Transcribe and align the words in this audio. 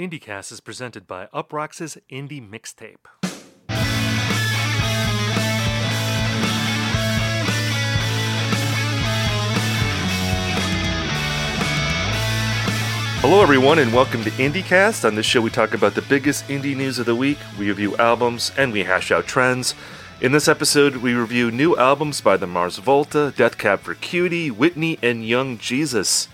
IndieCast 0.00 0.50
is 0.50 0.60
presented 0.60 1.06
by 1.06 1.26
Uproxx's 1.26 1.98
Indie 2.10 2.40
Mixtape. 2.40 3.04
Hello, 13.20 13.42
everyone, 13.42 13.78
and 13.78 13.92
welcome 13.92 14.24
to 14.24 14.30
IndieCast. 14.30 15.06
On 15.06 15.16
this 15.16 15.26
show, 15.26 15.42
we 15.42 15.50
talk 15.50 15.74
about 15.74 15.94
the 15.94 16.00
biggest 16.00 16.48
indie 16.48 16.74
news 16.74 16.98
of 16.98 17.04
the 17.04 17.14
week, 17.14 17.36
we 17.58 17.68
review 17.68 17.94
albums, 17.98 18.52
and 18.56 18.72
we 18.72 18.84
hash 18.84 19.10
out 19.10 19.26
trends. 19.26 19.74
In 20.22 20.32
this 20.32 20.48
episode, 20.48 20.96
we 20.96 21.12
review 21.12 21.50
new 21.50 21.76
albums 21.76 22.22
by 22.22 22.38
the 22.38 22.46
Mars 22.46 22.78
Volta, 22.78 23.34
Death 23.36 23.58
Cab 23.58 23.80
for 23.80 23.92
Cutie, 23.92 24.50
Whitney, 24.50 24.98
and 25.02 25.28
Young 25.28 25.58
Jesus. 25.58 26.28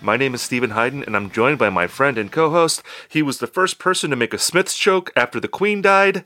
My 0.00 0.16
name 0.16 0.32
is 0.32 0.42
Steven 0.42 0.70
Hyden, 0.70 1.02
and 1.02 1.16
I'm 1.16 1.30
joined 1.30 1.58
by 1.58 1.70
my 1.70 1.88
friend 1.88 2.18
and 2.18 2.30
co 2.30 2.50
host. 2.50 2.82
He 3.08 3.20
was 3.20 3.38
the 3.38 3.48
first 3.48 3.78
person 3.78 4.10
to 4.10 4.16
make 4.16 4.32
a 4.32 4.38
Smiths 4.38 4.76
choke 4.76 5.10
after 5.16 5.40
the 5.40 5.48
Queen 5.48 5.82
died, 5.82 6.24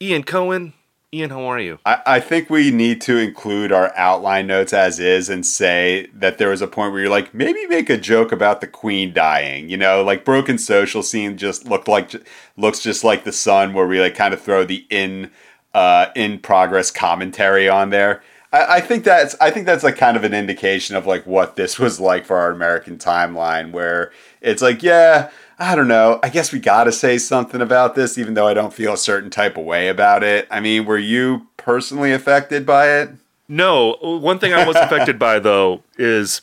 Ian 0.00 0.24
Cohen. 0.24 0.72
Ian, 1.14 1.28
how 1.28 1.42
are 1.42 1.60
you? 1.60 1.78
I, 1.84 2.00
I 2.06 2.20
think 2.20 2.48
we 2.48 2.70
need 2.70 3.02
to 3.02 3.18
include 3.18 3.70
our 3.70 3.92
outline 3.96 4.46
notes 4.46 4.72
as 4.72 4.98
is 4.98 5.28
and 5.28 5.44
say 5.44 6.08
that 6.14 6.38
there 6.38 6.48
was 6.48 6.62
a 6.62 6.66
point 6.66 6.92
where 6.92 7.02
you're 7.02 7.10
like, 7.10 7.34
maybe 7.34 7.66
make 7.66 7.90
a 7.90 7.98
joke 7.98 8.32
about 8.32 8.62
the 8.62 8.66
Queen 8.66 9.12
dying. 9.12 9.68
You 9.68 9.76
know, 9.76 10.02
like 10.02 10.24
Broken 10.24 10.56
Social 10.56 11.02
Scene 11.02 11.36
just 11.36 11.66
looked 11.66 11.88
like 11.88 12.14
looks 12.56 12.80
just 12.80 13.04
like 13.04 13.24
the 13.24 13.32
Sun, 13.32 13.74
where 13.74 13.86
we 13.86 14.00
like 14.00 14.14
kind 14.14 14.32
of 14.32 14.40
throw 14.40 14.64
the 14.64 14.86
in 14.88 15.30
uh, 15.74 16.06
in 16.16 16.38
progress 16.38 16.90
commentary 16.90 17.68
on 17.68 17.90
there. 17.90 18.22
I, 18.52 18.76
I 18.76 18.80
think 18.80 19.04
that's 19.04 19.34
I 19.40 19.50
think 19.50 19.66
that's 19.66 19.84
like 19.84 19.96
kind 19.96 20.16
of 20.16 20.24
an 20.24 20.34
indication 20.34 20.96
of 20.96 21.06
like 21.06 21.26
what 21.26 21.56
this 21.56 21.78
was 21.78 21.98
like 21.98 22.24
for 22.24 22.36
our 22.36 22.50
American 22.50 22.98
timeline, 22.98 23.72
where 23.72 24.12
it's 24.40 24.62
like, 24.62 24.82
yeah, 24.82 25.30
I 25.58 25.74
don't 25.74 25.88
know. 25.88 26.18
I 26.22 26.28
guess 26.28 26.52
we 26.52 26.58
got 26.58 26.84
to 26.84 26.92
say 26.92 27.18
something 27.18 27.60
about 27.60 27.94
this, 27.94 28.18
even 28.18 28.34
though 28.34 28.46
I 28.46 28.54
don't 28.54 28.72
feel 28.74 28.94
a 28.94 28.98
certain 28.98 29.30
type 29.30 29.56
of 29.56 29.64
way 29.64 29.88
about 29.88 30.22
it. 30.22 30.48
I 30.50 30.60
mean, 30.60 30.84
were 30.84 30.98
you 30.98 31.46
personally 31.56 32.12
affected 32.12 32.66
by 32.66 32.90
it? 32.90 33.10
No. 33.48 33.96
One 34.00 34.38
thing 34.38 34.52
I 34.52 34.66
was 34.66 34.76
affected 34.80 35.18
by, 35.18 35.38
though, 35.38 35.82
is 35.96 36.42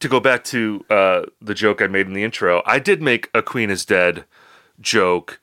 to 0.00 0.08
go 0.08 0.20
back 0.20 0.44
to 0.44 0.84
uh, 0.90 1.22
the 1.40 1.54
joke 1.54 1.80
I 1.80 1.86
made 1.86 2.06
in 2.06 2.12
the 2.12 2.24
intro. 2.24 2.62
I 2.66 2.78
did 2.78 3.00
make 3.00 3.30
a 3.32 3.42
Queen 3.42 3.70
is 3.70 3.84
Dead 3.84 4.24
joke 4.80 5.40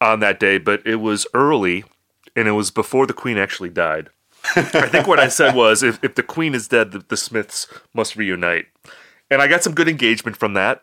on 0.00 0.20
that 0.20 0.38
day, 0.38 0.58
but 0.58 0.86
it 0.86 0.96
was 0.96 1.26
early 1.34 1.84
and 2.36 2.46
it 2.46 2.52
was 2.52 2.70
before 2.70 3.06
the 3.06 3.12
Queen 3.12 3.38
actually 3.38 3.70
died. 3.70 4.10
I 4.56 4.88
think 4.88 5.06
what 5.06 5.20
I 5.20 5.28
said 5.28 5.54
was 5.54 5.82
if, 5.82 6.02
if 6.02 6.14
the 6.14 6.22
Queen 6.22 6.54
is 6.54 6.68
dead, 6.68 6.92
the, 6.92 7.00
the 7.00 7.16
Smiths 7.16 7.66
must 7.94 8.16
reunite. 8.16 8.66
And 9.30 9.42
I 9.42 9.46
got 9.48 9.62
some 9.62 9.74
good 9.74 9.88
engagement 9.88 10.36
from 10.36 10.54
that. 10.54 10.82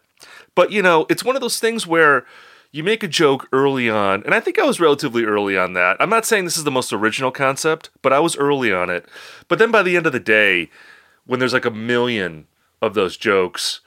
But, 0.53 0.71
you 0.71 0.81
know, 0.81 1.05
it's 1.09 1.23
one 1.23 1.35
of 1.35 1.41
those 1.41 1.59
things 1.59 1.86
where 1.86 2.25
you 2.71 2.83
make 2.83 3.03
a 3.03 3.08
joke 3.08 3.47
early 3.53 3.89
on, 3.89 4.21
and 4.23 4.33
I 4.33 4.41
think 4.41 4.59
I 4.59 4.66
was 4.66 4.81
relatively 4.81 5.23
early 5.23 5.58
on 5.58 5.73
that. 5.73 5.95
I'm 5.99 6.09
not 6.09 6.25
saying 6.25 6.43
this 6.43 6.58
is 6.58 6.66
the 6.66 6.71
most 6.71 6.91
original 6.91 7.31
concept, 7.31 7.89
but 8.02 8.11
I 8.11 8.19
was 8.19 8.36
early 8.36 8.73
on 8.73 8.89
it. 8.89 9.05
But 9.47 9.59
then 9.59 9.71
by 9.71 9.81
the 9.81 9.95
end 9.95 10.05
of 10.05 10.11
the 10.11 10.19
day, 10.19 10.69
when 11.25 11.39
there's 11.39 11.53
like 11.53 11.66
a 11.66 11.71
million 11.71 12.47
of 12.81 12.93
those 12.93 13.16
jokes, 13.16 13.80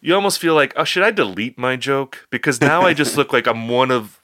you 0.00 0.14
almost 0.14 0.38
feel 0.38 0.54
like, 0.54 0.72
oh, 0.76 0.84
should 0.84 1.02
I 1.02 1.10
delete 1.10 1.58
my 1.58 1.76
joke? 1.76 2.26
Because 2.30 2.62
now 2.62 2.80
I 2.80 2.94
just 2.94 3.16
look 3.16 3.32
like 3.32 3.46
I'm 3.46 3.68
one 3.68 3.90
of, 3.90 4.20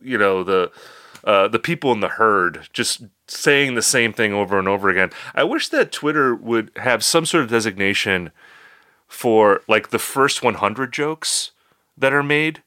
you 0.00 0.16
know, 0.16 0.42
the 0.42 0.72
uh, 1.24 1.48
the 1.48 1.58
people 1.58 1.92
in 1.92 2.00
the 2.00 2.08
herd 2.08 2.68
just 2.72 3.04
saying 3.26 3.74
the 3.74 3.82
same 3.82 4.12
thing 4.12 4.32
over 4.32 4.58
and 4.58 4.68
over 4.68 4.88
again. 4.88 5.10
I 5.34 5.44
wish 5.44 5.68
that 5.68 5.92
Twitter 5.92 6.34
would 6.34 6.70
have 6.76 7.04
some 7.04 7.26
sort 7.26 7.44
of 7.44 7.50
designation 7.50 8.32
for 9.06 9.60
like 9.68 9.90
the 9.90 9.98
first 9.98 10.42
100 10.42 10.92
jokes 10.92 11.50
that 11.98 12.12
are 12.12 12.22
made 12.22 12.62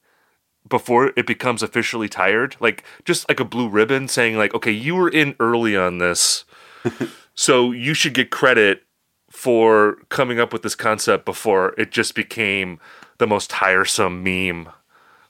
before 0.68 1.12
it 1.16 1.26
becomes 1.26 1.64
officially 1.64 2.08
tired 2.08 2.56
like 2.60 2.84
just 3.06 3.28
like 3.28 3.40
a 3.40 3.46
blue 3.46 3.68
ribbon 3.68 4.08
saying 4.08 4.38
like 4.38 4.54
okay 4.54 4.72
you 4.72 4.96
were 4.96 5.10
in 5.10 5.36
early 5.40 5.76
on 5.76 5.98
this 5.98 6.46
so 7.36 7.72
you 7.72 7.94
should 7.94 8.14
get 8.14 8.30
credit 8.30 8.84
for 9.30 9.98
coming 10.10 10.40
up 10.40 10.54
with 10.54 10.62
this 10.62 10.76
concept 10.76 11.26
before 11.26 11.74
it 11.78 11.92
just 11.92 12.14
became 12.14 12.80
the 13.18 13.28
most 13.28 13.50
tiresome 13.50 14.24
meme 14.24 14.70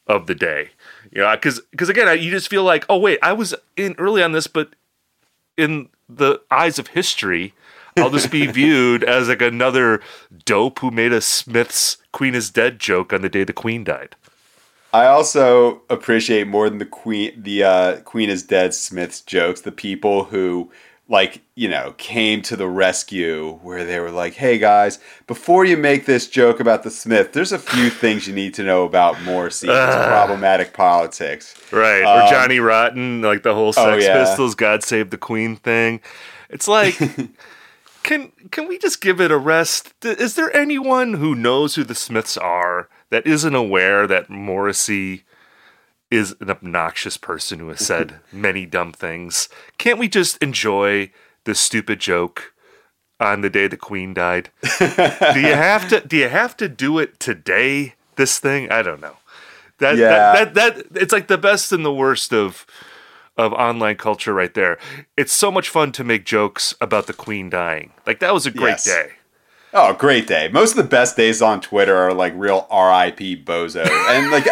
of 0.07 0.27
the 0.27 0.35
day 0.35 0.69
you 1.13 1.21
know 1.21 1.31
because 1.35 1.61
because 1.71 1.89
again 1.89 2.21
you 2.21 2.31
just 2.31 2.49
feel 2.49 2.63
like 2.63 2.85
oh 2.89 2.97
wait 2.97 3.19
i 3.21 3.31
was 3.31 3.53
in 3.77 3.95
early 3.97 4.23
on 4.23 4.31
this 4.31 4.47
but 4.47 4.75
in 5.57 5.89
the 6.09 6.41
eyes 6.51 6.79
of 6.79 6.87
history 6.87 7.53
I'll 7.97 8.09
just 8.09 8.31
be 8.31 8.47
viewed 8.51 9.03
as 9.03 9.27
like 9.27 9.41
another 9.41 10.01
dope 10.45 10.79
who 10.79 10.91
made 10.91 11.13
a 11.13 11.21
Smith's 11.21 11.97
Queen 12.11 12.35
is 12.35 12.49
Dead 12.49 12.79
joke 12.79 13.13
on 13.13 13.21
the 13.21 13.29
day 13.29 13.43
the 13.43 13.53
Queen 13.53 13.83
died. 13.83 14.15
I 14.91 15.07
also 15.07 15.81
appreciate 15.89 16.47
more 16.47 16.69
than 16.69 16.79
the 16.79 16.85
Queen 16.85 17.33
the 17.41 17.63
uh, 17.63 17.95
Queen 18.01 18.29
is 18.29 18.43
Dead 18.43 18.73
Smith's 18.73 19.21
jokes, 19.21 19.61
the 19.61 19.71
people 19.71 20.25
who 20.25 20.71
like, 21.09 21.41
you 21.55 21.67
know, 21.67 21.93
came 21.97 22.41
to 22.43 22.55
the 22.55 22.67
rescue 22.67 23.59
where 23.61 23.83
they 23.83 23.99
were 23.99 24.11
like, 24.11 24.33
hey 24.33 24.57
guys, 24.57 24.99
before 25.27 25.65
you 25.65 25.75
make 25.75 26.05
this 26.05 26.29
joke 26.29 26.59
about 26.59 26.83
the 26.83 26.89
Smith, 26.89 27.33
there's 27.33 27.51
a 27.51 27.59
few 27.59 27.89
things 28.01 28.27
you 28.27 28.33
need 28.33 28.53
to 28.55 28.63
know 28.63 28.85
about 28.85 29.21
Morrissey. 29.21 29.69
uh, 29.69 30.07
problematic 30.07 30.73
politics. 30.73 31.55
Right. 31.71 32.03
Um, 32.03 32.25
or 32.25 32.29
Johnny 32.29 32.59
Rotten, 32.59 33.21
like 33.21 33.43
the 33.43 33.53
whole 33.53 33.69
oh, 33.69 33.71
Sex 33.71 34.03
oh, 34.03 34.07
yeah. 34.07 34.23
Pistols, 34.25 34.55
God 34.55 34.83
Save 34.83 35.09
the 35.09 35.17
Queen 35.17 35.55
thing. 35.55 35.99
It's 36.49 36.67
like 36.67 36.97
can 38.03 38.31
can 38.51 38.67
we 38.67 38.77
just 38.77 39.01
give 39.01 39.19
it 39.19 39.31
a 39.31 39.37
rest? 39.37 39.93
Is 40.03 40.35
there 40.35 40.55
anyone 40.55 41.15
who 41.15 41.35
knows 41.35 41.75
who 41.75 41.83
the 41.83 41.95
Smiths 41.95 42.37
are 42.37 42.89
that 43.09 43.25
isn't 43.25 43.55
aware 43.55 44.07
that 44.07 44.29
Morrissey 44.29 45.23
is 46.13 46.35
an 46.39 46.49
obnoxious 46.51 47.17
person 47.17 47.57
who 47.57 47.69
has 47.69 47.83
said 47.83 48.19
many 48.31 48.67
dumb 48.67 48.91
things? 48.91 49.49
Can't 49.79 49.97
we 49.97 50.07
just 50.07 50.37
enjoy 50.43 51.11
this 51.45 51.59
stupid 51.59 51.99
joke 51.99 52.53
on 53.19 53.41
the 53.41 53.49
day 53.49 53.67
the 53.67 53.77
Queen 53.77 54.13
died? 54.13 54.51
do 54.79 55.39
you 55.39 55.55
have 55.55 55.89
to 55.89 56.01
do 56.05 56.17
you 56.17 56.29
have 56.29 56.55
to 56.57 56.69
do 56.69 56.99
it 56.99 57.19
today? 57.19 57.95
This 58.15 58.37
thing? 58.37 58.71
I 58.71 58.83
don't 58.83 59.01
know. 59.01 59.17
That, 59.79 59.97
yeah. 59.97 60.09
that, 60.09 60.53
that 60.53 60.75
that 60.75 61.01
it's 61.01 61.11
like 61.11 61.27
the 61.27 61.37
best 61.37 61.71
and 61.71 61.83
the 61.83 61.93
worst 61.93 62.31
of 62.31 62.67
of 63.35 63.51
online 63.51 63.95
culture 63.95 64.35
right 64.35 64.53
there. 64.53 64.77
It's 65.17 65.33
so 65.33 65.51
much 65.51 65.67
fun 65.67 65.91
to 65.93 66.03
make 66.03 66.25
jokes 66.25 66.75
about 66.79 67.07
the 67.07 67.13
queen 67.13 67.49
dying. 67.49 67.91
Like 68.05 68.19
that 68.19 68.35
was 68.35 68.45
a 68.45 68.51
great 68.51 68.73
yes. 68.73 68.85
day. 68.85 69.13
Oh, 69.75 69.93
great 69.93 70.27
day. 70.27 70.49
Most 70.49 70.71
of 70.71 70.77
the 70.77 70.83
best 70.83 71.17
days 71.17 71.41
on 71.41 71.59
Twitter 71.59 71.97
are 71.97 72.13
like 72.13 72.33
real 72.35 72.67
RIP 72.71 73.43
bozo. 73.43 73.85
And 74.09 74.29
like 74.29 74.45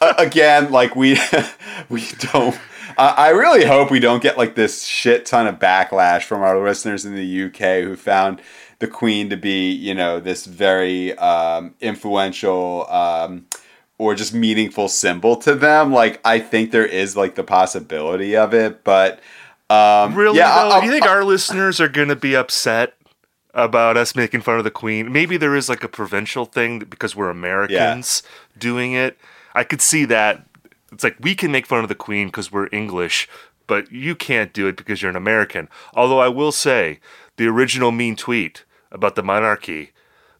again, 0.18 0.70
like 0.70 0.94
we 0.94 1.18
we 1.88 2.06
don't 2.32 2.56
I 2.98 3.30
really 3.30 3.66
hope 3.66 3.90
we 3.90 4.00
don't 4.00 4.22
get 4.22 4.38
like 4.38 4.54
this 4.54 4.84
shit 4.84 5.26
ton 5.26 5.46
of 5.46 5.58
backlash 5.58 6.22
from 6.22 6.42
our 6.42 6.58
listeners 6.58 7.04
in 7.04 7.14
the 7.14 7.44
UK 7.44 7.84
who 7.84 7.94
found 7.96 8.40
the 8.78 8.86
Queen 8.86 9.28
to 9.30 9.36
be, 9.36 9.70
you 9.70 9.94
know, 9.94 10.18
this 10.18 10.46
very 10.46 11.16
um, 11.18 11.74
influential 11.80 12.86
um, 12.90 13.46
or 13.98 14.14
just 14.14 14.32
meaningful 14.32 14.88
symbol 14.88 15.36
to 15.36 15.54
them. 15.54 15.92
Like 15.92 16.20
I 16.24 16.38
think 16.38 16.70
there 16.70 16.86
is 16.86 17.16
like 17.16 17.34
the 17.34 17.44
possibility 17.44 18.34
of 18.34 18.54
it, 18.54 18.82
but 18.82 19.20
um, 19.68 20.14
really, 20.14 20.38
yeah, 20.38 20.62
though, 20.62 20.80
do 20.80 20.86
you 20.86 20.92
think 20.92 21.06
our 21.06 21.24
listeners 21.24 21.80
are 21.80 21.88
going 21.88 22.08
to 22.08 22.16
be 22.16 22.36
upset 22.36 22.95
about 23.56 23.96
us 23.96 24.14
making 24.14 24.42
fun 24.42 24.58
of 24.58 24.64
the 24.64 24.70
Queen? 24.70 25.10
Maybe 25.10 25.36
there 25.36 25.56
is 25.56 25.68
like 25.68 25.82
a 25.82 25.88
provincial 25.88 26.44
thing 26.44 26.78
because 26.78 27.16
we're 27.16 27.30
Americans 27.30 28.22
yeah. 28.24 28.60
doing 28.60 28.92
it. 28.92 29.18
I 29.54 29.64
could 29.64 29.80
see 29.80 30.04
that. 30.04 30.46
It's 30.92 31.02
like 31.02 31.16
we 31.18 31.34
can 31.34 31.50
make 31.50 31.66
fun 31.66 31.82
of 31.82 31.88
the 31.88 31.96
Queen 31.96 32.28
because 32.28 32.52
we're 32.52 32.68
English, 32.70 33.28
but 33.66 33.90
you 33.90 34.14
can't 34.14 34.52
do 34.52 34.68
it 34.68 34.76
because 34.76 35.02
you're 35.02 35.10
an 35.10 35.16
American. 35.16 35.68
Although 35.94 36.20
I 36.20 36.28
will 36.28 36.52
say, 36.52 37.00
the 37.36 37.48
original 37.48 37.90
mean 37.90 38.14
tweet 38.14 38.64
about 38.92 39.16
the 39.16 39.22
monarchy, 39.22 39.90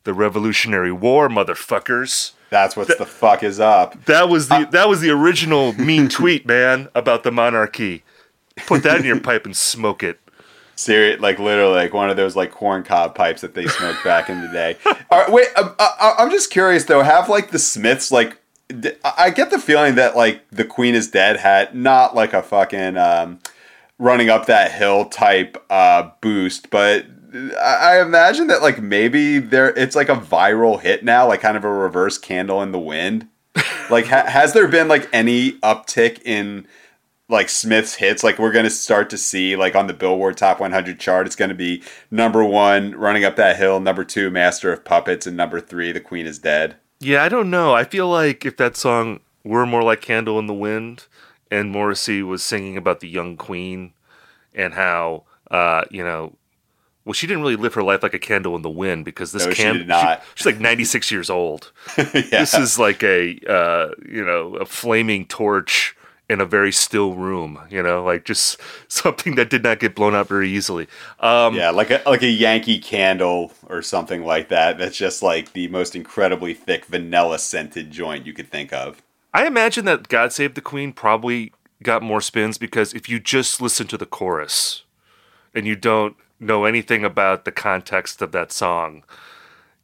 the 0.05 0.15
Revolutionary 0.15 0.93
War, 0.93 1.29
motherfuckers 1.29 2.33
that's 2.51 2.77
what 2.77 2.87
the 2.99 3.07
fuck 3.07 3.43
is 3.43 3.59
up. 3.59 4.05
That 4.05 4.29
was 4.29 4.49
the 4.49 4.55
uh, 4.55 4.65
that 4.71 4.89
was 4.89 5.01
the 5.01 5.11
original 5.11 5.73
mean 5.73 6.09
tweet, 6.09 6.47
man, 6.47 6.89
about 6.95 7.23
the 7.23 7.33
monarchy. 7.33 8.05
Put 8.67 8.83
that 8.85 9.01
in 9.01 9.05
your 9.05 9.21
pipe 9.21 9.45
and 9.45 9.57
smoke 9.57 10.03
it. 10.03 10.21
Serious, 10.79 11.21
like 11.21 11.39
literally, 11.39 11.75
like 11.75 11.95
one 11.95 12.11
of 12.11 12.17
those 12.17 12.37
like 12.37 12.51
corn 12.51 12.83
cob 12.83 13.15
pipes 13.15 13.41
that 13.41 13.55
they 13.55 13.67
smoked 13.67 14.05
back 14.05 14.29
in 14.29 14.43
the 14.43 14.49
day. 14.49 14.77
All 15.11 15.21
right, 15.21 15.33
wait, 15.33 15.49
uh, 15.57 15.73
uh, 15.79 16.15
I'm 16.19 16.31
just 16.31 16.51
curious 16.51 16.85
though. 16.85 17.03
Have 17.03 17.29
like 17.29 17.51
the 17.51 17.59
Smiths 17.59 18.13
like? 18.13 18.39
I 19.05 19.31
get 19.31 19.51
the 19.51 19.59
feeling 19.59 19.95
that 19.95 20.17
like 20.17 20.43
the 20.51 20.65
Queen 20.65 20.95
is 20.95 21.09
dead 21.09 21.39
had 21.39 21.75
not 21.75 22.15
like 22.15 22.33
a 22.33 22.43
fucking 22.43 22.97
um, 22.97 23.39
running 23.99 24.29
up 24.29 24.47
that 24.47 24.73
hill 24.73 25.07
type 25.07 25.65
uh, 25.71 26.11
boost, 26.21 26.69
but 26.71 27.07
I 27.61 28.01
imagine 28.01 28.47
that 28.49 28.63
like 28.63 28.81
maybe 28.81 29.39
there 29.39 29.69
it's 29.77 29.97
like 29.97 30.09
a 30.09 30.17
viral 30.17 30.81
hit 30.81 31.05
now, 31.05 31.29
like 31.29 31.41
kind 31.41 31.57
of 31.57 31.65
a 31.65 31.73
reverse 31.73 32.19
candle 32.19 32.63
in 32.63 32.73
the 32.73 32.79
wind. 32.79 33.29
like 33.91 34.07
ha- 34.07 34.27
has 34.27 34.53
there 34.53 34.69
been 34.69 34.89
like 34.89 35.09
any 35.13 35.53
uptick 35.61 36.21
in 36.25 36.67
like 37.29 37.49
Smith's 37.49 37.95
hits? 37.97 38.23
Like 38.23 38.39
we're 38.39 38.53
gonna 38.53 38.71
start 38.71 39.11
to 39.11 39.19
see 39.19 39.57
like 39.57 39.75
on 39.75 39.87
the 39.87 39.95
Billboard 39.95 40.37
Top 40.37 40.61
100 40.61 41.01
chart, 41.01 41.27
it's 41.27 41.37
gonna 41.37 41.55
be 41.55 41.83
number 42.11 42.45
one, 42.45 42.93
running 42.95 43.25
up 43.25 43.37
that 43.37 43.57
hill, 43.57 43.81
number 43.81 44.05
two, 44.05 44.31
Master 44.31 44.73
of 44.73 44.85
Puppets, 44.85 45.27
and 45.27 45.37
number 45.37 45.61
three, 45.61 45.93
The 45.93 46.01
Queen 46.01 46.27
is 46.27 46.39
Dead. 46.39 46.77
Yeah, 47.01 47.23
I 47.23 47.29
don't 47.29 47.51
know. 47.51 47.75
I 47.75 47.85
feel 47.85 48.09
like 48.09 48.47
if 48.47 48.57
that 48.57 48.77
song 48.77 49.21
were 49.45 49.67
more 49.67 49.83
like 49.83 50.01
Candle 50.01 50.39
in 50.39 50.47
the 50.47 50.55
Wind, 50.55 51.07
and 51.51 51.71
Morrissey 51.71 52.23
was 52.23 52.43
singing 52.43 52.77
about 52.77 53.01
the 53.01 53.09
young 53.09 53.37
queen 53.37 53.93
and 54.55 54.75
how 54.75 55.25
uh, 55.51 55.85
you 55.91 56.03
know. 56.05 56.35
Well, 57.05 57.13
she 57.13 57.29
didn't 57.29 57.43
really 57.43 57.55
live 57.55 57.75
her 57.75 57.85
life 57.85 58.03
like 58.03 58.15
a 58.15 58.19
candle 58.19 58.57
in 58.57 58.63
the 58.63 58.71
wind 58.71 59.05
because 59.05 59.31
this 59.31 59.45
No, 59.47 59.53
she 59.53 59.63
can 59.63 59.75
did 59.77 59.87
not. 59.87 60.25
she's 60.35 60.45
like 60.45 60.59
96 60.59 61.13
years 61.13 61.31
old. 61.31 61.71
yeah. 61.97 62.03
This 62.13 62.53
is 62.55 62.81
like 62.81 63.05
a 63.05 63.39
uh, 63.49 63.91
you 64.09 64.25
know 64.25 64.57
a 64.57 64.67
flaming 64.67 65.25
torch 65.25 65.96
in 66.29 66.41
a 66.41 66.45
very 66.45 66.73
still 66.73 67.15
room. 67.15 67.61
You 67.71 67.83
know, 67.83 68.05
like 68.05 68.25
just 68.25 68.61
something 68.89 69.35
that 69.37 69.51
did 69.51 69.63
not 69.63 69.81
get 69.81 69.95
blown 69.95 70.15
up 70.15 70.29
very 70.29 70.51
easily. 70.51 70.89
Um, 71.21 71.55
yeah, 71.55 71.71
like 71.71 71.91
a 71.91 72.03
like 72.07 72.23
a 72.23 72.29
Yankee 72.29 72.79
candle 72.79 73.53
or 73.69 73.83
something 73.83 74.25
like 74.25 74.49
that. 74.49 74.79
That's 74.79 74.97
just 74.97 75.23
like 75.23 75.53
the 75.53 75.69
most 75.69 75.95
incredibly 75.97 76.55
thick 76.55 76.87
vanilla 76.87 77.39
scented 77.39 77.91
joint 77.91 78.27
you 78.27 78.33
could 78.33 78.51
think 78.51 78.73
of. 78.73 79.03
I 79.33 79.47
imagine 79.47 79.85
that 79.85 80.09
God 80.09 80.33
Save 80.33 80.55
the 80.55 80.63
Queen 80.63 80.93
probably 80.93 81.53
got 81.83 82.03
more 82.03 82.21
spins 82.21 82.57
because 82.57 82.95
if 82.95 83.09
you 83.09 83.21
just 83.21 83.61
listen 83.61 83.87
to 83.89 83.99
the 83.99 84.07
chorus 84.07 84.85
and 85.55 85.67
you 85.67 85.77
don't 85.77 86.17
know 86.41 86.65
anything 86.65 87.05
about 87.05 87.45
the 87.45 87.53
context 87.53 88.23
of 88.23 88.33
that 88.33 88.51
song, 88.51 89.05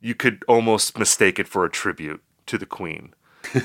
you 0.00 0.14
could 0.14 0.42
almost 0.48 0.98
mistake 0.98 1.38
it 1.38 1.48
for 1.48 1.64
a 1.64 1.70
tribute 1.70 2.22
to 2.46 2.58
the 2.58 2.66
Queen. 2.66 3.14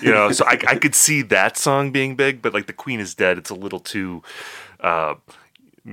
You 0.02 0.12
know, 0.12 0.32
so 0.32 0.46
I, 0.46 0.60
I 0.68 0.76
could 0.76 0.96
see 0.96 1.22
that 1.24 1.58
song 1.58 1.92
being 1.92 2.16
big, 2.16 2.42
but 2.42 2.54
like 2.54 2.68
the 2.68 2.74
Queen 2.74 3.00
is 3.00 3.14
dead, 3.16 3.38
it's 3.38 3.50
a 3.50 3.56
little 3.56 3.80
too 3.80 4.24
uh, 4.80 5.16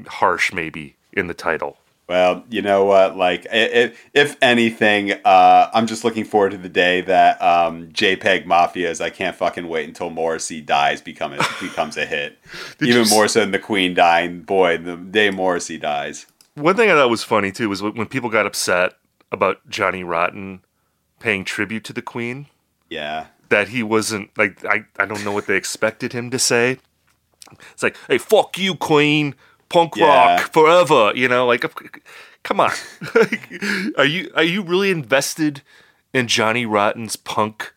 harsh, 0.06 0.52
maybe 0.52 0.96
in 1.12 1.26
the 1.26 1.34
title. 1.34 1.78
Well, 2.08 2.44
you 2.50 2.60
know 2.60 2.84
what? 2.84 3.16
Like, 3.16 3.46
if, 3.50 3.98
if 4.12 4.36
anything, 4.42 5.12
uh, 5.25 5.70
I'm 5.72 5.86
just 5.86 6.04
looking 6.04 6.25
forward 6.25 6.50
to 6.50 6.58
the 6.58 6.69
day 6.69 7.00
that 7.00 7.40
um, 7.40 7.88
JPEG 7.88 8.44
Mafia's 8.44 9.00
"I 9.00 9.08
Can't 9.08 9.34
Fucking 9.34 9.66
Wait 9.69 9.88
Until 9.88 10.10
Morrissey 10.10 10.60
Dies" 10.60 11.00
become 11.00 11.32
a, 11.32 11.38
becomes 11.60 11.96
a 11.96 12.04
hit. 12.04 12.38
Even 12.81 13.08
more 13.08 13.26
so 13.26 13.40
than 13.40 13.52
the 13.52 13.58
Queen 13.58 13.94
dying. 13.94 14.42
Boy, 14.42 14.76
the 14.76 14.96
day 14.96 15.31
Morrissey 15.31 15.78
dies. 15.78 16.26
One 16.54 16.76
thing 16.76 16.90
I 16.90 16.94
thought 16.94 17.08
was 17.08 17.25
funny 17.25 17.50
too 17.50 17.70
was 17.70 17.81
when 17.81 17.94
when 17.94 18.06
people 18.06 18.28
got 18.28 18.44
upset 18.44 18.94
about 19.32 19.66
Johnny 19.70 20.04
Rotten 20.04 20.60
paying 21.20 21.44
tribute 21.44 21.84
to 21.84 21.94
the 21.94 22.02
Queen. 22.02 22.46
Yeah. 22.90 23.26
That 23.49 23.69
he 23.69 23.82
wasn't 23.82 24.37
like 24.37 24.64
I, 24.64 24.85
I 24.99 25.06
don't 25.06 25.25
know 25.25 25.32
what 25.32 25.46
they 25.46 25.56
expected 25.56 26.12
him 26.12 26.31
to 26.31 26.38
say. 26.38 26.79
It's 27.73 27.82
like, 27.82 27.96
hey, 28.08 28.19
fuck 28.19 28.58
you, 28.58 28.75
Queen, 28.75 29.35
punk 29.69 29.96
Yeah. 29.96 30.06
rock 30.37 30.52
forever. 30.52 31.12
You 31.14 31.29
know, 31.29 31.46
like, 31.46 31.64
come 32.43 32.61
on, 32.61 32.73
are 33.96 34.05
you 34.05 34.31
are 34.35 34.43
you 34.43 34.62
really 34.62 34.91
invested 34.91 35.62
in 36.12 36.26
Johnny 36.29 36.64
Rotten's 36.67 37.17
punk 37.17 37.73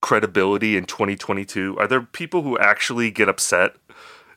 credibility 0.00 0.76
in 0.76 0.84
2022? 0.84 1.76
Are 1.78 1.86
there 1.86 2.02
people 2.02 2.42
who 2.42 2.58
actually 2.58 3.10
get 3.10 3.28
upset 3.28 3.76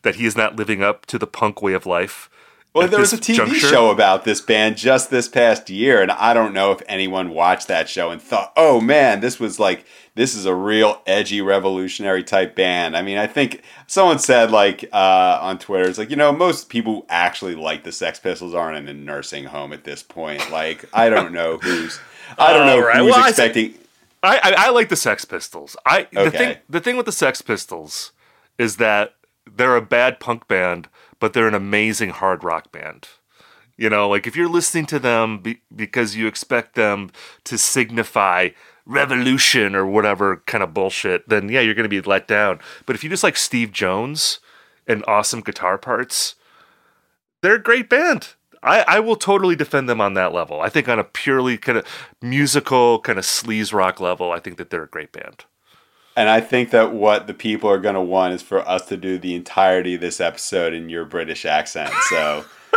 that 0.03 0.15
he 0.15 0.25
is 0.25 0.37
not 0.37 0.55
living 0.55 0.81
up 0.81 1.05
to 1.07 1.19
the 1.19 1.27
punk 1.27 1.61
way 1.61 1.73
of 1.73 1.85
life? 1.85 2.29
Well, 2.73 2.87
there 2.87 2.99
was 2.99 3.11
a 3.13 3.17
TV 3.17 3.35
juncture? 3.35 3.55
show 3.67 3.89
about 3.89 4.23
this 4.23 4.39
band 4.39 4.77
just 4.77 5.09
this 5.09 5.27
past 5.27 5.67
year, 5.69 6.01
and 6.01 6.11
I 6.11 6.33
don't 6.35 6.53
know 6.53 6.71
if 6.71 6.81
anyone 6.87 7.31
watched 7.31 7.67
that 7.69 7.89
show 7.89 8.11
and 8.11 8.21
thought, 8.21 8.53
"Oh 8.55 8.79
man, 8.79 9.19
this 9.19 9.39
was 9.39 9.59
like 9.59 9.83
this 10.13 10.35
is 10.35 10.45
a 10.45 10.53
real 10.53 11.01
edgy, 11.07 11.41
revolutionary 11.41 12.23
type 12.23 12.55
band." 12.55 12.95
I 12.95 13.01
mean, 13.01 13.17
I 13.17 13.25
think 13.25 13.63
someone 13.87 14.19
said 14.19 14.51
like 14.51 14.87
uh, 14.93 15.39
on 15.41 15.57
Twitter, 15.57 15.89
"It's 15.89 15.97
like 15.97 16.11
you 16.11 16.15
know, 16.17 16.31
most 16.31 16.69
people 16.69 16.93
who 16.93 17.05
actually 17.09 17.55
like 17.55 17.83
the 17.83 17.91
Sex 17.91 18.19
Pistols 18.19 18.53
aren't 18.53 18.77
in 18.77 18.87
a 18.87 18.93
nursing 18.93 19.45
home 19.45 19.73
at 19.73 19.83
this 19.83 20.03
point." 20.03 20.51
Like, 20.51 20.85
I 20.93 21.09
don't 21.09 21.33
know 21.33 21.57
who's, 21.57 21.99
I 22.37 22.53
don't 22.53 22.67
know 22.67 22.79
right. 22.79 22.97
who's 22.97 23.11
Well, 23.15 23.27
expecting. 23.27 23.73
I, 24.21 24.37
I, 24.37 24.53
I 24.67 24.69
like 24.69 24.89
the 24.89 24.95
Sex 24.95 25.25
Pistols. 25.25 25.75
I 25.83 26.07
the 26.11 26.21
Okay. 26.27 26.37
thing 26.37 26.57
the 26.69 26.79
thing 26.79 26.95
with 26.95 27.07
the 27.07 27.11
Sex 27.11 27.41
Pistols 27.41 28.11
is 28.59 28.77
that 28.77 29.15
they're 29.51 29.75
a 29.77 29.81
bad 29.81 30.19
punk 30.19 30.47
band, 30.47 30.89
but 31.19 31.33
they're 31.33 31.47
an 31.47 31.53
amazing 31.53 32.09
hard 32.09 32.43
rock 32.43 32.71
band. 32.71 33.07
You 33.77 33.89
know, 33.89 34.09
like 34.09 34.25
if 34.25 34.35
you're 34.35 34.49
listening 34.49 34.87
to 34.87 34.99
them 34.99 35.39
be, 35.39 35.61
because 35.75 36.15
you 36.15 36.25
expect 36.27 36.75
them 36.75 37.11
to 37.43 37.57
signify 37.57 38.49
revolution 38.85 39.75
or 39.75 39.85
whatever 39.85 40.37
kind 40.47 40.63
of 40.63 40.73
bullshit, 40.73 41.27
then 41.29 41.49
yeah, 41.49 41.61
you're 41.61 41.75
going 41.75 41.83
to 41.83 41.89
be 41.89 42.01
let 42.01 42.27
down. 42.27 42.59
But 42.85 42.95
if 42.95 43.03
you 43.03 43.09
just 43.09 43.23
like 43.23 43.37
Steve 43.37 43.71
Jones 43.71 44.39
and 44.87 45.03
awesome 45.07 45.41
guitar 45.41 45.77
parts, 45.77 46.35
they're 47.41 47.55
a 47.55 47.61
great 47.61 47.89
band. 47.89 48.29
I, 48.63 48.83
I 48.87 48.99
will 48.99 49.15
totally 49.15 49.55
defend 49.55 49.87
them 49.87 50.01
on 50.01 50.15
that 50.15 50.33
level. 50.33 50.61
I 50.61 50.69
think 50.69 50.89
on 50.89 50.97
a 50.97 51.03
purely 51.03 51.57
kind 51.57 51.77
of 51.77 51.85
musical, 52.21 52.99
kind 52.99 53.19
of 53.19 53.25
sleaze 53.25 53.73
rock 53.73 53.99
level, 53.99 54.31
I 54.31 54.39
think 54.39 54.57
that 54.57 54.71
they're 54.71 54.83
a 54.83 54.89
great 54.89 55.11
band. 55.11 55.45
And 56.17 56.29
I 56.29 56.41
think 56.41 56.71
that 56.71 56.93
what 56.93 57.27
the 57.27 57.33
people 57.35 57.69
are 57.69 57.77
going 57.77 57.93
to 57.93 58.01
want 58.01 58.33
is 58.33 58.41
for 58.41 58.67
us 58.67 58.87
to 58.87 58.97
do 58.97 59.19
the 59.19 59.35
entirety 59.35 59.93
of 59.93 60.01
this 60.01 60.19
episode 60.19 60.73
in 60.73 60.89
your 60.89 61.05
British 61.05 61.45
accent. 61.45 61.93
So 62.09 62.43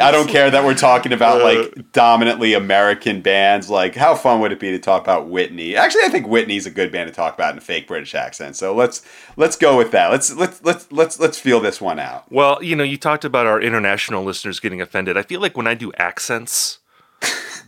I 0.00 0.10
don't 0.10 0.26
care 0.26 0.50
that 0.50 0.64
we're 0.64 0.74
talking 0.74 1.12
about 1.12 1.42
like 1.42 1.92
dominantly 1.92 2.54
American 2.54 3.20
bands. 3.20 3.68
Like, 3.68 3.94
how 3.94 4.14
fun 4.14 4.40
would 4.40 4.52
it 4.52 4.58
be 4.58 4.70
to 4.70 4.78
talk 4.78 5.02
about 5.02 5.28
Whitney? 5.28 5.76
Actually, 5.76 6.04
I 6.04 6.08
think 6.08 6.28
Whitney's 6.28 6.64
a 6.64 6.70
good 6.70 6.90
band 6.90 7.10
to 7.10 7.14
talk 7.14 7.34
about 7.34 7.52
in 7.52 7.58
a 7.58 7.60
fake 7.60 7.86
British 7.86 8.14
accent. 8.14 8.56
So 8.56 8.74
let's 8.74 9.04
let's 9.36 9.56
go 9.56 9.76
with 9.76 9.90
that. 9.90 10.10
Let's 10.10 10.34
let's 10.34 10.64
let's 10.64 10.90
let's 10.90 11.20
let's 11.20 11.38
feel 11.38 11.60
this 11.60 11.82
one 11.82 11.98
out. 11.98 12.32
Well, 12.32 12.62
you 12.64 12.74
know, 12.74 12.84
you 12.84 12.96
talked 12.96 13.26
about 13.26 13.46
our 13.46 13.60
international 13.60 14.24
listeners 14.24 14.60
getting 14.60 14.80
offended. 14.80 15.18
I 15.18 15.22
feel 15.22 15.42
like 15.42 15.58
when 15.58 15.66
I 15.66 15.74
do 15.74 15.92
accents, 15.98 16.78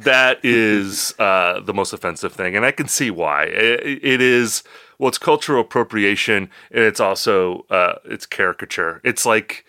that 0.00 0.42
is 0.42 1.14
uh, 1.18 1.60
the 1.60 1.74
most 1.74 1.92
offensive 1.92 2.32
thing, 2.32 2.56
and 2.56 2.64
I 2.64 2.70
can 2.70 2.88
see 2.88 3.10
why. 3.10 3.44
It, 3.44 4.00
it 4.02 4.20
is 4.22 4.62
well, 5.00 5.08
it's 5.08 5.16
cultural 5.16 5.62
appropriation, 5.62 6.50
and 6.70 6.84
it's 6.84 7.00
also 7.00 7.64
uh, 7.70 7.94
it's 8.04 8.26
caricature. 8.26 9.00
It's 9.02 9.24
like 9.24 9.64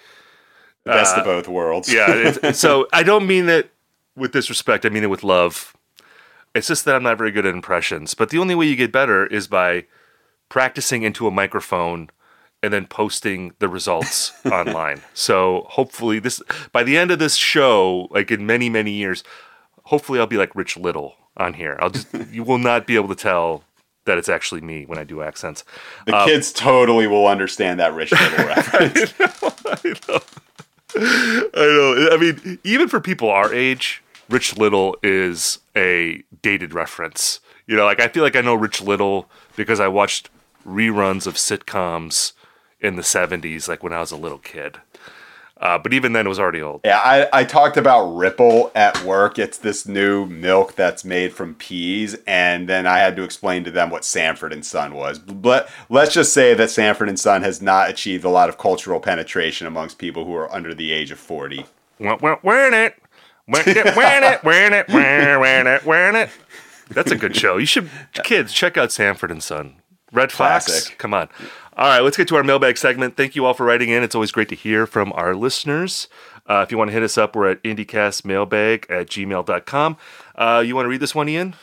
the 0.83 0.91
Best 0.91 1.15
of 1.15 1.23
both 1.23 1.47
worlds. 1.47 1.91
yeah. 1.91 2.33
It's, 2.43 2.59
so 2.59 2.87
I 2.91 3.03
don't 3.03 3.25
mean 3.25 3.47
it 3.47 3.71
with 4.13 4.33
disrespect. 4.33 4.85
I 4.85 4.89
mean 4.89 5.03
it 5.03 5.09
with 5.09 5.23
love. 5.23 5.73
It's 6.53 6.67
just 6.67 6.83
that 6.83 6.95
I'm 6.95 7.03
not 7.03 7.17
very 7.17 7.31
good 7.31 7.45
at 7.45 7.53
impressions. 7.53 8.13
But 8.13 8.29
the 8.29 8.39
only 8.39 8.55
way 8.55 8.65
you 8.65 8.75
get 8.75 8.91
better 8.91 9.25
is 9.25 9.47
by 9.47 9.85
practicing 10.49 11.03
into 11.03 11.27
a 11.27 11.31
microphone 11.31 12.09
and 12.61 12.73
then 12.73 12.85
posting 12.85 13.53
the 13.59 13.69
results 13.69 14.33
online. 14.45 15.01
So 15.13 15.65
hopefully 15.69 16.19
this 16.19 16.41
by 16.73 16.83
the 16.83 16.97
end 16.97 17.09
of 17.09 17.19
this 17.19 17.35
show, 17.35 18.09
like 18.11 18.31
in 18.31 18.45
many 18.45 18.69
many 18.69 18.91
years, 18.91 19.23
hopefully 19.85 20.19
I'll 20.19 20.27
be 20.27 20.37
like 20.37 20.53
Rich 20.57 20.75
Little 20.75 21.15
on 21.37 21.53
here. 21.53 21.77
I'll 21.79 21.89
just 21.89 22.13
you 22.31 22.43
will 22.43 22.57
not 22.57 22.85
be 22.85 22.97
able 22.97 23.07
to 23.07 23.15
tell 23.15 23.63
that 24.05 24.17
it's 24.17 24.29
actually 24.29 24.61
me 24.61 24.85
when 24.85 24.97
I 24.97 25.03
do 25.03 25.21
accents. 25.21 25.63
the 26.05 26.15
uh, 26.15 26.25
kids 26.25 26.51
totally 26.51 27.07
will 27.07 27.27
understand 27.27 27.79
that 27.79 27.93
Rich 27.93 28.11
Little 28.11 28.45
reference. 28.47 29.13
I 29.19 29.95
know. 30.09 30.19
I 31.53 31.65
know. 31.65 32.09
I 32.11 32.17
mean, 32.17 32.59
even 32.63 32.87
for 32.87 32.99
people 32.99 33.29
our 33.29 33.53
age, 33.53 34.03
Rich 34.29 34.57
Little 34.57 34.97
is 35.03 35.59
a 35.75 36.23
dated 36.41 36.73
reference. 36.73 37.39
You 37.67 37.75
know, 37.75 37.85
like 37.85 37.99
I 37.99 38.07
feel 38.07 38.23
like 38.23 38.35
I 38.35 38.41
know 38.41 38.55
Rich 38.55 38.81
Little 38.81 39.29
because 39.55 39.79
I 39.79 39.87
watched 39.87 40.29
reruns 40.65 41.27
of 41.27 41.35
sitcoms 41.35 42.33
in 42.79 42.95
the 42.95 43.01
70s, 43.01 43.67
like 43.67 43.83
when 43.83 43.93
I 43.93 43.99
was 43.99 44.11
a 44.11 44.17
little 44.17 44.39
kid. 44.39 44.79
Uh, 45.61 45.77
but 45.77 45.93
even 45.93 46.13
then, 46.13 46.25
it 46.25 46.29
was 46.29 46.39
already 46.39 46.61
old. 46.61 46.81
Yeah, 46.83 46.97
I, 46.97 47.27
I 47.31 47.43
talked 47.43 47.77
about 47.77 48.15
Ripple 48.15 48.71
at 48.73 49.03
work. 49.03 49.37
It's 49.37 49.59
this 49.59 49.87
new 49.87 50.25
milk 50.25 50.75
that's 50.75 51.05
made 51.05 51.33
from 51.33 51.53
peas, 51.53 52.17
and 52.25 52.67
then 52.67 52.87
I 52.87 52.97
had 52.97 53.15
to 53.17 53.23
explain 53.23 53.63
to 53.65 53.71
them 53.71 53.91
what 53.91 54.03
Sanford 54.03 54.53
and 54.53 54.65
Son 54.65 54.95
was. 54.95 55.19
But 55.19 55.69
let's 55.87 56.15
just 56.15 56.33
say 56.33 56.55
that 56.55 56.71
Sanford 56.71 57.09
and 57.09 57.19
Son 57.19 57.43
has 57.43 57.61
not 57.61 57.91
achieved 57.91 58.23
a 58.25 58.29
lot 58.29 58.49
of 58.49 58.57
cultural 58.57 58.99
penetration 58.99 59.67
amongst 59.67 59.99
people 59.99 60.25
who 60.25 60.33
are 60.33 60.51
under 60.51 60.73
the 60.73 60.91
age 60.91 61.11
of 61.11 61.19
forty. 61.19 61.67
Wearing 61.99 62.73
it. 62.73 62.97
Wearing 63.47 63.77
it, 63.77 63.95
wearing 63.95 64.23
it, 64.23 64.43
wearing 64.43 64.73
it, 64.73 64.87
wearing 64.89 65.67
it, 65.67 65.85
wearing 65.85 66.15
it. 66.15 66.29
That's 66.89 67.11
a 67.11 67.15
good 67.15 67.35
show. 67.35 67.57
You 67.57 67.65
should, 67.67 67.89
kids, 68.23 68.51
check 68.51 68.77
out 68.77 68.91
Sanford 68.91 69.29
and 69.29 69.43
Son. 69.43 69.75
Redd 70.11 70.31
Foxx. 70.31 70.89
Come 70.97 71.13
on. 71.13 71.29
All 71.81 71.87
right, 71.87 72.01
let's 72.01 72.15
get 72.15 72.27
to 72.27 72.35
our 72.35 72.43
mailbag 72.43 72.77
segment. 72.77 73.17
Thank 73.17 73.35
you 73.35 73.43
all 73.43 73.55
for 73.55 73.65
writing 73.65 73.89
in. 73.89 74.03
It's 74.03 74.13
always 74.13 74.31
great 74.31 74.49
to 74.49 74.55
hear 74.55 74.85
from 74.85 75.11
our 75.13 75.33
listeners. 75.33 76.07
Uh, 76.45 76.63
if 76.63 76.71
you 76.71 76.77
want 76.77 76.89
to 76.89 76.93
hit 76.93 77.01
us 77.01 77.17
up, 77.17 77.35
we're 77.35 77.49
at 77.49 77.63
IndieCastMailbag 77.63 78.85
at 78.87 79.07
gmail.com. 79.07 79.97
Uh, 80.35 80.63
you 80.63 80.75
want 80.75 80.85
to 80.85 80.89
read 80.89 80.99
this 80.99 81.15
one, 81.15 81.27
Ian? 81.27 81.55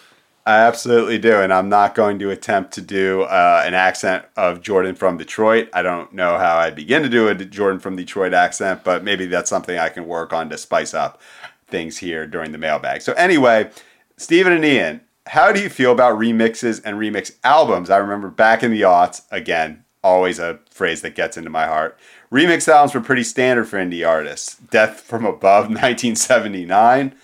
I 0.44 0.56
absolutely 0.56 1.18
do, 1.18 1.40
and 1.40 1.52
I'm 1.52 1.68
not 1.68 1.94
going 1.94 2.18
to 2.18 2.30
attempt 2.30 2.72
to 2.72 2.80
do 2.80 3.22
uh, 3.22 3.62
an 3.64 3.74
accent 3.74 4.24
of 4.36 4.60
Jordan 4.60 4.96
from 4.96 5.18
Detroit. 5.18 5.68
I 5.72 5.82
don't 5.82 6.12
know 6.12 6.36
how 6.36 6.56
I 6.56 6.70
begin 6.70 7.04
to 7.04 7.08
do 7.08 7.28
a 7.28 7.34
Jordan 7.36 7.78
from 7.78 7.94
Detroit 7.94 8.34
accent, 8.34 8.82
but 8.82 9.04
maybe 9.04 9.26
that's 9.26 9.48
something 9.48 9.78
I 9.78 9.88
can 9.88 10.08
work 10.08 10.32
on 10.32 10.50
to 10.50 10.58
spice 10.58 10.94
up 10.94 11.22
things 11.68 11.96
here 11.96 12.26
during 12.26 12.50
the 12.50 12.58
mailbag. 12.58 13.02
So 13.02 13.12
anyway, 13.12 13.70
Stephen 14.16 14.52
and 14.52 14.64
Ian, 14.64 15.00
how 15.28 15.52
do 15.52 15.62
you 15.62 15.68
feel 15.68 15.92
about 15.92 16.18
remixes 16.18 16.82
and 16.84 16.98
remix 16.98 17.36
albums? 17.44 17.88
I 17.88 17.98
remember 17.98 18.30
back 18.30 18.64
in 18.64 18.72
the 18.72 18.80
aughts, 18.80 19.22
again, 19.30 19.84
always 20.02 20.38
a 20.38 20.60
phrase 20.70 21.02
that 21.02 21.14
gets 21.14 21.36
into 21.36 21.50
my 21.50 21.66
heart. 21.66 21.98
Remix 22.30 22.68
albums 22.68 22.94
were 22.94 23.00
pretty 23.00 23.24
standard 23.24 23.66
for 23.66 23.78
indie 23.78 24.06
artists. 24.06 24.56
Death 24.56 25.00
from 25.00 25.24
Above, 25.24 25.64
1979. 25.68 27.14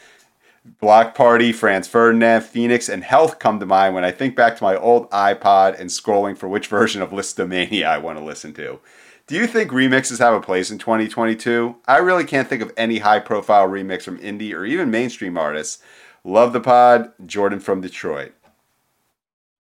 Bloc 0.81 1.15
Party, 1.15 1.53
Franz 1.53 1.87
Ferdinand, 1.87 2.43
Phoenix, 2.43 2.89
and 2.89 3.05
Health 3.05 3.39
come 3.39 3.61
to 3.61 3.67
mind 3.67 3.95
when 3.95 4.05
I 4.05 4.11
think 4.11 4.35
back 4.35 4.57
to 4.57 4.65
my 4.65 4.77
old 4.77 5.11
iPod 5.11 5.79
and 5.79 5.91
scrolling 5.91 6.37
for 6.37 6.49
which 6.49 6.69
version 6.69 7.03
of 7.03 7.11
Lisztomania 7.11 7.85
I 7.85 7.99
want 7.99 8.19
to 8.19 8.25
listen 8.25 8.55
to. 8.55 8.81
Do 9.27 9.37
you 9.37 9.47
think 9.47 9.71
remixes 9.71 10.19
have 10.19 10.35
a 10.35 10.41
place 10.41 10.71
in 10.71 10.79
2022? 10.79 11.77
I 11.87 11.99
really 11.99 12.25
can't 12.25 12.49
think 12.49 12.63
of 12.63 12.73
any 12.77 12.99
high 12.99 13.21
profile 13.21 13.69
remix 13.69 14.03
from 14.03 14.19
indie 14.19 14.55
or 14.55 14.65
even 14.65 14.91
mainstream 14.91 15.37
artists. 15.37 15.83
Love 16.25 16.53
the 16.55 16.61
pod, 16.61 17.13
Jordan 17.27 17.61
from 17.61 17.81
Detroit. 17.83 18.33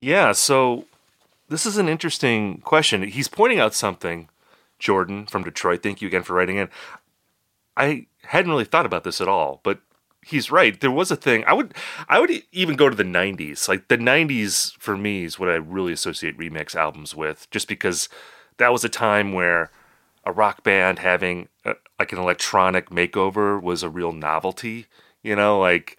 Yeah, 0.01 0.33
so 0.33 0.85
this 1.49 1.67
is 1.67 1.77
an 1.77 1.89
interesting 1.89 2.59
question. 2.59 3.03
He's 3.03 3.29
pointing 3.29 3.61
out 3.61 3.75
something, 3.75 4.29
Jordan 4.79 5.27
from 5.27 5.45
Detroit. 5.45 5.83
Thank 5.83 6.03
you 6.03 6.09
again 6.09 6.23
for 6.23 6.35
writing 6.35 6.57
in. 6.57 6.69
I 7.77 8.07
hadn't 8.23 8.51
really 8.51 8.65
thought 8.65 8.87
about 8.87 9.05
this 9.05 9.21
at 9.21 9.29
all, 9.29 9.61
but 9.63 9.81
he's 10.25 10.51
right. 10.51 10.81
There 10.81 10.91
was 10.91 11.11
a 11.11 11.17
thing. 11.17 11.45
I 11.47 11.53
would 11.53 11.75
I 12.09 12.19
would 12.21 12.43
even 12.53 12.77
go 12.77 12.89
to 12.89 12.97
the 12.97 13.05
90s. 13.05 13.69
Like 13.69 13.89
the 13.89 13.99
90s 13.99 14.73
for 14.79 14.97
me 14.97 15.25
is 15.25 15.39
what 15.39 15.49
I 15.49 15.55
really 15.55 15.93
associate 15.93 16.39
remix 16.39 16.75
albums 16.75 17.15
with 17.15 17.49
just 17.51 17.69
because 17.69 18.09
that 18.59 18.73
was 18.73 18.85
a 18.85 18.89
time 18.89 19.33
where 19.33 19.71
a 20.25 20.33
rock 20.33 20.63
band 20.63 21.01
having 21.01 21.49
a, 21.65 21.75
like 21.99 22.13
an 22.13 22.19
electronic 22.19 22.91
makeover 22.91 23.61
was 23.61 23.83
a 23.83 23.91
real 23.91 24.13
novelty, 24.13 24.87
you 25.23 25.37
know, 25.37 25.61
like 25.61 25.99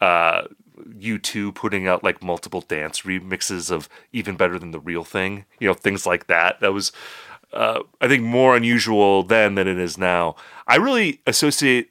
uh 0.00 0.42
U2 0.76 1.54
putting 1.54 1.86
out 1.86 2.04
like 2.04 2.22
multiple 2.22 2.60
dance 2.60 3.02
remixes 3.02 3.70
of 3.70 3.88
even 4.12 4.36
better 4.36 4.58
than 4.58 4.70
the 4.70 4.80
real 4.80 5.04
thing, 5.04 5.44
you 5.58 5.66
know, 5.66 5.74
things 5.74 6.06
like 6.06 6.26
that. 6.26 6.60
That 6.60 6.72
was 6.72 6.92
uh, 7.52 7.80
I 8.00 8.08
think 8.08 8.22
more 8.22 8.56
unusual 8.56 9.22
then 9.22 9.54
than 9.54 9.68
it 9.68 9.78
is 9.78 9.96
now. 9.96 10.36
I 10.66 10.76
really 10.76 11.20
associate 11.26 11.90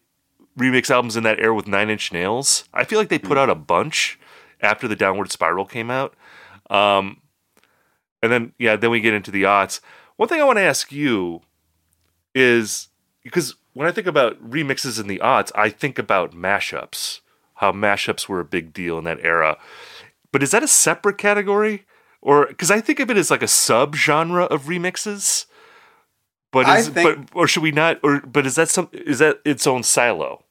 remix 0.58 0.90
albums 0.90 1.18
in 1.18 1.24
that 1.24 1.40
era 1.40 1.54
with 1.54 1.68
Nine 1.68 1.90
Inch 1.90 2.12
Nails. 2.12 2.66
I 2.74 2.84
feel 2.84 3.00
like 3.00 3.10
they 3.10 3.20
put 3.20 3.38
out 3.38 3.50
a 3.50 3.56
bunch 3.56 4.20
after 4.62 4.88
the 4.88 4.96
Downward 4.96 5.32
Spiral 5.32 5.66
came 5.66 5.92
out. 5.92 6.16
Um, 6.70 7.22
and 8.22 8.32
then, 8.32 8.54
yeah, 8.58 8.76
then 8.76 8.90
we 8.90 9.02
get 9.02 9.14
into 9.14 9.32
the 9.32 9.44
aughts. 9.44 9.80
One 10.16 10.30
thing 10.30 10.42
I 10.42 10.46
want 10.46 10.58
to 10.58 10.64
ask 10.64 10.92
you 10.92 11.42
is 12.34 12.90
because 13.24 13.56
when 13.74 13.88
I 13.88 13.92
think 13.92 14.08
about 14.08 14.42
remixes 14.50 15.00
in 15.00 15.08
the 15.08 15.20
aughts, 15.20 15.52
I 15.56 15.70
think 15.70 16.00
about 16.00 16.32
mashups, 16.32 17.20
how 17.56 17.72
mashups 17.72 18.28
were 18.28 18.40
a 18.40 18.46
big 18.46 18.74
deal 18.74 18.98
in 18.98 19.04
that 19.06 19.20
era. 19.22 19.58
But 20.32 20.44
is 20.44 20.52
that 20.52 20.64
a 20.64 20.68
separate 20.68 21.18
category? 21.18 21.86
Or 22.22 22.48
because 22.48 22.72
I 22.72 22.82
think 22.82 23.00
of 23.00 23.10
it 23.10 23.18
as 23.18 23.32
like 23.32 23.44
a 23.44 23.48
sub 23.48 23.96
genre 23.96 24.46
of 24.46 24.64
remixes. 24.64 25.46
But 26.52 26.68
is, 26.70 26.90
think, 26.90 27.32
but 27.32 27.38
or 27.38 27.48
should 27.48 27.64
we 27.64 27.72
not? 27.72 28.00
Or 28.04 28.22
but 28.22 28.46
is 28.46 28.56
that 28.56 28.70
some? 28.70 28.90
Is 28.92 29.20
that 29.20 29.42
its 29.46 29.68
own 29.68 29.84
silo? 29.84 30.46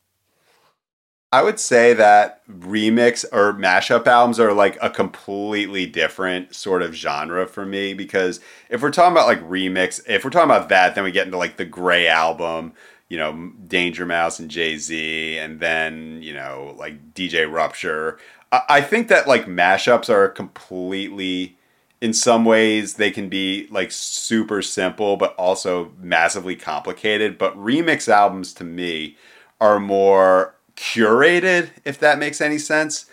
I 1.34 1.42
would 1.42 1.58
say 1.58 1.94
that 1.94 2.46
remix 2.46 3.24
or 3.32 3.54
mashup 3.54 4.06
albums 4.06 4.38
are 4.38 4.52
like 4.52 4.78
a 4.80 4.88
completely 4.88 5.84
different 5.84 6.54
sort 6.54 6.80
of 6.80 6.94
genre 6.94 7.48
for 7.48 7.66
me 7.66 7.92
because 7.92 8.38
if 8.68 8.82
we're 8.82 8.92
talking 8.92 9.10
about 9.10 9.26
like 9.26 9.42
remix, 9.42 10.00
if 10.06 10.22
we're 10.22 10.30
talking 10.30 10.48
about 10.48 10.68
that, 10.68 10.94
then 10.94 11.02
we 11.02 11.10
get 11.10 11.26
into 11.26 11.36
like 11.36 11.56
the 11.56 11.64
Gray 11.64 12.06
album, 12.06 12.72
you 13.08 13.18
know, 13.18 13.52
Danger 13.66 14.06
Mouse 14.06 14.38
and 14.38 14.50
Jay 14.50 14.76
Z, 14.76 15.38
and 15.38 15.60
then 15.60 16.22
you 16.22 16.32
know 16.32 16.74
like 16.78 17.14
DJ 17.14 17.50
Rupture. 17.50 18.18
I, 18.50 18.62
I 18.68 18.80
think 18.80 19.08
that 19.08 19.28
like 19.28 19.46
mashups 19.46 20.08
are 20.08 20.28
completely 20.28 21.56
in 22.00 22.12
some 22.12 22.44
ways 22.44 22.94
they 22.94 23.10
can 23.10 23.28
be 23.28 23.66
like 23.70 23.90
super 23.90 24.60
simple 24.60 25.16
but 25.16 25.34
also 25.36 25.92
massively 26.00 26.56
complicated. 26.56 27.38
But 27.38 27.56
remix 27.56 28.08
albums 28.08 28.52
to 28.54 28.64
me 28.64 29.16
are 29.60 29.80
more 29.80 30.54
curated 30.76 31.70
if 31.84 31.98
that 32.00 32.18
makes 32.18 32.40
any 32.40 32.58
sense. 32.58 33.06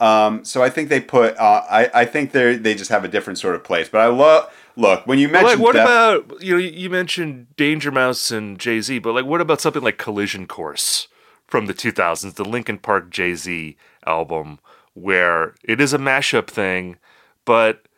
Um, 0.00 0.44
so 0.44 0.62
i 0.62 0.70
think 0.70 0.90
they 0.90 1.00
put 1.00 1.36
uh, 1.38 1.64
I, 1.68 1.90
I 1.92 2.04
think 2.04 2.30
they 2.30 2.56
they 2.56 2.76
just 2.76 2.90
have 2.90 3.04
a 3.04 3.08
different 3.08 3.38
sort 3.38 3.54
of 3.54 3.64
place. 3.64 3.88
But 3.88 4.00
i 4.00 4.06
love 4.06 4.52
look 4.78 5.06
when 5.06 5.18
you 5.18 5.28
mentioned 5.28 5.60
like, 5.60 5.64
what 5.64 5.76
about 5.76 6.42
you 6.42 6.52
know 6.52 6.58
you 6.58 6.88
mentioned 6.88 7.46
danger 7.56 7.90
mouse 7.90 8.30
and 8.30 8.58
jay-z 8.58 8.98
but 9.00 9.14
like 9.14 9.24
what 9.24 9.40
about 9.40 9.60
something 9.60 9.82
like 9.82 9.98
collision 9.98 10.46
course 10.46 11.08
from 11.46 11.66
the 11.66 11.74
2000s 11.74 12.34
the 12.34 12.44
linkin 12.44 12.78
park 12.78 13.10
jay-z 13.10 13.76
album 14.06 14.58
where 14.94 15.54
it 15.64 15.80
is 15.80 15.92
a 15.92 15.98
mashup 15.98 16.46
thing 16.46 16.96
but 17.44 17.88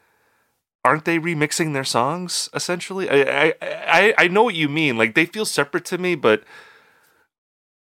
aren't 0.84 1.04
they 1.04 1.18
remixing 1.18 1.72
their 1.72 1.84
songs 1.84 2.48
essentially? 2.54 3.08
I, 3.08 3.20
I 3.20 3.54
I 3.62 4.14
I 4.18 4.28
know 4.28 4.42
what 4.44 4.54
you 4.54 4.68
mean. 4.68 4.96
Like 4.96 5.14
they 5.14 5.26
feel 5.26 5.44
separate 5.44 5.84
to 5.86 5.98
me, 5.98 6.14
but 6.14 6.42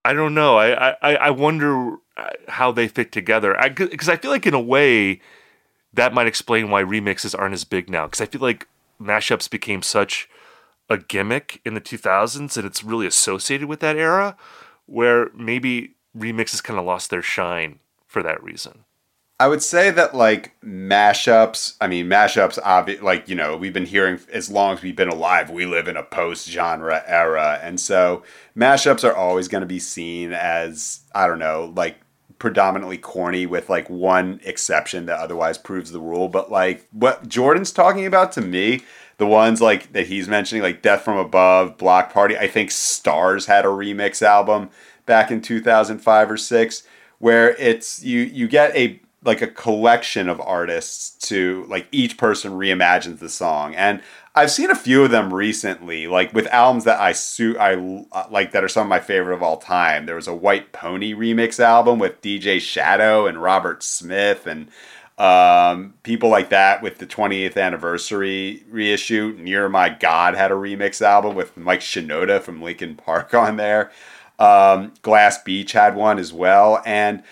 I 0.03 0.13
don't 0.13 0.33
know. 0.33 0.57
I 0.57 0.95
I 1.01 1.15
I 1.15 1.29
wonder 1.29 1.97
uh, 2.17 2.29
how 2.47 2.71
they 2.71 2.87
fit 2.87 3.11
together. 3.11 3.55
Because 3.75 4.09
I, 4.09 4.13
I 4.13 4.17
feel 4.17 4.31
like 4.31 4.47
in 4.47 4.53
a 4.53 4.61
way 4.61 5.21
that 5.93 6.13
might 6.13 6.27
explain 6.27 6.69
why 6.69 6.83
remixes 6.83 7.37
aren't 7.37 7.53
as 7.53 7.65
big 7.65 7.89
now. 7.89 8.05
Because 8.07 8.21
I 8.21 8.25
feel 8.25 8.41
like 8.41 8.67
mashups 9.01 9.49
became 9.49 9.81
such 9.81 10.29
a 10.89 10.97
gimmick 10.97 11.61
in 11.65 11.73
the 11.73 11.81
2000s, 11.81 12.57
and 12.57 12.65
it's 12.65 12.83
really 12.83 13.07
associated 13.07 13.67
with 13.67 13.79
that 13.79 13.97
era, 13.97 14.35
where 14.85 15.29
maybe 15.33 15.95
remixes 16.15 16.63
kind 16.63 16.77
of 16.77 16.85
lost 16.85 17.09
their 17.09 17.21
shine 17.21 17.79
for 18.05 18.21
that 18.21 18.43
reason. 18.43 18.83
I 19.39 19.47
would 19.47 19.63
say 19.63 19.89
that 19.89 20.13
like 20.13 20.53
mashups, 20.61 21.75
I 21.81 21.87
mean 21.87 22.05
mashups 22.05 22.61
obvi- 22.61 23.01
like 23.01 23.27
you 23.27 23.33
know, 23.33 23.57
we've 23.57 23.73
been 23.73 23.87
hearing 23.87 24.19
as 24.31 24.51
long 24.51 24.75
as 24.75 24.83
we've 24.83 24.95
been 24.95 25.09
alive, 25.09 25.49
we 25.49 25.65
live 25.65 25.87
in 25.87 25.97
a 25.97 26.03
post-genre 26.03 27.03
era. 27.07 27.59
And 27.63 27.79
so 27.79 28.21
mashups 28.55 29.03
are 29.03 29.15
always 29.15 29.47
going 29.47 29.61
to 29.61 29.67
be 29.67 29.79
seen 29.79 30.31
as 30.31 30.99
I 31.15 31.25
don't 31.25 31.39
know, 31.39 31.73
like 31.75 31.95
predominantly 32.41 32.97
corny 32.97 33.45
with 33.45 33.69
like 33.69 33.87
one 33.87 34.41
exception 34.43 35.05
that 35.05 35.19
otherwise 35.19 35.59
proves 35.59 35.91
the 35.91 35.99
rule, 35.99 36.27
but 36.27 36.51
like 36.51 36.87
what 36.91 37.27
Jordan's 37.27 37.71
talking 37.71 38.07
about 38.07 38.31
to 38.31 38.41
me, 38.41 38.81
the 39.19 39.27
ones 39.27 39.61
like 39.61 39.93
that 39.93 40.07
he's 40.07 40.27
mentioning 40.27 40.63
like 40.63 40.81
Death 40.81 41.03
from 41.03 41.19
Above, 41.19 41.77
Bloc 41.77 42.11
Party, 42.11 42.35
I 42.35 42.47
think 42.47 42.71
Stars 42.71 43.45
had 43.45 43.63
a 43.63 43.67
remix 43.67 44.23
album 44.23 44.71
back 45.05 45.29
in 45.29 45.39
2005 45.39 46.31
or 46.31 46.37
6 46.37 46.83
where 47.19 47.51
it's 47.57 48.03
you 48.03 48.21
you 48.21 48.47
get 48.47 48.75
a 48.75 48.99
like 49.23 49.43
a 49.43 49.47
collection 49.47 50.27
of 50.27 50.41
artists 50.41 51.27
to 51.27 51.67
like 51.69 51.85
each 51.91 52.17
person 52.17 52.53
reimagines 52.53 53.19
the 53.19 53.29
song. 53.29 53.75
And 53.75 54.01
i've 54.35 54.51
seen 54.51 54.69
a 54.69 54.75
few 54.75 55.03
of 55.03 55.11
them 55.11 55.33
recently 55.33 56.07
like 56.07 56.33
with 56.33 56.47
albums 56.47 56.83
that 56.83 56.99
i 56.99 57.11
su- 57.11 57.57
i 57.59 57.75
like 58.29 58.51
that 58.51 58.63
are 58.63 58.69
some 58.69 58.83
of 58.83 58.89
my 58.89 58.99
favorite 58.99 59.35
of 59.35 59.43
all 59.43 59.57
time. 59.57 60.05
There 60.05 60.15
was 60.15 60.27
a 60.27 60.35
white 60.35 60.71
pony 60.71 61.13
remix 61.13 61.59
album 61.59 61.99
with 61.99 62.21
dj 62.21 62.59
shadow 62.61 63.27
and 63.27 63.41
robert 63.41 63.83
smith 63.83 64.47
and 64.47 64.67
um, 65.17 65.93
people 66.01 66.29
like 66.29 66.49
that 66.49 66.81
with 66.81 66.97
the 66.97 67.05
20th 67.05 67.55
anniversary 67.55 68.63
reissue 68.69 69.35
near 69.37 69.69
my 69.69 69.89
god 69.89 70.35
had 70.35 70.51
a 70.51 70.55
remix 70.55 71.01
album 71.01 71.35
with 71.35 71.55
mike 71.57 71.81
shinoda 71.81 72.41
from 72.41 72.61
linkin 72.61 72.95
park 72.95 73.33
on 73.35 73.57
there. 73.57 73.91
Um, 74.39 74.93
glass 75.03 75.41
beach 75.43 75.73
had 75.73 75.95
one 75.95 76.17
as 76.17 76.33
well 76.33 76.81
and 76.85 77.23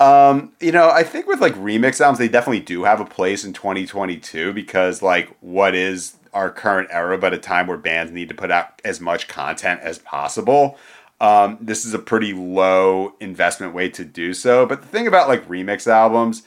um, 0.00 0.52
you 0.60 0.72
know, 0.72 0.90
I 0.90 1.04
think 1.04 1.26
with 1.28 1.40
like 1.40 1.54
remix 1.54 2.00
albums, 2.00 2.18
they 2.18 2.28
definitely 2.28 2.60
do 2.60 2.82
have 2.82 3.00
a 3.00 3.04
place 3.04 3.44
in 3.44 3.52
2022 3.52 4.52
because 4.52 5.02
like 5.02 5.36
what 5.40 5.74
is 5.74 6.16
our 6.34 6.50
current 6.50 6.88
era, 6.90 7.16
but 7.16 7.32
a 7.32 7.38
time 7.38 7.66
where 7.66 7.78
bands 7.78 8.12
need 8.12 8.28
to 8.28 8.34
put 8.34 8.50
out 8.50 8.82
as 8.84 9.00
much 9.00 9.28
content 9.28 9.80
as 9.80 9.98
possible. 9.98 10.76
Um, 11.20 11.56
this 11.60 11.84
is 11.86 11.94
a 11.94 11.98
pretty 11.98 12.32
low 12.32 13.14
investment 13.20 13.72
way 13.72 13.88
to 13.90 14.04
do 14.04 14.34
so. 14.34 14.66
But 14.66 14.82
the 14.82 14.88
thing 14.88 15.06
about 15.06 15.28
like 15.28 15.48
remix 15.48 15.86
albums, 15.86 16.42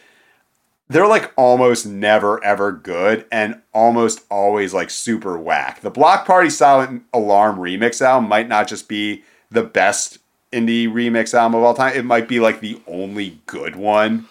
they're 0.89 1.07
like 1.07 1.33
almost 1.35 1.85
never 1.85 2.43
ever 2.43 2.71
good 2.71 3.25
and 3.31 3.61
almost 3.73 4.21
always 4.29 4.73
like 4.73 4.89
super 4.89 5.37
whack. 5.37 5.81
The 5.81 5.89
Bloc 5.89 6.25
Party 6.25 6.49
Silent 6.49 7.03
Alarm 7.13 7.57
remix 7.57 8.01
album 8.01 8.29
might 8.29 8.47
not 8.47 8.67
just 8.67 8.87
be 8.87 9.23
the 9.49 9.63
best 9.63 10.19
indie 10.51 10.87
remix 10.87 11.33
album 11.33 11.55
of 11.55 11.63
all 11.63 11.73
time. 11.73 11.95
It 11.95 12.05
might 12.05 12.27
be 12.27 12.39
like 12.39 12.59
the 12.59 12.81
only 12.87 13.39
good 13.45 13.75
one. 13.75 14.27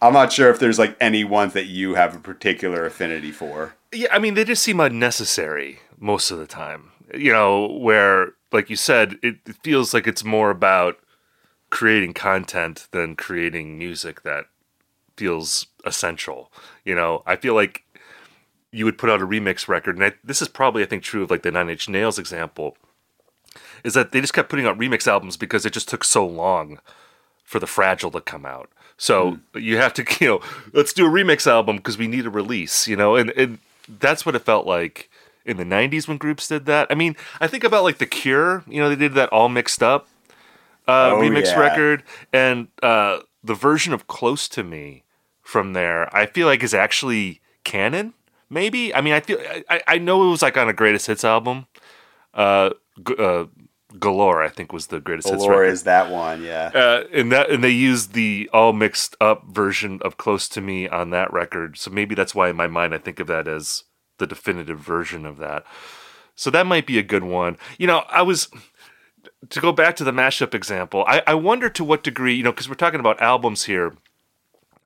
I'm 0.00 0.12
not 0.12 0.32
sure 0.32 0.50
if 0.50 0.58
there's 0.58 0.78
like 0.78 0.96
any 1.00 1.22
ones 1.22 1.52
that 1.52 1.66
you 1.66 1.94
have 1.94 2.16
a 2.16 2.18
particular 2.18 2.84
affinity 2.84 3.30
for. 3.30 3.74
Yeah, 3.92 4.08
I 4.10 4.18
mean 4.18 4.34
they 4.34 4.44
just 4.44 4.62
seem 4.62 4.80
unnecessary 4.80 5.80
most 5.98 6.30
of 6.30 6.38
the 6.38 6.46
time. 6.46 6.90
You 7.14 7.32
know, 7.32 7.66
where 7.66 8.32
like 8.52 8.70
you 8.70 8.76
said, 8.76 9.18
it, 9.22 9.36
it 9.46 9.56
feels 9.62 9.92
like 9.92 10.06
it's 10.06 10.24
more 10.24 10.50
about 10.50 10.98
creating 11.70 12.12
content 12.14 12.88
than 12.90 13.16
creating 13.16 13.78
music 13.78 14.22
that 14.22 14.46
feels 15.16 15.66
essential. 15.84 16.52
You 16.84 16.94
know, 16.94 17.22
I 17.26 17.36
feel 17.36 17.54
like 17.54 17.84
you 18.70 18.84
would 18.84 18.98
put 18.98 19.10
out 19.10 19.20
a 19.20 19.26
remix 19.26 19.68
record, 19.68 19.96
and 19.96 20.04
I, 20.04 20.12
this 20.24 20.42
is 20.42 20.48
probably 20.48 20.82
I 20.82 20.86
think 20.86 21.02
true 21.02 21.22
of 21.22 21.30
like 21.30 21.42
the 21.42 21.50
Nine 21.50 21.70
Inch 21.70 21.88
Nails 21.88 22.18
example 22.18 22.76
is 23.84 23.94
that 23.94 24.12
they 24.12 24.20
just 24.20 24.32
kept 24.32 24.48
putting 24.48 24.66
out 24.66 24.78
remix 24.78 25.06
albums 25.06 25.36
because 25.36 25.66
it 25.66 25.72
just 25.72 25.88
took 25.88 26.04
so 26.04 26.26
long 26.26 26.78
for 27.44 27.58
the 27.58 27.66
Fragile 27.66 28.10
to 28.12 28.20
come 28.20 28.46
out. 28.46 28.70
So 28.96 29.38
mm. 29.54 29.62
you 29.62 29.76
have 29.76 29.92
to, 29.94 30.06
you 30.20 30.28
know, 30.28 30.40
let's 30.72 30.92
do 30.92 31.06
a 31.06 31.10
remix 31.10 31.46
album 31.46 31.76
because 31.76 31.98
we 31.98 32.06
need 32.06 32.26
a 32.26 32.30
release, 32.30 32.86
you 32.88 32.96
know, 32.96 33.16
and, 33.16 33.30
and 33.30 33.58
that's 33.88 34.24
what 34.26 34.34
it 34.34 34.40
felt 34.40 34.66
like 34.66 35.10
in 35.44 35.56
the 35.56 35.64
90s 35.64 36.06
when 36.06 36.16
groups 36.18 36.48
did 36.48 36.66
that. 36.66 36.86
I 36.90 36.94
mean, 36.94 37.16
I 37.40 37.46
think 37.46 37.64
about 37.64 37.82
like 37.84 37.98
The 37.98 38.06
Cure, 38.06 38.62
you 38.68 38.80
know, 38.80 38.88
they 38.88 38.96
did 38.96 39.14
that 39.14 39.28
all 39.30 39.48
mixed 39.48 39.82
up. 39.82 40.08
Uh, 40.88 41.12
Oh, 41.12 41.20
remix 41.20 41.44
yeah. 41.44 41.60
record, 41.60 42.02
and 42.32 42.66
uh, 42.82 43.20
the 43.44 43.54
version 43.54 43.92
of 43.92 44.08
"Close 44.08 44.48
to 44.48 44.64
Me" 44.64 45.04
from 45.40 45.74
there, 45.74 46.14
I 46.14 46.26
feel 46.26 46.48
like 46.48 46.62
is 46.64 46.74
actually 46.74 47.40
canon. 47.62 48.14
Maybe 48.50 48.92
I 48.94 49.00
mean 49.00 49.12
I 49.14 49.20
feel 49.20 49.38
I, 49.70 49.80
I 49.86 49.98
know 49.98 50.26
it 50.26 50.30
was 50.30 50.42
like 50.42 50.56
on 50.56 50.68
a 50.68 50.72
greatest 50.72 51.06
hits 51.06 51.24
album. 51.24 51.66
Uh, 52.34 52.70
uh, 53.16 53.44
Galore, 53.98 54.42
I 54.42 54.48
think, 54.48 54.72
was 54.72 54.88
the 54.88 55.00
greatest 55.00 55.28
hits 55.28 55.46
record. 55.46 55.64
is 55.64 55.82
that 55.84 56.10
one, 56.10 56.42
yeah. 56.42 56.70
Uh, 56.74 57.04
and 57.12 57.30
that 57.32 57.50
and 57.50 57.62
they 57.62 57.70
used 57.70 58.14
the 58.14 58.48
all 58.52 58.72
mixed 58.72 59.16
up 59.20 59.44
version 59.46 60.00
of 60.02 60.16
"Close 60.16 60.48
to 60.50 60.60
Me" 60.60 60.88
on 60.88 61.10
that 61.10 61.32
record. 61.32 61.76
So 61.78 61.90
maybe 61.90 62.14
that's 62.14 62.34
why 62.34 62.48
in 62.48 62.56
my 62.56 62.66
mind 62.66 62.94
I 62.94 62.98
think 62.98 63.20
of 63.20 63.26
that 63.28 63.48
as 63.48 63.84
the 64.18 64.26
definitive 64.26 64.78
version 64.78 65.26
of 65.26 65.38
that. 65.38 65.64
So 66.34 66.50
that 66.50 66.66
might 66.66 66.86
be 66.86 66.98
a 66.98 67.02
good 67.02 67.24
one. 67.24 67.58
You 67.78 67.86
know, 67.86 68.04
I 68.08 68.22
was 68.22 68.48
to 69.50 69.60
go 69.60 69.72
back 69.72 69.96
to 69.96 70.04
the 70.04 70.12
mashup 70.12 70.54
example. 70.54 71.04
I, 71.06 71.22
I 71.26 71.34
wonder 71.34 71.68
to 71.70 71.84
what 71.84 72.02
degree, 72.02 72.34
you 72.34 72.42
know, 72.42 72.52
because 72.52 72.68
we're 72.68 72.74
talking 72.74 73.00
about 73.00 73.20
albums 73.20 73.64
here. 73.64 73.94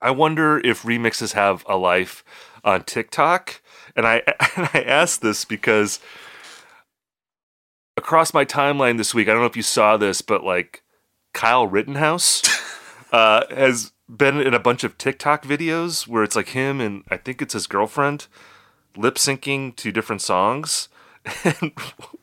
I 0.01 0.11
wonder 0.11 0.59
if 0.59 0.83
remixes 0.83 1.33
have 1.33 1.65
a 1.67 1.77
life 1.77 2.23
on 2.63 2.83
TikTok. 2.83 3.61
And 3.95 4.05
I 4.05 4.17
and 4.55 4.69
I 4.73 4.81
ask 4.81 5.21
this 5.21 5.45
because 5.45 5.99
across 7.97 8.33
my 8.33 8.45
timeline 8.45 8.97
this 8.97 9.13
week, 9.13 9.27
I 9.27 9.31
don't 9.31 9.41
know 9.41 9.47
if 9.47 9.57
you 9.57 9.63
saw 9.63 9.97
this, 9.97 10.21
but 10.21 10.43
like 10.43 10.83
Kyle 11.33 11.67
Rittenhouse 11.67 12.43
uh, 13.11 13.43
has 13.49 13.91
been 14.07 14.39
in 14.39 14.53
a 14.53 14.59
bunch 14.59 14.83
of 14.83 14.97
TikTok 14.97 15.43
videos 15.43 16.07
where 16.07 16.23
it's 16.23 16.35
like 16.35 16.49
him 16.49 16.79
and 16.79 17.03
I 17.09 17.17
think 17.17 17.41
it's 17.41 17.53
his 17.53 17.67
girlfriend 17.67 18.27
lip 18.95 19.15
syncing 19.15 19.75
to 19.75 19.91
different 19.91 20.21
songs. 20.21 20.89
And 21.43 21.73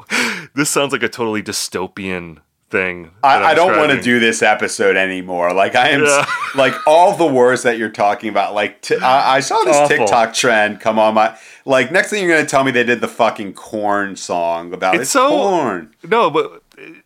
this 0.54 0.70
sounds 0.70 0.92
like 0.92 1.02
a 1.02 1.10
totally 1.10 1.42
dystopian 1.42 2.38
thing. 2.74 3.10
I, 3.22 3.52
I 3.52 3.54
don't 3.54 3.76
want 3.78 3.92
to 3.92 4.00
do 4.02 4.18
this 4.18 4.42
episode 4.42 4.96
anymore. 4.96 5.52
Like 5.54 5.74
I 5.76 5.90
am, 5.90 6.02
Yeah. 6.04 6.26
like 6.56 6.74
all 6.86 7.16
the 7.16 7.24
wars 7.26 7.62
that 7.62 7.78
you're 7.78 7.88
talking 7.90 8.28
about. 8.28 8.52
Like 8.54 8.82
t- 8.82 8.96
I, 8.96 9.36
I 9.36 9.40
saw 9.40 9.62
this 9.64 9.76
Awful. 9.76 9.96
TikTok 9.96 10.34
trend 10.34 10.80
come 10.80 10.98
on 10.98 11.14
my. 11.14 11.36
Like 11.64 11.92
next 11.92 12.10
thing 12.10 12.22
you're 12.24 12.36
gonna 12.36 12.48
tell 12.48 12.64
me 12.64 12.72
they 12.72 12.84
did 12.84 13.00
the 13.00 13.08
fucking 13.08 13.54
corn 13.54 14.16
song 14.16 14.72
about 14.74 14.94
It's 14.96 15.02
it's, 15.02 15.10
so- 15.12 15.28
corn. 15.28 15.94
No, 16.02 16.30
but 16.30 16.62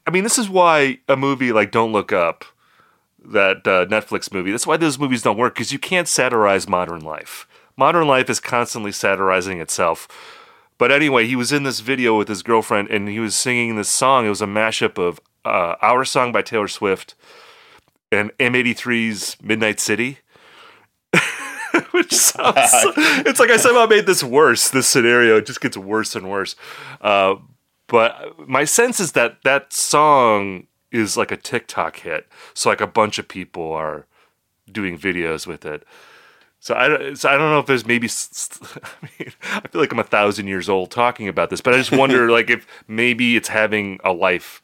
I 0.07 0.11
mean, 0.11 0.25
this 0.25 0.39
is 0.39 0.49
why 0.49 0.99
a 1.09 1.17
movie 1.17 1.53
like 1.53 1.71
Don't 1.71 1.93
Look 1.93 2.13
Up, 2.13 2.45
that 3.25 3.59
uh, 3.67 3.85
Netflix 3.87 4.33
movie, 4.33 4.51
that's 4.51 4.67
why 4.67 4.79
those 4.79 4.99
movies 4.99 5.21
don't 5.23 5.37
work 5.37 5.55
because 5.55 5.73
you 5.73 5.79
can't 5.79 6.09
satirize 6.09 6.67
modern 6.67 7.03
life. 7.03 7.47
Modern 7.77 8.09
life 8.09 8.31
is 8.31 8.41
constantly 8.41 8.91
satirizing 8.91 9.61
itself. 9.61 10.09
But 10.79 10.91
anyway, 10.93 11.27
he 11.27 11.37
was 11.37 11.53
in 11.53 11.65
this 11.65 11.81
video 11.81 12.17
with 12.17 12.29
his 12.29 12.43
girlfriend 12.43 12.89
and 12.89 13.09
he 13.09 13.19
was 13.21 13.35
singing 13.35 13.77
this 13.77 13.89
song. 13.89 14.27
It 14.27 14.29
was 14.31 14.41
a 14.41 14.47
mashup 14.47 14.97
of 14.97 15.21
uh, 15.49 15.77
Our 15.81 16.05
Song 16.05 16.33
by 16.33 16.43
Taylor 16.43 16.69
Swift 16.69 17.15
and 18.13 18.31
M83's 18.39 19.37
Midnight 19.43 19.81
City. 19.81 20.19
Which 21.93 22.13
sounds, 22.15 22.57
it's 23.27 23.41
like 23.41 23.51
I 23.51 23.57
somehow 23.57 23.87
made 23.87 24.07
this 24.07 24.23
worse. 24.25 24.71
This 24.71 24.87
scenario 24.87 25.37
it 25.37 25.47
just 25.47 25.61
gets 25.61 25.77
worse 25.77 26.15
and 26.17 26.31
worse. 26.31 26.57
Uh, 27.01 27.37
but 27.87 28.49
my 28.49 28.65
sense 28.65 29.01
is 29.01 29.13
that 29.13 29.39
that 29.45 29.73
song 29.73 30.67
is 30.91 31.17
like 31.17 31.31
a 31.31 31.37
TikTok 31.37 31.97
hit. 31.97 32.27
So 32.55 32.71
like 32.71 32.81
a 32.81 32.87
bunch 32.87 33.19
of 33.19 33.29
people 33.29 33.73
are 33.73 34.07
doing 34.71 34.99
videos 34.99 35.47
with 35.47 35.65
it. 35.65 35.85
So 36.61 36.75
I, 36.75 36.89
don't- 36.89 37.17
so 37.17 37.29
I 37.29 37.33
don't 37.37 37.51
know 37.51 37.61
if 37.61 37.67
there's 37.67 37.87
maybe. 37.87 38.09
I 38.75 39.09
mean, 39.19 39.33
I 39.53 39.69
feel 39.69 39.81
like 39.81 39.93
I'm 39.93 39.99
a 39.99 40.05
thousand 40.05 40.49
years 40.49 40.69
old 40.69 40.91
talking 40.91 41.29
about 41.29 41.51
this, 41.51 41.61
but 41.61 41.75
I 41.75 41.79
just 41.79 41.93
wonder 41.93 42.31
like 42.31 42.51
if 42.51 42.67
maybe 42.89 43.37
it's 43.37 43.49
having 43.49 44.01
a 44.05 44.13
life 44.13 44.63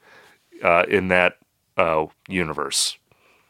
uh, 0.63 0.85
in 0.89 1.09
that 1.09 1.39
uh, 1.77 2.07
universe. 2.29 2.99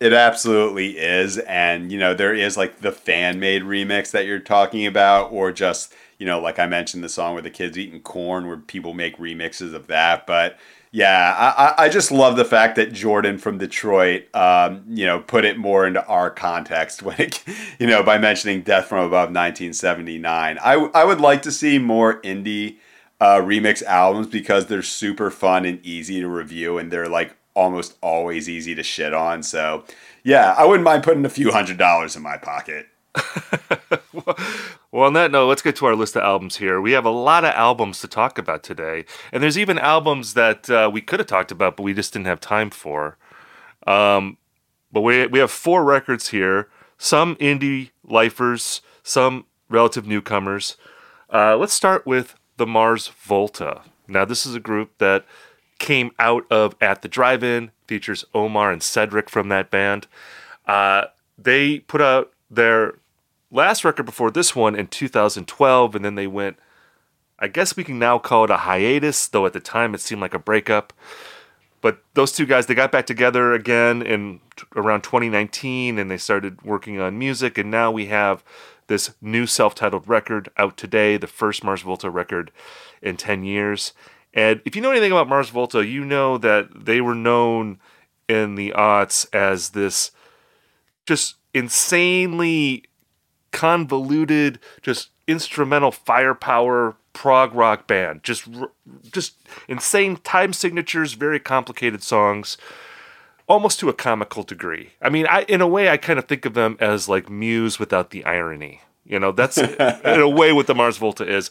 It 0.01 0.13
absolutely 0.13 0.99
is, 0.99 1.39
and 1.39 1.91
you 1.91 1.99
know 1.99 2.15
there 2.15 2.35
is 2.35 2.57
like 2.57 2.81
the 2.81 2.93
fan 2.93 3.39
made 3.41 3.63
remix 3.63 4.11
that 4.11 4.27
you're 4.27 4.39
talking 4.41 4.87
about, 4.87 5.33
or 5.33 5.53
just 5.53 5.95
you 6.19 6.27
know 6.27 6.41
like 6.41 6.59
I 6.59 6.67
mentioned 6.67 7.05
the 7.05 7.09
song 7.09 7.33
where 7.35 7.43
the 7.43 7.51
kids 7.51 7.79
eating 7.79 8.01
corn, 8.01 8.47
where 8.47 8.57
people 8.59 8.93
make 8.93 9.17
remixes 9.19 9.73
of 9.73 9.87
that. 9.87 10.27
But 10.27 10.59
yeah, 10.91 11.35
I, 11.79 11.85
I- 11.85 11.89
just 11.89 12.11
love 12.13 12.37
the 12.37 12.45
fact 12.45 12.77
that 12.77 12.93
Jordan 12.93 13.39
from 13.39 13.59
Detroit, 13.59 14.25
um, 14.35 14.85
you 14.89 15.07
know, 15.07 15.21
put 15.21 15.45
it 15.45 15.59
more 15.59 15.87
into 15.87 16.05
our 16.07 16.29
context 16.31 17.03
when 17.05 17.17
it, 17.21 17.43
you 17.79 17.87
know, 17.87 18.03
by 18.03 18.19
mentioning 18.19 18.63
Death 18.63 18.87
from 18.87 18.99
Above 19.07 19.31
1979. 19.33 20.59
I 20.63 20.75
I 20.93 21.05
would 21.05 21.21
like 21.21 21.43
to 21.43 21.53
see 21.53 21.79
more 21.79 22.21
indie 22.23 22.77
uh, 23.25 23.41
remix 23.41 23.83
albums 23.83 24.27
because 24.27 24.67
they're 24.67 24.83
super 24.83 25.31
fun 25.31 25.65
and 25.65 25.85
easy 25.85 26.21
to 26.21 26.29
review, 26.29 26.77
and 26.77 26.91
they're 26.91 27.09
like 27.09 27.35
almost 27.55 27.97
always 28.03 28.51
easy 28.51 28.75
to 28.75 28.83
shit 28.83 29.15
on. 29.15 29.43
So, 29.43 29.85
yeah, 30.23 30.55
I 30.59 30.67
wouldn't 30.67 30.85
mind 30.85 31.05
putting 31.05 31.25
a 31.25 31.31
few 31.31 31.51
hundred 31.51 31.79
dollars 31.79 32.17
in 32.17 32.23
my 32.23 32.37
pocket. 32.37 32.87
Well, 34.95 35.07
on 35.07 35.15
that 35.15 35.33
note, 35.33 35.49
let's 35.49 35.61
get 35.61 35.75
to 35.77 35.87
our 35.87 35.97
list 35.97 36.15
of 36.15 36.23
albums 36.23 36.59
here. 36.59 36.81
We 36.81 36.93
have 36.93 37.05
a 37.05 37.11
lot 37.11 37.45
of 37.45 37.53
albums 37.55 38.01
to 38.03 38.07
talk 38.07 38.39
about 38.39 38.63
today, 38.63 39.05
and 39.33 39.43
there's 39.43 39.59
even 39.59 39.77
albums 39.77 40.35
that 40.35 40.71
uh, 40.71 40.89
we 40.93 41.01
could 41.01 41.19
have 41.19 41.27
talked 41.27 41.51
about, 41.51 41.77
but 41.77 41.83
we 41.83 41.93
just 41.93 42.13
didn't 42.13 42.27
have 42.27 42.39
time 42.39 42.71
for. 42.71 43.19
Um, 43.89 44.37
but 44.93 45.01
we 45.01 45.27
we 45.27 45.41
have 45.41 45.51
four 45.51 45.83
records 45.83 46.29
here. 46.29 46.69
Some 46.97 47.35
indie 47.37 47.91
lifers, 48.05 48.83
some 49.03 49.47
relative 49.69 50.07
newcomers. 50.07 50.77
Uh, 51.29 51.57
let's 51.57 51.73
start 51.73 52.07
with 52.07 52.37
the 52.57 52.67
Mars 52.67 53.09
Volta. 53.09 53.83
Now, 54.07 54.25
this 54.25 54.47
is 54.47 54.55
a 54.55 54.61
group 54.61 54.99
that 54.99 55.25
came 55.79 56.13
out 56.19 56.51
of 56.51 56.75
At 56.81 57.03
the 57.03 57.09
Drive-In, 57.09 57.71
features 57.87 58.25
Omar 58.35 58.71
and 58.71 58.83
Cedric 58.83 59.29
from 59.29 59.49
that 59.49 59.71
band. 59.71 60.07
Uh, 60.67 61.07
they 61.37 61.81
put 61.81 62.01
out 62.01 62.33
their 62.51 62.95
last 63.51 63.85
record 63.85 64.05
before 64.05 64.31
this 64.31 64.55
one 64.55 64.75
in 64.75 64.87
2012, 64.87 65.95
and 65.95 66.05
then 66.05 66.15
they 66.15 66.27
went. 66.27 66.59
I 67.37 67.49
guess 67.49 67.77
we 67.77 67.85
can 67.85 67.99
now 67.99 68.19
call 68.19 68.45
it 68.45 68.51
a 68.51 68.59
hiatus, 68.59 69.27
though 69.27 69.45
at 69.45 69.53
the 69.53 69.61
time 69.61 69.93
it 69.95 70.01
seemed 70.01 70.21
like 70.21 70.35
a 70.35 70.39
breakup. 70.39 70.93
But 71.81 71.99
those 72.15 72.33
two 72.33 72.47
guys, 72.47 72.67
they 72.67 72.75
got 72.75 72.93
back 72.93 73.07
together 73.07 73.53
again 73.53 74.01
in 74.01 74.41
t- 74.57 74.65
around 74.77 75.03
2019, 75.03 75.99
and 75.99 76.11
they 76.11 76.17
started 76.17 76.63
working 76.63 77.01
on 77.01 77.19
music. 77.19 77.59
And 77.59 77.71
now 77.71 77.91
we 77.91 78.07
have 78.07 78.43
this 78.87 79.15
new 79.21 79.47
self-titled 79.47 80.09
record 80.09 80.49
out 80.57 80.77
today, 80.77 81.17
the 81.17 81.27
first 81.27 81.65
Mars 81.65 81.83
Volta 81.83 82.11
record 82.11 82.51
in 83.03 83.17
10 83.17 83.45
years. 83.45 83.93
And 84.33 84.61
if 84.65 84.75
you 84.75 84.83
know 84.83 84.91
anything 84.91 85.13
about 85.13 85.29
Mars 85.29 85.51
Volta, 85.51 85.87
you 85.87 86.05
know 86.05 86.39
that 86.39 86.85
they 86.85 87.01
were 87.01 87.15
known 87.15 87.79
in 88.29 88.55
the 88.55 88.73
aughts 88.77 89.27
as 89.33 89.71
this 89.71 90.11
just 91.07 91.37
insanely 91.53 92.85
convoluted, 93.53 94.59
just 94.83 95.11
instrumental 95.27 95.93
firepower 95.93 96.97
prog 97.13 97.55
rock 97.55 97.87
band. 97.87 98.23
Just, 98.25 98.49
just 99.13 99.37
insane 99.69 100.17
time 100.17 100.53
signatures, 100.53 101.13
very 101.13 101.39
complicated 101.39 102.03
songs, 102.03 102.59
almost 103.47 103.81
to 103.81 103.89
a 103.89 103.95
comical 103.95 104.43
degree. 104.43 104.91
I 105.03 105.09
mean, 105.09 105.27
I 105.27 105.43
in 105.43 105.61
a 105.61 105.69
way, 105.69 105.89
I 105.89 105.97
kind 105.97 106.19
of 106.19 106.27
think 106.27 106.45
of 106.45 106.55
them 106.55 106.77
as 106.81 107.09
like 107.09 107.29
Muse 107.29 107.79
without 107.79 108.11
the 108.11 108.25
irony. 108.25 108.81
You 109.05 109.19
know, 109.19 109.33
that's 109.33 109.59
in 109.59 110.21
a 110.21 110.29
way 110.29 110.53
what 110.53 110.67
the 110.67 110.75
Mars 110.75 110.97
Volta 110.97 111.27
is. 111.27 111.51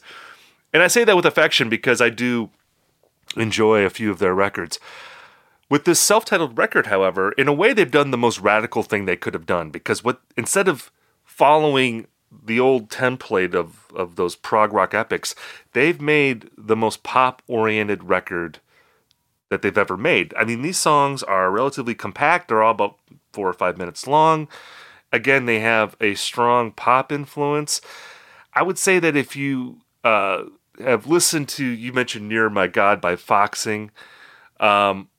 And 0.73 0.82
I 0.82 0.88
say 0.88 1.03
that 1.03 1.15
with 1.15 1.25
affection 1.25 1.69
because 1.69 2.01
I 2.01 2.10
do 2.10 2.49
enjoy 3.38 3.86
a 3.86 3.89
few 3.89 4.10
of 4.10 4.19
their 4.19 4.34
records. 4.34 4.79
With 5.69 5.86
this 5.86 5.99
self-titled 5.99 6.58
record, 6.58 6.88
however, 6.88 7.32
in 7.34 7.47
a 7.47 7.53
way 7.53 7.73
they've 7.73 7.89
done 7.89 8.12
the 8.12 8.17
most 8.17 8.39
radical 8.39 8.84
thing 8.84 9.06
they 9.06 9.15
could 9.15 9.34
have 9.34 9.45
done 9.45 9.69
because 9.69 10.03
what 10.03 10.21
instead 10.36 10.67
of 10.67 10.91
following 11.23 12.08
the 12.45 12.60
old 12.60 12.89
template 12.89 13.53
of 13.53 13.86
of 13.95 14.15
those 14.15 14.36
prog 14.36 14.73
rock 14.73 14.93
epics, 14.93 15.36
they've 15.73 16.01
made 16.01 16.49
the 16.58 16.75
most 16.75 17.03
pop-oriented 17.03 18.03
record 18.03 18.60
that 19.53 19.61
they've 19.61 19.77
ever 19.77 19.95
made. 19.95 20.33
I 20.35 20.43
mean, 20.43 20.63
these 20.63 20.77
songs 20.77 21.23
are 21.23 21.51
relatively 21.51 21.95
compact; 21.95 22.47
they're 22.47 22.63
all 22.63 22.71
about 22.71 22.97
four 23.31 23.47
or 23.47 23.53
five 23.53 23.77
minutes 23.77 24.07
long. 24.07 24.47
Again, 25.11 25.45
they 25.45 25.59
have 25.59 25.95
a 26.01 26.15
strong 26.15 26.71
pop 26.71 27.11
influence. 27.11 27.79
I 28.53 28.63
would 28.63 28.77
say 28.77 28.99
that 28.99 29.15
if 29.15 29.35
you 29.35 29.81
uh, 30.03 30.45
have 30.79 31.07
listened 31.07 31.49
to, 31.49 31.65
you 31.65 31.93
mentioned 31.93 32.27
"Near 32.27 32.49
My 32.49 32.67
God" 32.67 32.99
by 32.99 33.15
Foxing, 33.15 33.91
um, 34.59 35.09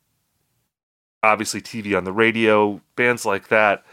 obviously 1.23 1.61
TV 1.61 1.97
on 1.97 2.05
the 2.05 2.13
radio, 2.13 2.81
bands 2.97 3.25
like 3.25 3.49
that, 3.49 3.85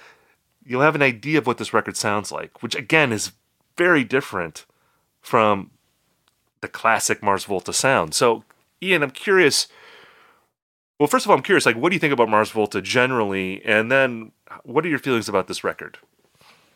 you'll 0.66 0.82
have 0.82 0.96
an 0.96 1.02
idea 1.02 1.38
of 1.38 1.48
what 1.48 1.58
this 1.58 1.74
record 1.74 1.98
sounds 1.98 2.32
like, 2.32 2.64
which 2.64 2.76
again 2.76 3.12
is 3.12 3.32
very 3.78 4.04
different 4.04 4.66
from 5.22 5.72
the 6.62 6.68
classic 6.68 7.22
Mars 7.22 7.46
Volta 7.46 7.74
sound. 7.74 8.14
So, 8.14 8.44
Ian, 8.82 9.04
I'm 9.04 9.12
curious. 9.12 9.68
Well, 11.02 11.08
first 11.08 11.26
of 11.26 11.32
all, 11.32 11.36
I'm 11.38 11.42
curious, 11.42 11.66
like, 11.66 11.78
what 11.78 11.90
do 11.90 11.96
you 11.96 12.00
think 12.00 12.14
about 12.14 12.30
Mars 12.30 12.52
Volta 12.52 12.80
generally? 12.80 13.66
And 13.66 13.92
then, 13.92 14.34
what 14.62 14.86
are 14.86 14.88
your 14.88 15.00
feelings 15.00 15.28
about 15.28 15.48
this 15.48 15.64
record? 15.64 15.98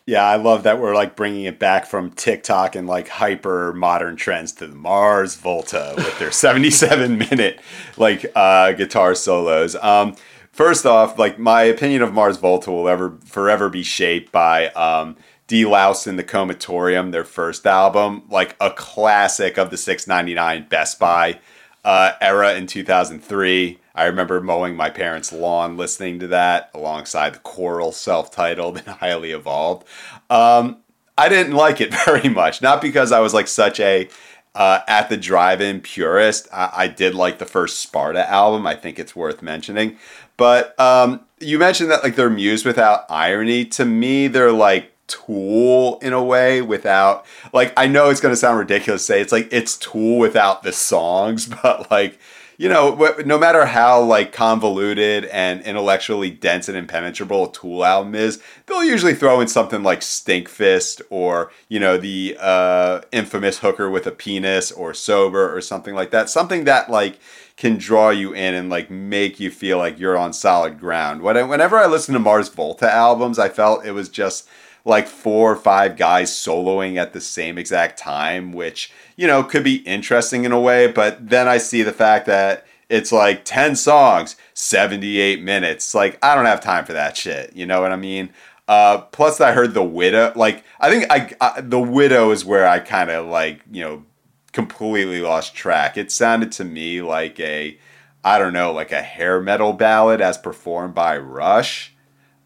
Yeah, 0.08 0.24
I 0.24 0.38
love 0.38 0.64
that 0.64 0.80
we're 0.80 0.96
like 0.96 1.16
bringing 1.16 1.44
it 1.44 1.60
back 1.60 1.86
from 1.86 2.10
TikTok 2.10 2.76
and 2.76 2.88
like 2.88 3.08
hyper 3.08 3.72
modern 3.74 4.16
trends 4.16 4.52
to 4.54 4.66
the 4.66 4.74
Mars 4.74 5.36
Volta 5.36 5.94
with 5.96 6.18
their 6.18 6.32
77 6.32 7.18
minute 7.30 7.60
like 7.98 8.26
uh, 8.36 8.72
guitar 8.72 9.14
solos. 9.14 9.76
Um, 9.76 10.16
first 10.52 10.88
off, 10.88 11.20
like 11.20 11.38
my 11.38 11.62
opinion 11.62 12.02
of 12.02 12.12
Mars 12.12 12.38
Volta 12.38 12.72
will 12.72 12.90
ever 12.90 13.20
forever 13.26 13.70
be 13.70 13.84
shaped 13.84 14.32
by 14.32 14.70
um, 14.70 15.18
Deloused 15.48 16.08
in 16.08 16.16
the 16.16 16.24
Comatorium, 16.24 17.12
their 17.12 17.26
first 17.26 17.68
album, 17.68 18.24
like 18.32 18.56
a 18.60 18.72
classic 18.72 19.60
of 19.60 19.70
the 19.70 19.78
699 19.78 20.66
Best 20.68 20.98
Buy 20.98 21.40
uh, 21.86 22.13
era 22.19 22.56
in 22.56 22.67
2003. 22.67 23.80
I 23.93 24.06
remember 24.06 24.41
mowing 24.41 24.76
my 24.76 24.89
parents' 24.89 25.32
lawn 25.32 25.78
listening 25.78 26.19
to 26.19 26.28
that 26.28 26.71
alongside 26.74 27.36
the 27.36 27.39
Coral 27.39 27.93
self 27.93 28.32
titled 28.32 28.78
and 28.80 28.88
highly 29.00 29.32
evolved. 29.32 29.88
Um, 30.30 30.78
I 31.17 31.30
didn't 31.30 31.54
like 31.54 31.80
it 31.80 31.93
very 32.06 32.28
much, 32.28 32.62
not 32.62 32.82
because 32.82 33.13
I 33.13 33.19
was 33.19 33.34
like 33.34 33.48
such 33.48 33.80
a 33.80 34.10
uh, 34.56 34.80
at 34.88 35.10
the 35.10 35.17
drive-in 35.17 35.82
purist. 35.82 36.48
I-, 36.52 36.71
I, 36.74 36.88
did 36.88 37.13
like 37.13 37.39
the 37.39 37.45
first 37.45 37.80
Sparta 37.80 38.28
album. 38.30 38.65
I 38.65 38.76
think 38.76 38.98
it's 38.98 39.13
worth 39.13 39.41
mentioning. 39.41 39.98
But 40.38 40.80
um, 40.80 41.26
you 41.41 41.60
mentioned 41.60 41.91
that 41.91 42.04
like 42.04 42.15
they're 42.15 42.30
Muse 42.30 42.65
without 42.65 43.06
irony. 43.10 43.65
To 43.65 43.86
me, 43.86 44.28
they're 44.28 44.54
like 44.54 44.94
Tool 45.08 46.00
in 46.02 46.13
a 46.13 46.24
way 46.24 46.62
without 46.62 47.26
like 47.54 47.74
I 47.78 47.88
know 47.88 48.10
it's 48.10 48.22
gonna 48.22 48.36
sound 48.36 48.58
ridiculous 48.60 49.02
to 49.04 49.06
say 49.06 49.22
it's 49.22 49.32
like 49.32 49.50
it's 49.52 49.78
Tool 49.78 50.18
without 50.18 50.63
the 50.63 50.72
songs, 50.72 51.46
but 51.63 51.91
like 51.91 52.20
you 52.58 52.70
know, 52.70 53.13
no 53.26 53.38
matter 53.38 53.65
how 53.65 54.02
like 54.02 54.32
convoluted 54.32 55.26
and 55.26 55.62
intellectually 55.63 56.30
dense 56.30 56.70
and 56.70 56.78
impenetrable 56.78 57.50
a 57.50 57.52
Tool 57.52 57.84
album 57.84 58.15
is, 58.15 58.41
they'll 58.65 58.84
usually 58.84 59.13
throw 59.13 59.41
in 59.41 59.48
something 59.48 59.84
like 59.84 60.00
Stinkfist 60.00 61.02
or 61.10 61.52
you 61.68 61.80
know 61.80 61.98
the 61.98 62.38
uh, 62.39 63.02
infamous 63.12 63.60
hooker 63.60 63.89
with 63.89 64.08
a 64.08 64.12
penis 64.12 64.72
or 64.72 64.94
sober 64.94 65.56
or 65.56 65.60
something 65.62 65.96
like 65.96 66.12
that. 66.12 66.30
Something 66.30 66.63
that 66.63 66.89
like 66.89 67.20
can 67.58 67.78
draw 67.78 68.10
you 68.10 68.34
in 68.34 68.54
and 68.54 68.70
like 68.70 68.89
make 68.89 69.39
you 69.39 69.52
feel 69.52 69.78
like 69.78 70.00
you're 70.00 70.18
on 70.18 70.34
solid 70.34 70.80
ground. 70.80 71.22
When 71.22 71.36
Whenever 71.50 71.78
I 71.78 71.88
listen 71.88 72.13
to 72.13 72.20
Mars 72.20 72.50
Volta 72.50 72.91
albums, 72.91 73.38
I 73.39 73.50
felt 73.50 73.86
it 73.86 73.91
was 73.91 74.10
just 74.10 74.48
like 74.86 75.08
four 75.08 75.52
or 75.52 75.56
five 75.56 75.98
guys 75.98 76.32
soloing 76.32 76.98
at 76.98 77.12
the 77.12 77.19
same 77.19 77.58
exact 77.58 77.98
time, 77.98 78.54
which, 78.54 78.91
you 79.15 79.26
know, 79.26 79.43
could 79.43 79.63
be 79.63 79.78
interesting 79.78 80.45
in 80.45 80.52
a 80.52 80.60
way. 80.60 80.88
But 80.88 81.30
then 81.30 81.48
I 81.48 81.58
see 81.58 81.82
the 81.82 81.91
fact 81.91 82.28
that 82.28 82.65
it's 82.88 83.12
like 83.12 83.43
10 83.45 83.76
songs, 83.76 84.36
78 84.54 85.41
minutes. 85.41 85.95
Like, 85.95 86.24
I 86.24 86.36
don't 86.36 86.45
have 86.45 86.62
time 86.62 86.86
for 86.86 86.93
that 86.93 87.17
shit. 87.17 87.56
You 87.56 87.65
know 87.65 87.82
what 87.82 87.91
I 87.91 87.95
mean? 87.95 88.30
Uh, 88.67 89.00
plus, 89.00 89.41
I 89.41 89.54
heard 89.54 89.74
the 89.74 89.84
widow. 89.84 90.32
Like, 90.36 90.63
I 90.80 90.89
think 90.91 91.12
I, 91.12 91.32
I 91.41 91.62
the 91.62 91.80
widow 91.80 92.32
is 92.32 92.45
where 92.45 92.67
I 92.67 92.80
kind 92.80 93.10
of 93.10 93.26
like, 93.26 93.62
you 93.71 93.84
know, 93.84 94.06
completely 94.52 95.21
lost 95.21 95.56
track. 95.56 95.98
It 95.98 96.12
sounded 96.12 96.52
to 96.54 96.63
me 96.63 97.02
like 97.02 97.39
a, 97.39 97.78
I 98.24 98.39
don't 98.39 98.54
know, 98.54 98.71
like 98.71 98.91
a 98.91 99.02
hair 99.02 99.41
metal 99.41 99.74
ballad 99.74 100.21
as 100.21 100.38
performed 100.38 100.93
by 100.93 101.17
Rush. 101.17 101.94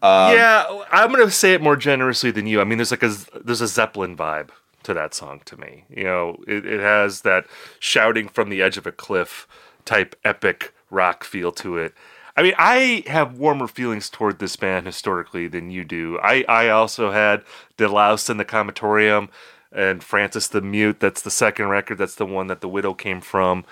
Um, 0.02 0.34
yeah, 0.34 0.84
I'm 0.90 1.10
gonna 1.10 1.30
say 1.30 1.52
it 1.52 1.62
more 1.62 1.76
generously 1.76 2.30
than 2.30 2.46
you. 2.46 2.60
I 2.60 2.64
mean, 2.64 2.78
there's 2.78 2.90
like 2.90 3.02
a 3.02 3.14
there's 3.42 3.60
a 3.60 3.66
Zeppelin 3.66 4.16
vibe 4.16 4.50
to 4.82 4.94
that 4.94 5.14
song 5.14 5.42
to 5.44 5.56
me. 5.58 5.84
You 5.90 6.04
know, 6.04 6.42
it, 6.46 6.64
it 6.64 6.80
has 6.80 7.20
that 7.22 7.46
shouting 7.78 8.28
from 8.28 8.48
the 8.48 8.62
edge 8.62 8.76
of 8.76 8.86
a 8.86 8.92
cliff 8.92 9.46
type 9.84 10.16
epic 10.24 10.74
rock 10.90 11.24
feel 11.24 11.52
to 11.52 11.76
it. 11.76 11.94
I 12.36 12.42
mean, 12.42 12.54
I 12.58 13.04
have 13.06 13.38
warmer 13.38 13.66
feelings 13.66 14.08
toward 14.08 14.38
this 14.38 14.56
band 14.56 14.86
historically 14.86 15.48
than 15.48 15.70
you 15.70 15.84
do. 15.84 16.18
I, 16.22 16.44
I 16.48 16.68
also 16.68 17.10
had 17.10 17.42
Deloused 17.76 18.30
in 18.30 18.36
the 18.36 18.44
Comatorium 18.44 19.28
and 19.72 20.02
Francis 20.02 20.48
the 20.48 20.60
Mute. 20.60 21.00
That's 21.00 21.22
the 21.22 21.30
second 21.30 21.68
record. 21.68 21.98
That's 21.98 22.14
the 22.14 22.26
one 22.26 22.46
that 22.46 22.60
the 22.60 22.68
Widow 22.68 22.94
came 22.94 23.20
from. 23.20 23.64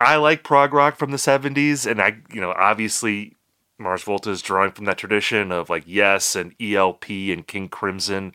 I 0.00 0.16
like 0.16 0.42
prog 0.42 0.72
rock 0.72 0.96
from 0.96 1.12
the 1.12 1.16
70s, 1.16 1.88
and 1.88 2.00
I, 2.00 2.16
you 2.32 2.40
know, 2.40 2.52
obviously 2.52 3.36
Mars 3.84 4.02
Volta 4.02 4.30
is 4.30 4.42
drawing 4.42 4.72
from 4.72 4.86
that 4.86 4.98
tradition 4.98 5.52
of 5.52 5.70
like 5.70 5.84
Yes 5.86 6.34
and 6.34 6.54
ELP 6.60 7.08
and 7.10 7.46
King 7.46 7.68
Crimson. 7.68 8.32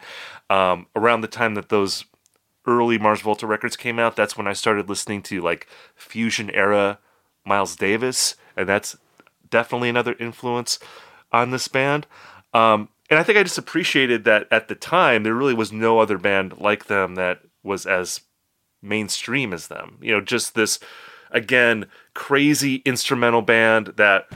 Um, 0.49 0.85
around 0.95 1.21
the 1.21 1.27
time 1.27 1.55
that 1.55 1.69
those 1.69 2.05
early 2.65 2.97
Mars 2.97 3.21
Volta 3.21 3.47
records 3.47 3.75
came 3.75 3.99
out, 3.99 4.15
that's 4.15 4.37
when 4.37 4.47
I 4.47 4.53
started 4.53 4.87
listening 4.87 5.23
to 5.23 5.41
like 5.41 5.67
fusion 5.95 6.49
era 6.51 6.99
Miles 7.45 7.75
Davis, 7.75 8.35
and 8.55 8.69
that's 8.69 8.95
definitely 9.49 9.89
another 9.89 10.15
influence 10.19 10.79
on 11.31 11.51
this 11.51 11.67
band. 11.67 12.05
Um, 12.53 12.89
and 13.09 13.19
I 13.19 13.23
think 13.23 13.37
I 13.37 13.43
just 13.43 13.57
appreciated 13.57 14.23
that 14.25 14.47
at 14.51 14.67
the 14.67 14.75
time 14.75 15.23
there 15.23 15.33
really 15.33 15.55
was 15.55 15.71
no 15.71 15.99
other 15.99 16.19
band 16.19 16.59
like 16.59 16.85
them 16.85 17.15
that 17.15 17.41
was 17.63 17.85
as 17.87 18.21
mainstream 18.81 19.51
as 19.51 19.67
them. 19.67 19.97
You 19.99 20.13
know, 20.13 20.21
just 20.21 20.53
this 20.53 20.79
again 21.31 21.87
crazy 22.13 22.77
instrumental 22.85 23.41
band 23.41 23.93
that 23.97 24.27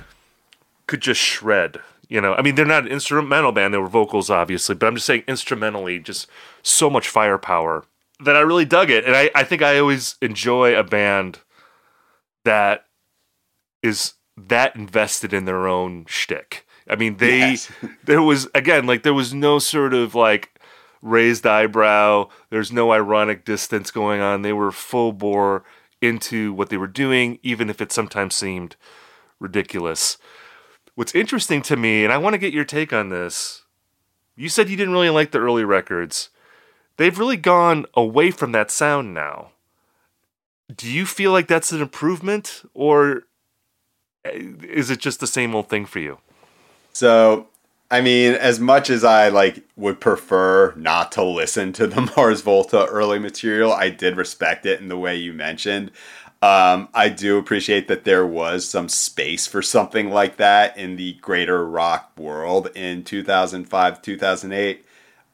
could 0.88 1.02
just 1.02 1.22
shred. 1.22 1.80
You 2.10 2.22
know, 2.22 2.36
I 2.36 2.42
mean, 2.42 2.56
they're 2.56 2.66
not 2.66 2.86
an 2.86 2.92
instrumental 2.92 3.52
band; 3.52 3.74
they 3.74 3.78
were 3.78 3.88
vocals, 3.88 4.30
obviously, 4.30 4.76
but 4.76 4.88
I'm 4.88 4.96
just 4.96 5.08
saying 5.08 5.24
instrumentally, 5.28 6.00
just 6.00 6.28
so 6.62 6.90
much 6.90 7.08
firepower 7.08 7.86
that 8.20 8.36
I 8.36 8.42
really 8.42 8.66
dug 8.66 8.90
it. 8.90 9.06
And 9.06 9.16
I, 9.16 9.32
I 9.34 9.44
think 9.44 9.62
I 9.62 9.80
always 9.80 10.16
enjoy 10.22 10.78
a 10.78 10.84
band 10.84 11.40
that 12.46 12.86
is 13.82 14.14
that 14.38 14.76
invested 14.76 15.34
in 15.34 15.46
their 15.46 15.68
own 15.68 16.06
shtick. 16.06 16.66
I 16.90 16.96
mean, 16.96 17.18
they 17.18 17.40
yes. 17.40 17.72
there 18.04 18.22
was 18.22 18.48
again 18.54 18.86
like 18.86 19.04
there 19.04 19.14
was 19.14 19.34
no 19.34 19.60
sort 19.60 19.94
of 19.94 20.16
like 20.16 20.60
raised 21.02 21.46
eyebrow. 21.46 22.30
There's 22.50 22.72
no 22.72 22.92
ironic 22.92 23.46
distance 23.46 23.92
going 23.92 24.22
on. 24.22 24.42
They 24.42 24.54
were 24.54 24.72
full 24.72 25.14
bore 25.14 25.64
into 26.02 26.54
what 26.54 26.70
they 26.70 26.78
were 26.78 26.88
doing, 26.88 27.40
even 27.44 27.70
if 27.70 27.82
it 27.82 27.92
sometimes 27.92 28.36
seemed 28.36 28.76
ridiculous. 29.40 30.18
What's 30.96 31.16
interesting 31.16 31.62
to 31.64 31.76
me, 31.76 32.04
and 32.04 32.14
I 32.14 32.18
want 32.18 32.34
to 32.36 32.38
get 32.38 32.54
your 32.54 32.66
take 32.66 32.94
on 32.94 33.10
this, 33.10 33.64
you 34.36 34.48
said 34.48 34.70
you 34.70 34.78
didn't 34.78 34.94
really 34.94 35.10
like 35.10 35.32
the 35.32 35.40
early 35.40 35.64
records. 35.64 36.30
They've 36.98 37.18
really 37.18 37.38
gone 37.38 37.86
away 37.96 38.30
from 38.30 38.52
that 38.52 38.70
sound 38.70 39.14
now. 39.14 39.52
Do 40.76 40.90
you 40.90 41.06
feel 41.06 41.32
like 41.32 41.48
that's 41.48 41.72
an 41.72 41.82
improvement, 41.82 42.62
or 42.74 43.24
eh, 44.24 44.44
is 44.70 44.90
it 44.90 45.00
just 45.00 45.20
the 45.20 45.28
same 45.28 45.56
old 45.56 45.68
thing 45.68 45.86
for 45.86 46.00
you? 46.00 46.20
So, 46.94 47.48
I 47.90 48.02
mean, 48.02 48.34
as 48.34 48.60
much 48.60 48.90
as 48.90 49.04
I 49.04 49.30
like 49.30 49.64
would 49.76 50.00
prefer 50.00 50.74
not 50.76 51.12
to 51.14 51.24
listen 51.24 51.74
to 51.74 51.88
the 51.88 52.02
Mars 52.18 52.42
Volta 52.42 52.86
early 52.86 53.20
material, 53.20 53.74
I 53.74 53.90
did 53.90 54.16
respect 54.16 54.66
it 54.66 54.80
in 54.80 54.90
the 54.90 54.98
way 54.98 55.16
you 55.16 55.34
mentioned. 55.34 55.92
Um, 56.44 56.90
I 56.94 57.08
do 57.08 57.38
appreciate 57.38 57.88
that 57.88 58.04
there 58.04 58.28
was 58.28 58.68
some 58.68 58.90
space 58.90 59.48
for 59.48 59.62
something 59.62 60.10
like 60.10 60.36
that 60.36 60.78
in 60.78 60.98
the 60.98 61.14
greater 61.14 61.66
rock 61.66 62.12
world 62.18 62.68
in 62.76 63.06
2005, 63.06 64.02
2008. 64.02 64.86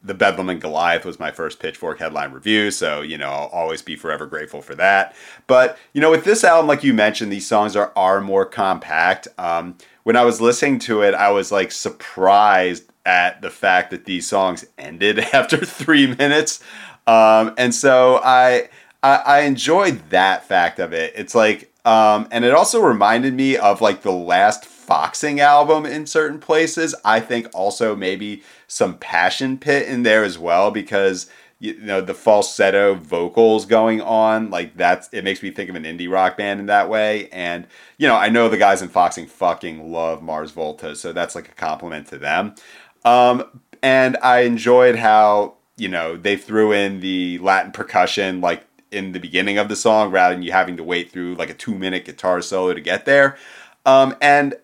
The 0.04 0.14
Bedlam 0.14 0.52
in 0.52 0.60
Goliath 0.60 1.06
was 1.06 1.20
my 1.20 1.32
first 1.32 1.60
Pitchfork 1.60 1.98
headline 1.98 2.32
review, 2.32 2.70
so 2.70 3.02
you 3.02 3.18
know 3.18 3.28
I'll 3.28 3.48
always 3.48 3.82
be 3.82 3.96
forever 3.96 4.28
grateful 4.28 4.62
for 4.62 4.76
that. 4.76 5.16
But 5.48 5.80
you 5.94 6.00
know, 6.00 6.12
with 6.12 6.26
this 6.26 6.44
album, 6.44 6.68
like 6.68 6.84
you 6.84 6.94
mentioned, 6.94 7.32
these 7.32 7.48
songs 7.48 7.76
are 7.76 7.92
are 7.96 8.22
more 8.22 8.46
compact. 8.46 9.28
Um, 9.40 9.80
when 10.04 10.16
I 10.16 10.24
was 10.24 10.40
listening 10.40 10.78
to 10.82 11.02
it, 11.02 11.16
I 11.16 11.32
was 11.32 11.52
like 11.52 11.72
surprised 11.72 12.84
at 13.04 13.42
the 13.42 13.50
fact 13.50 13.90
that 13.90 14.06
these 14.06 14.28
songs 14.28 14.64
ended 14.78 15.18
after 15.34 15.58
three 15.58 16.06
minutes, 16.06 16.64
um, 17.08 17.56
and 17.58 17.74
so 17.74 18.22
I 18.24 18.70
I, 19.04 19.16
I 19.16 19.40
enjoyed 19.42 20.10
that 20.10 20.46
fact 20.46 20.80
of 20.80 20.94
it. 20.94 21.14
It's 21.16 21.36
like, 21.36 21.74
um, 21.86 22.28
and 22.32 22.44
it 22.44 22.54
also 22.54 22.82
reminded 22.82 23.34
me 23.34 23.58
of 23.58 23.82
like 23.82 24.02
the 24.02 24.12
last 24.12 24.66
Foxing 24.90 25.40
album 25.40 25.86
in 25.86 26.08
certain 26.08 26.40
places. 26.40 26.96
I 27.06 27.20
think 27.20 27.48
also 27.54 27.96
maybe 27.96 28.42
some 28.68 28.98
Passion 28.98 29.60
Pit 29.60 29.88
in 29.88 30.02
there 30.02 30.24
as 30.24 30.40
well 30.40 30.72
because 30.72 31.30
you 31.60 31.80
know 31.80 32.02
the 32.02 32.14
falsetto 32.14 32.96
vocals 32.96 33.66
going 33.66 34.02
on 34.02 34.50
like 34.50 34.76
that's 34.78 35.10
it 35.14 35.24
makes 35.24 35.44
me 35.44 35.52
think 35.52 35.70
of 35.70 35.76
an 35.76 35.84
indie 35.84 36.10
rock 36.10 36.38
band 36.38 36.60
in 36.60 36.68
that 36.68 36.90
way 36.90 37.28
and 37.32 37.68
you 37.98 38.08
know 38.08 38.16
i 38.16 38.30
know 38.30 38.48
the 38.48 38.58
guys 38.58 38.82
in 38.82 38.88
foxing 38.88 39.28
fucking 39.28 39.92
love 39.92 40.22
mars 40.24 40.52
volta 40.52 40.96
so 40.96 41.12
that's 41.12 41.36
like 41.36 41.50
a 41.50 41.54
compliment 41.54 42.08
to 42.08 42.18
them 42.18 42.56
um, 43.04 43.44
and 43.84 44.16
i 44.24 44.40
enjoyed 44.40 44.96
how 44.96 45.54
you 45.76 45.90
know 45.90 46.16
they 46.16 46.38
threw 46.38 46.72
in 46.72 47.02
the 47.02 47.38
latin 47.40 47.74
percussion 47.74 48.40
like 48.40 48.66
in 48.92 49.12
the 49.12 49.20
beginning 49.20 49.58
of 49.58 49.70
the 49.70 49.76
song 49.76 50.12
rather 50.12 50.36
than 50.36 50.44
you 50.44 50.52
having 50.52 50.78
to 50.78 50.84
wait 50.84 51.12
through 51.12 51.36
like 51.36 51.50
a 51.50 51.54
two 51.54 51.76
minute 51.76 52.06
guitar 52.06 52.42
solo 52.42 52.74
to 52.74 52.82
get 52.82 53.06
there. 53.06 53.38
Um, 53.86 54.16
and 54.22 54.56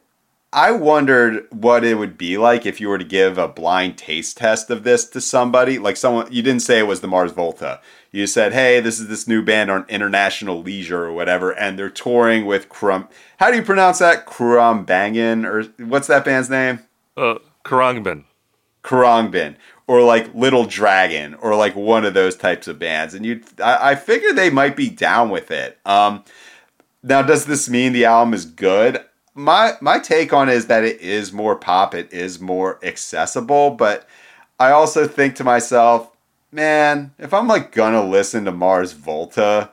I 0.56 0.72
wondered 0.72 1.48
what 1.52 1.84
it 1.84 1.96
would 1.96 2.18
be 2.18 2.38
like 2.38 2.66
if 2.66 2.80
you 2.80 2.88
were 2.88 2.98
to 2.98 3.04
give 3.04 3.38
a 3.38 3.48
blind 3.48 3.98
taste 3.98 4.38
test 4.38 4.70
of 4.70 4.84
this 4.84 5.06
to 5.10 5.20
somebody. 5.20 5.78
Like 5.78 5.98
someone, 5.98 6.32
you 6.32 6.42
didn't 6.42 6.62
say 6.62 6.80
it 6.80 6.88
was 6.88 7.02
the 7.02 7.08
Mars 7.08 7.34
Volta. 7.34 7.82
You 8.12 8.26
said, 8.26 8.54
hey, 8.54 8.80
this 8.80 8.98
is 8.98 9.10
this 9.10 9.28
new 9.28 9.44
band 9.44 9.70
on 9.70 9.86
International 9.90 10.62
Leisure 10.62 11.04
or 11.04 11.12
whatever, 11.12 11.52
and 11.52 11.78
they're 11.78 11.90
touring 11.90 12.46
with 12.46 12.70
Krum. 12.70 13.10
How 13.38 13.52
do 13.52 13.58
you 13.58 13.64
pronounce 13.64 14.00
that? 14.00 14.26
Khruangbin 14.26 15.46
or 15.46 15.84
what's 15.84 16.08
that 16.08 16.24
band's 16.24 16.50
name? 16.50 16.80
Uh, 17.18 17.40
Khruangbin. 17.66 18.24
Khruangbin 18.82 19.58
or 19.88 20.02
like 20.02 20.34
Little 20.34 20.66
Dragon 20.66 21.36
or 21.36 21.56
like 21.56 21.76
one 21.76 22.06
of 22.06 22.14
those 22.14 22.36
types 22.36 22.68
of 22.68 22.80
bands. 22.80 23.14
And 23.14 23.26
you, 23.26 23.42
I, 23.64 23.92
I 23.92 23.96
figure 23.96 24.34
they 24.34 24.50
might 24.50 24.76
be 24.76 24.90
down 24.90 25.30
with 25.30 25.52
it. 25.52 25.80
Um, 25.86 26.24
now, 27.04 27.22
does 27.22 27.46
this 27.46 27.70
mean 27.70 27.94
the 27.94 28.06
album 28.06 28.34
is 28.34 28.46
good? 28.46 29.06
my 29.36 29.74
my 29.82 30.00
take 30.00 30.34
on 30.34 30.50
it 30.50 30.56
is 30.56 30.68
that 30.68 30.84
it 30.84 31.00
is 31.02 31.34
more 31.34 31.56
pop, 31.56 31.94
it 31.94 32.12
is 32.12 32.40
more 32.40 32.80
accessible, 32.82 33.72
but 33.72 34.08
I 34.60 34.72
also 34.72 35.08
think 35.08 35.36
to 35.36 35.44
myself, 35.44 36.10
man, 36.52 37.14
if 37.20 37.34
I'm 37.34 37.48
like 37.48 37.74
gonna 37.74 38.04
listen 38.04 38.46
to 38.46 38.52
Mars 38.52 38.94
Volta, 38.94 39.70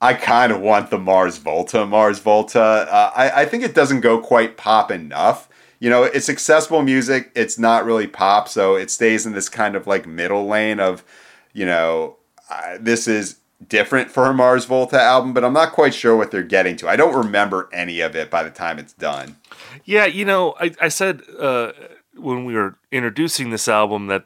I 0.00 0.12
kind 0.14 0.52
of 0.52 0.60
want 0.60 0.90
the 0.90 0.98
Mars 0.98 1.38
Volta. 1.38 1.86
Mars 1.86 2.18
Volta. 2.18 2.60
Uh, 2.60 3.10
I 3.16 3.42
I 3.42 3.44
think 3.46 3.64
it 3.64 3.74
doesn't 3.74 4.00
go 4.02 4.18
quite 4.20 4.56
pop 4.58 4.90
enough. 4.90 5.48
You 5.84 5.90
know, 5.90 6.04
it's 6.04 6.30
accessible 6.30 6.80
music. 6.80 7.30
It's 7.34 7.58
not 7.58 7.84
really 7.84 8.06
pop, 8.06 8.48
so 8.48 8.74
it 8.74 8.90
stays 8.90 9.26
in 9.26 9.34
this 9.34 9.50
kind 9.50 9.76
of 9.76 9.86
like 9.86 10.06
middle 10.06 10.46
lane 10.46 10.80
of, 10.80 11.04
you 11.52 11.66
know, 11.66 12.16
uh, 12.48 12.78
this 12.80 13.06
is 13.06 13.36
different 13.68 14.10
for 14.10 14.24
a 14.24 14.32
Mars 14.32 14.64
Volta 14.64 14.98
album, 14.98 15.34
but 15.34 15.44
I'm 15.44 15.52
not 15.52 15.72
quite 15.72 15.92
sure 15.92 16.16
what 16.16 16.30
they're 16.30 16.42
getting 16.42 16.76
to. 16.76 16.88
I 16.88 16.96
don't 16.96 17.14
remember 17.14 17.68
any 17.70 18.00
of 18.00 18.16
it 18.16 18.30
by 18.30 18.42
the 18.42 18.48
time 18.48 18.78
it's 18.78 18.94
done. 18.94 19.36
Yeah, 19.84 20.06
you 20.06 20.24
know, 20.24 20.54
I, 20.58 20.72
I 20.80 20.88
said 20.88 21.20
uh, 21.38 21.72
when 22.16 22.46
we 22.46 22.54
were 22.54 22.78
introducing 22.90 23.50
this 23.50 23.68
album 23.68 24.06
that 24.06 24.24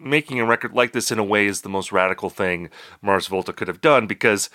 making 0.00 0.40
a 0.40 0.44
record 0.44 0.72
like 0.72 0.90
this 0.90 1.12
in 1.12 1.18
a 1.20 1.24
way 1.24 1.46
is 1.46 1.60
the 1.60 1.68
most 1.68 1.92
radical 1.92 2.28
thing 2.28 2.70
Mars 3.00 3.28
Volta 3.28 3.52
could 3.52 3.68
have 3.68 3.80
done 3.80 4.08
because 4.08 4.50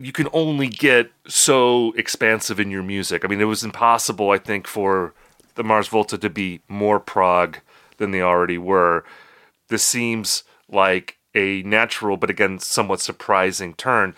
you 0.00 0.12
can 0.12 0.28
only 0.32 0.68
get 0.68 1.12
so 1.28 1.92
expansive 1.92 2.58
in 2.58 2.70
your 2.70 2.82
music. 2.82 3.22
I 3.22 3.28
mean, 3.28 3.40
it 3.40 3.44
was 3.44 3.62
impossible, 3.62 4.30
I 4.30 4.38
think, 4.38 4.66
for 4.66 5.12
the 5.56 5.62
Mars 5.62 5.88
Volta 5.88 6.16
to 6.16 6.30
be 6.30 6.62
more 6.68 6.98
prog 6.98 7.58
than 7.98 8.10
they 8.10 8.22
already 8.22 8.56
were. 8.56 9.04
This 9.68 9.84
seems 9.84 10.42
like 10.70 11.18
a 11.34 11.62
natural, 11.62 12.16
but 12.16 12.30
again, 12.30 12.58
somewhat 12.58 13.00
surprising 13.00 13.74
turn. 13.74 14.14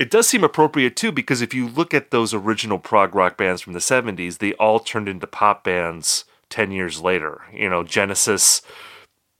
It 0.00 0.10
does 0.10 0.26
seem 0.26 0.42
appropriate 0.42 0.96
too, 0.96 1.12
because 1.12 1.40
if 1.40 1.54
you 1.54 1.68
look 1.68 1.94
at 1.94 2.10
those 2.10 2.34
original 2.34 2.80
prog 2.80 3.14
rock 3.14 3.36
bands 3.36 3.62
from 3.62 3.74
the 3.74 3.78
70s, 3.78 4.38
they 4.38 4.52
all 4.54 4.80
turned 4.80 5.08
into 5.08 5.28
pop 5.28 5.62
bands 5.62 6.24
10 6.50 6.72
years 6.72 7.00
later. 7.00 7.42
You 7.52 7.70
know, 7.70 7.84
Genesis 7.84 8.62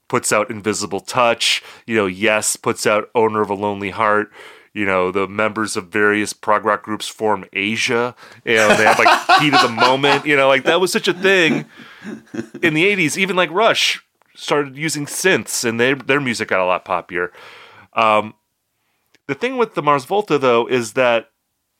puts 0.07 0.31
out 0.31 0.49
Invisible 0.49 1.01
Touch, 1.01 1.61
you 1.85 1.97
know, 1.97 2.05
Yes 2.05 2.55
puts 2.55 2.87
out 2.87 3.09
Owner 3.13 3.41
of 3.41 3.49
a 3.49 3.55
Lonely 3.55 3.89
Heart. 3.89 4.31
You 4.73 4.85
know, 4.85 5.11
the 5.11 5.27
members 5.27 5.77
of 5.77 5.89
various 5.89 6.33
prog 6.33 6.65
rock 6.65 6.81
groups 6.83 7.07
form 7.07 7.45
Asia. 7.53 8.15
and 8.45 8.71
they 8.71 8.83
have 8.83 8.97
like 8.97 9.39
Heat 9.41 9.53
of 9.53 9.61
the 9.61 9.69
Moment. 9.69 10.25
You 10.25 10.35
know, 10.35 10.47
like 10.47 10.63
that 10.63 10.81
was 10.81 10.91
such 10.91 11.07
a 11.07 11.13
thing 11.13 11.65
in 12.61 12.73
the 12.73 12.83
80s. 12.83 13.15
Even 13.17 13.35
like 13.35 13.51
Rush 13.51 14.03
started 14.35 14.75
using 14.75 15.05
synths 15.05 15.63
and 15.63 15.79
their 15.79 15.95
their 15.95 16.19
music 16.19 16.47
got 16.47 16.59
a 16.59 16.65
lot 16.65 16.85
poppier. 16.85 17.29
Um, 17.93 18.33
the 19.27 19.35
thing 19.35 19.57
with 19.57 19.75
the 19.75 19.83
Mars 19.83 20.05
Volta 20.05 20.37
though 20.39 20.67
is 20.67 20.93
that, 20.93 21.29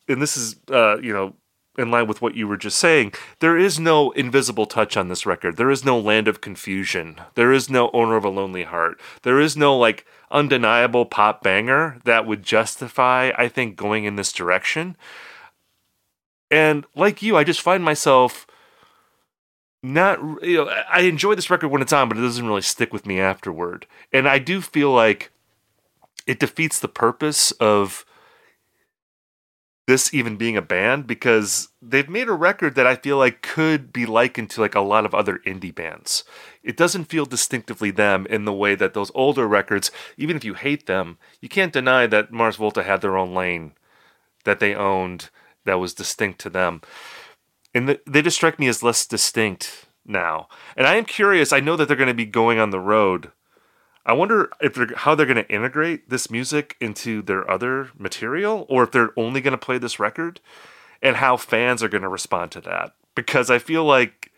and 0.08 0.21
this 0.21 0.38
is 0.38 0.56
uh, 0.69 0.97
you 0.99 1.13
know 1.13 1.34
in 1.78 1.90
line 1.90 2.08
with 2.08 2.22
what 2.22 2.36
you 2.36 2.48
were 2.48 2.58
just 2.58 2.78
saying, 2.78 3.14
there 3.40 3.58
is 3.58 3.80
no 3.80 4.12
invisible 4.12 4.66
touch 4.66 4.96
on 4.96 5.08
this 5.08 5.26
record. 5.26 5.58
There 5.58 5.72
is 5.72 5.84
no 5.84 5.98
land 5.98 6.28
of 6.28 6.42
confusion. 6.42 7.20
There 7.36 7.52
is 7.52 7.70
no 7.70 7.90
owner 7.94 8.16
of 8.16 8.24
a 8.24 8.30
lonely 8.30 8.64
heart. 8.64 9.00
There 9.24 9.40
is 9.40 9.58
no 9.58 9.78
like 9.78 10.06
undeniable 10.30 11.06
pop 11.06 11.42
banger 11.42 12.00
that 12.06 12.28
would 12.28 12.44
justify, 12.44 13.32
I 13.38 13.48
think, 13.48 13.76
going 13.76 14.06
in 14.06 14.16
this 14.16 14.32
direction. 14.32 14.96
And 16.52 16.86
like 16.96 17.24
you, 17.24 17.36
I 17.36 17.44
just 17.44 17.62
find 17.62 17.84
myself 17.84 18.46
not 19.82 20.20
you 20.42 20.58
know 20.58 20.72
I 20.90 21.02
enjoy 21.02 21.36
this 21.36 21.50
record 21.50 21.70
when 21.70 21.82
it's 21.82 21.92
on, 21.92 22.08
but 22.08 22.18
it 22.18 22.22
doesn't 22.22 22.48
really 22.48 22.62
stick 22.62 22.94
with 22.94 23.06
me 23.06 23.20
afterward. 23.20 23.88
And 24.12 24.28
I 24.28 24.40
do 24.40 24.62
feel 24.62 24.92
like 24.92 25.32
it 26.26 26.40
defeats 26.40 26.80
the 26.80 26.88
purpose 26.88 27.52
of 27.54 28.06
this 29.86 30.13
even 30.13 30.38
being 30.38 30.56
a 30.56 30.62
band 30.62 31.08
because 31.08 31.69
they've 31.82 32.10
made 32.10 32.30
a 32.30 32.34
record 32.34 32.76
that 32.76 32.88
I 32.88 32.96
feel 32.96 33.17
like 33.17 33.41
could 33.41 33.91
be 33.91 34.06
likened 34.06 34.50
to 34.52 34.62
like 34.62 34.76
a 34.76 34.82
lot 34.82 35.06
of 35.06 35.13
other 35.13 35.39
indie 35.46 35.76
bands. 35.76 36.24
It 36.63 36.78
doesn't 36.78 37.06
feel 37.06 37.26
distinctively 37.26 37.91
them 37.91 38.26
in 38.28 38.46
the 38.46 38.54
way 38.54 38.76
that 38.76 38.93
those 38.93 39.12
older 39.13 39.48
records, 39.48 39.91
even 40.17 40.38
if 40.38 40.46
you 40.46 40.54
hate 40.54 40.86
them, 40.86 41.17
you 41.41 41.50
can't 41.50 41.74
deny 41.74 42.08
that 42.08 42.32
Mars 42.32 42.56
Volta 42.56 42.84
had 42.84 43.02
their 43.02 43.17
own 43.17 43.34
lane 43.34 43.74
that 44.46 44.60
they 44.60 44.74
owned 44.74 45.30
that 45.65 45.80
was 45.80 45.93
distinct 45.93 46.39
to 46.41 46.50
them 46.50 46.82
and 47.74 47.89
the, 47.89 48.02
they 48.06 48.22
just 48.22 48.38
strike 48.38 48.60
me 48.60 48.67
as 48.67 48.84
less 48.84 49.06
distinct 49.06 49.86
now. 50.06 50.48
And 50.78 50.86
I 50.86 50.96
am 50.96 51.06
curious. 51.06 51.52
I 51.52 51.60
know 51.60 51.76
that 51.76 51.88
they're 51.88 51.98
going 51.98 52.08
to 52.08 52.13
be 52.13 52.26
going 52.26 52.60
on 52.60 52.69
the 52.69 52.80
road. 52.80 53.32
I 54.06 54.13
wonder 54.13 54.52
if 54.62 54.74
they're 54.74 54.94
how 54.96 55.16
they're 55.16 55.26
going 55.26 55.44
to 55.44 55.50
integrate 55.50 56.10
this 56.10 56.30
music 56.30 56.76
into 56.80 57.22
their 57.22 57.50
other 57.50 57.89
material, 57.98 58.66
or 58.70 58.84
if 58.84 58.92
they're 58.92 59.18
only 59.18 59.42
going 59.42 59.54
to 59.54 59.58
play 59.58 59.78
this 59.78 60.00
record, 60.00 60.42
and 61.02 61.18
how 61.18 61.38
fans 61.38 61.82
are 61.82 61.89
going 61.89 62.02
to 62.02 62.10
respond 62.10 62.52
to 62.52 62.62
that. 62.62 62.96
Because 63.16 63.50
I 63.50 63.60
feel 63.60 63.86
like 63.86 64.32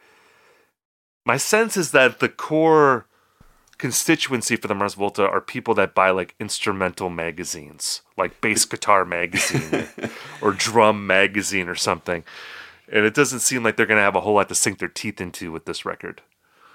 my 1.25 1.37
sense 1.37 1.77
is 1.77 1.91
that 1.91 2.19
the 2.19 2.29
core 2.29 3.07
constituency 3.77 4.55
for 4.55 4.67
the 4.67 4.75
Mars 4.75 4.93
Volta 4.93 5.27
are 5.27 5.41
people 5.41 5.73
that 5.73 5.95
buy 5.95 6.09
like 6.11 6.35
instrumental 6.39 7.09
magazines, 7.09 8.01
like 8.17 8.39
bass 8.41 8.65
guitar 8.65 9.03
magazine 9.03 9.87
or 10.41 10.51
drum 10.51 11.05
magazine 11.07 11.67
or 11.67 11.75
something 11.75 12.23
and 12.91 13.05
it 13.05 13.13
doesn't 13.13 13.39
seem 13.39 13.63
like 13.63 13.77
they're 13.77 13.85
going 13.85 13.97
to 13.97 14.03
have 14.03 14.15
a 14.15 14.21
whole 14.21 14.35
lot 14.35 14.49
to 14.49 14.55
sink 14.55 14.79
their 14.79 14.87
teeth 14.87 15.19
into 15.19 15.51
with 15.51 15.65
this 15.65 15.85
record. 15.85 16.21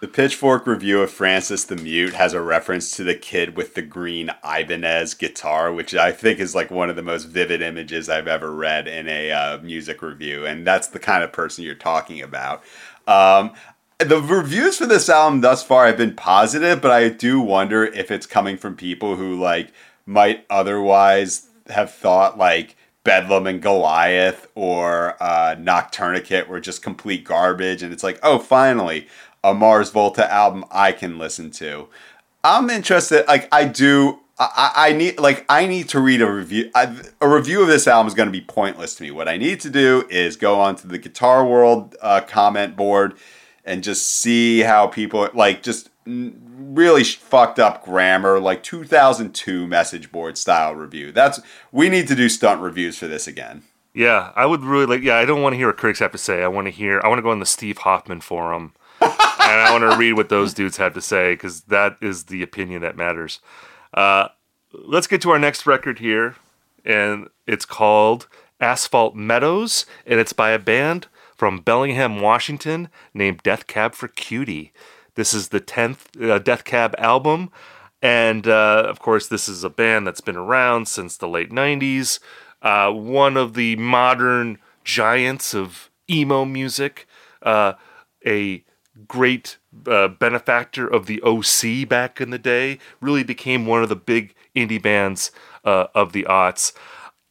The 0.01 0.09
Pitchfork 0.09 0.67
review 0.67 1.03
of 1.03 1.11
Francis 1.11 1.65
the 1.65 1.77
Mute 1.77 2.15
has 2.15 2.33
a 2.33 2.41
reference 2.41 2.91
to 2.93 3.05
the 3.05 3.15
kid 3.15 3.55
with 3.55 3.75
the 3.75 3.83
green 3.83 4.31
Ibanez 4.43 5.13
guitar, 5.13 5.71
which 5.71 5.95
I 5.95 6.11
think 6.11 6.41
is 6.41 6.55
like 6.55 6.71
one 6.71 6.89
of 6.89 6.97
the 6.97 7.03
most 7.03 7.25
vivid 7.25 7.61
images 7.61 8.09
I've 8.09 8.27
ever 8.27 8.51
read 8.51 8.89
in 8.89 9.07
a 9.09 9.31
uh, 9.31 9.59
music 9.59 10.01
review. 10.01 10.47
And 10.47 10.67
that's 10.67 10.87
the 10.87 10.99
kind 10.99 11.23
of 11.23 11.33
person 11.33 11.65
you're 11.65 11.75
talking 11.75 12.23
about. 12.23 12.63
Um, 13.07 13.53
the 13.99 14.23
reviews 14.23 14.79
for 14.79 14.87
this 14.87 15.11
album 15.11 15.43
thus 15.43 15.63
far 15.63 15.87
have 15.87 15.99
been 15.99 16.17
positive, 16.17 16.81
but 16.81 16.93
I 16.93 17.11
do 17.11 17.39
wonder 17.39 17.85
if 17.85 18.11
it's 18.11 18.25
coming 18.25 18.57
from 18.57 18.77
people 18.77 19.17
who 19.17 19.39
like 19.39 19.71
might 20.07 20.47
otherwise 20.49 21.51
have 21.69 21.93
thought 21.93 22.39
like 22.39 22.75
Bedlam 23.05 23.47
in 23.47 23.61
Goliath 23.61 24.47
or 24.55 25.17
uh, 25.23 25.57
Noctourniquet 25.59 26.49
were 26.49 26.61
just 26.61 26.83
complete 26.83 27.25
garbage, 27.25 27.83
and 27.83 27.93
it's 27.93 28.03
like, 28.03 28.19
oh, 28.23 28.39
finally, 28.39 29.09
a 29.43 29.55
Mars 29.55 29.91
Volta 29.91 30.31
album 30.31 30.65
I 30.71 30.93
can 30.93 31.19
listen 31.19 31.51
to. 31.53 31.89
I'm 32.43 32.71
interested. 32.71 33.27
Like, 33.27 33.49
I 33.53 33.65
do. 33.65 34.21
I, 34.39 34.73
I 34.75 34.93
need 34.95 35.19
like 35.19 35.45
I 35.51 35.67
need 35.67 35.91
to 35.91 36.01
read 36.01 36.23
a 36.23 36.31
review. 36.31 36.71
I, 36.75 36.97
a 37.21 37.29
review 37.29 37.61
of 37.61 37.69
this 37.69 37.87
album 37.87 38.09
is 38.09 38.15
going 38.15 38.29
to 38.29 38.33
be 38.33 38.41
pointless 38.41 38.95
to 38.95 39.03
me. 39.03 39.11
What 39.11 39.29
I 39.29 39.37
need 39.37 39.61
to 39.61 39.71
do 39.71 40.07
is 40.09 40.37
go 40.37 40.59
onto 40.59 40.89
the 40.89 40.97
Guitar 40.97 41.45
World 41.45 41.95
uh, 42.01 42.23
comment 42.23 42.75
board 42.75 43.19
and 43.67 43.85
just 43.85 44.07
see 44.07 44.61
how 44.61 44.87
people 44.87 45.29
like 45.35 45.63
just 45.63 45.91
really 46.07 47.05
fucked 47.05 47.59
up 47.59 47.85
grammar, 47.85 48.39
like 48.39 48.63
2002 48.63 49.67
message 49.67 50.11
board 50.11 50.39
style 50.39 50.75
review. 50.75 51.13
That's 51.13 51.41
we 51.71 51.89
need 51.89 52.09
to 52.09 52.15
do 52.15 52.29
stunt 52.29 52.61
reviews 52.61 52.97
for 52.99 53.09
this 53.09 53.27
again. 53.27 53.65
Yeah, 53.93 54.33
I 54.37 54.47
would 54.47 54.63
really 54.63 54.87
like. 54.87 55.03
Yeah, 55.03 55.17
I 55.17 55.25
don't 55.25 55.43
want 55.43 55.55
to 55.55 55.57
hear 55.57 55.67
what 55.67 55.77
critics 55.77 55.99
have 55.99 56.13
to 56.13 56.19
say. 56.19 56.43
I 56.43 56.49
want 56.49 56.67
to 56.67 56.71
hear. 56.71 57.01
I 57.03 57.09
want 57.09 57.19
to 57.19 57.23
go 57.23 57.31
on 57.31 57.41
the 57.41 57.47
Steve 57.47 57.79
Hoffman 57.79 58.21
forum, 58.21 58.73
and 59.01 59.11
I 59.61 59.69
want 59.73 59.91
to 59.91 59.97
read 59.97 60.15
what 60.15 60.29
those 60.29 60.55
dudes 60.55 60.77
have 60.77 60.95
to 60.95 61.01
say 61.01 61.33
because 61.35 61.63
that 61.63 61.97
is 62.01 62.25
the 62.25 62.43
opinion 62.43 62.83
that 62.83 62.97
matters. 62.97 63.41
Uh, 63.95 64.29
let's 64.73 65.07
get 65.07 65.21
to 65.23 65.31
our 65.31 65.39
next 65.39 65.67
record 65.67 65.99
here, 65.99 66.37
and 66.85 67.29
it's 67.47 67.65
called 67.65 68.29
Asphalt 68.61 69.15
Meadows, 69.15 69.87
and 70.07 70.21
it's 70.21 70.33
by 70.33 70.51
a 70.51 70.59
band 70.59 71.09
from 71.37 71.61
Bellingham, 71.61 72.21
Washington, 72.21 72.89
named 73.15 73.43
Death 73.43 73.67
Cab 73.67 73.95
for 73.95 74.09
Cutie. 74.09 74.73
This 75.15 75.35
is 75.35 75.49
the 75.49 75.61
10th 75.61 76.31
uh, 76.31 76.39
Death 76.39 76.65
Cab 76.65 76.95
album. 76.99 77.51
And 78.03 78.47
uh, 78.47 78.85
of 78.87 79.01
course, 79.01 79.29
this 79.29 79.49
is 79.49 79.65
a 79.65 79.71
band 79.71 80.07
that's 80.07 80.21
been 80.21 80.37
around 80.37 80.89
since 80.89 81.17
the 81.17 81.29
late 81.29 81.51
90s. 81.51 82.19
Uh, 82.63 82.91
one 82.91 83.37
of 83.37 83.55
the 83.55 83.77
modern 83.77 84.59
giants 84.85 85.55
of 85.55 85.91
emo 86.09 86.45
music. 86.45 87.07
Uh, 87.43 87.75
a 88.27 88.65
great 89.09 89.59
uh, 89.87 90.09
benefactor 90.09 90.87
of 90.87 91.07
the 91.07 91.23
OC 91.23 91.89
back 91.89 92.21
in 92.21 92.31
the 92.31 92.39
day. 92.39 92.79
Really 93.01 93.25
became 93.25 93.67
one 93.67 93.83
of 93.83 93.89
the 93.89 93.97
big 93.97 94.35
indie 94.55 94.83
bands 94.83 95.31
uh, 95.65 95.87
of 95.95 96.13
the 96.13 96.25
aughts. 96.25 96.73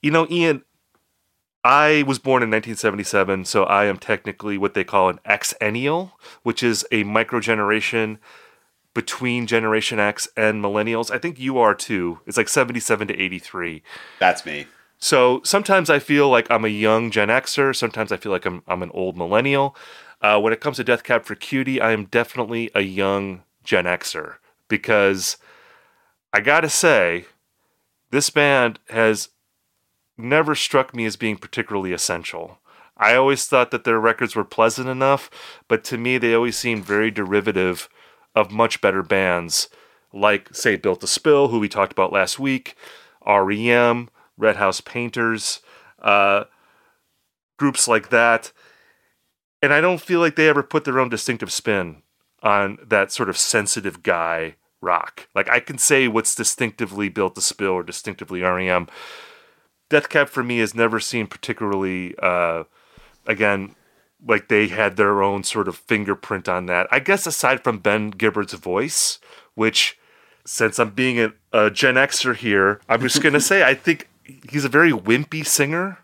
You 0.02 0.12
know, 0.12 0.28
Ian, 0.30 0.64
I 1.64 2.04
was 2.08 2.20
born 2.20 2.42
in 2.42 2.50
1977, 2.50 3.46
so 3.46 3.64
I 3.64 3.86
am 3.86 3.98
technically 3.98 4.58
what 4.58 4.74
they 4.74 4.84
call 4.84 5.10
an 5.10 5.20
Xennial, 5.26 6.14
which 6.44 6.64
is 6.64 6.86
a 6.92 7.04
micro 7.04 7.40
generation 7.40 8.20
between 8.94 9.46
Generation 9.46 10.00
X 10.00 10.28
and 10.36 10.64
Millennials. 10.64 11.12
I 11.12 11.18
think 11.18 11.40
you 11.40 11.58
are 11.58 11.76
too. 11.76 12.20
It's 12.26 12.38
like 12.38 12.50
77 12.50 13.10
to 13.10 13.22
83. 13.22 13.84
That's 14.20 14.46
me. 14.46 14.68
So 14.98 15.42
sometimes 15.44 15.90
I 15.90 16.00
feel 16.00 16.30
like 16.30 16.50
I'm 16.52 16.66
a 16.66 16.70
young 16.70 17.12
Gen 17.12 17.30
Xer. 17.30 17.76
Sometimes 17.76 18.12
I 18.12 18.18
feel 18.18 18.32
like 18.32 18.46
I'm, 18.46 18.64
I'm 18.68 18.84
an 18.84 18.92
old 18.94 19.18
millennial. 19.18 19.76
Uh, 20.22 20.40
when 20.40 20.52
it 20.54 20.60
comes 20.60 20.78
to 20.78 20.84
Death 20.84 21.04
Cab 21.04 21.24
for 21.24 21.36
Cutie, 21.36 21.80
I 21.80 21.92
am 21.92 22.06
definitely 22.06 22.70
a 22.76 22.82
young 22.82 23.44
Gen 23.64 23.86
Xer 23.86 24.36
because 24.68 25.38
I 26.34 26.42
gotta 26.42 26.70
say, 26.70 27.26
this 28.12 28.30
band 28.30 28.80
has 28.90 29.30
never 30.18 30.56
struck 30.56 30.94
me 30.94 31.06
as 31.06 31.16
being 31.16 31.38
particularly 31.38 31.94
essential. 31.94 32.60
I 32.98 33.16
always 33.16 33.46
thought 33.46 33.72
that 33.72 33.86
their 33.86 34.00
records 34.00 34.36
were 34.36 34.44
pleasant 34.44 34.90
enough, 34.90 35.30
but 35.70 35.84
to 35.86 35.98
me, 35.98 36.18
they 36.18 36.34
always 36.34 36.58
seemed 36.58 36.84
very 36.84 37.12
derivative 37.12 37.88
of 38.36 38.52
much 38.52 38.82
better 38.82 39.02
bands 39.02 39.70
like, 40.12 40.54
say, 40.54 40.76
Built 40.76 41.02
to 41.02 41.08
Spill, 41.08 41.48
who 41.50 41.60
we 41.60 41.70
talked 41.70 41.92
about 41.92 42.12
last 42.12 42.40
week, 42.40 42.76
REM, 43.26 44.10
Red 44.38 44.56
House 44.58 44.82
Painters, 44.82 45.62
uh, 46.02 46.46
groups 47.58 47.88
like 47.88 48.10
that. 48.10 48.52
And 49.62 49.74
I 49.74 49.82
don't 49.82 50.02
feel 50.02 50.20
like 50.20 50.36
they 50.36 50.48
ever 50.48 50.64
put 50.64 50.86
their 50.86 51.00
own 51.00 51.10
distinctive 51.10 51.52
spin 51.52 52.02
on 52.42 52.78
that 52.86 53.12
sort 53.12 53.30
of 53.30 53.38
sensitive 53.38 54.04
guy 54.04 54.56
rock. 54.82 55.28
Like 55.36 55.50
I 55.50 55.60
can 55.60 55.78
say 55.78 56.08
what's 56.08 56.36
distinctively 56.36 57.10
Built 57.10 57.36
to 57.36 57.42
Spill 57.42 57.72
or 57.72 57.84
distinctively 57.84 58.42
REM. 58.42 58.88
Death 59.90 60.10
Cab 60.10 60.30
for 60.30 60.44
me 60.44 60.60
has 60.60 60.76
never 60.76 61.00
seemed 61.00 61.30
particularly, 61.30 62.16
uh, 62.20 62.64
again, 63.26 63.76
like 64.26 64.48
they 64.48 64.68
had 64.68 64.98
their 64.98 65.24
own 65.24 65.44
sort 65.44 65.68
of 65.68 65.76
fingerprint 65.76 66.48
on 66.48 66.68
that. 66.68 66.88
I 66.92 67.00
guess 67.00 67.26
aside 67.26 67.64
from 67.64 67.80
Ben 67.80 68.12
Gibbard's 68.12 68.54
voice, 68.54 69.20
which, 69.56 69.98
since 70.46 70.78
I'm 70.80 70.92
being 70.92 71.20
a, 71.20 71.34
a 71.52 71.72
Gen 71.72 71.96
Xer 71.96 72.36
here, 72.36 72.82
I'm 72.88 73.02
just 73.02 73.22
gonna 73.22 73.42
say 73.42 73.64
I 73.64 73.74
think 73.74 74.08
he's 74.50 74.66
a 74.66 74.70
very 74.70 74.92
wimpy 74.92 75.46
singer. 75.46 76.00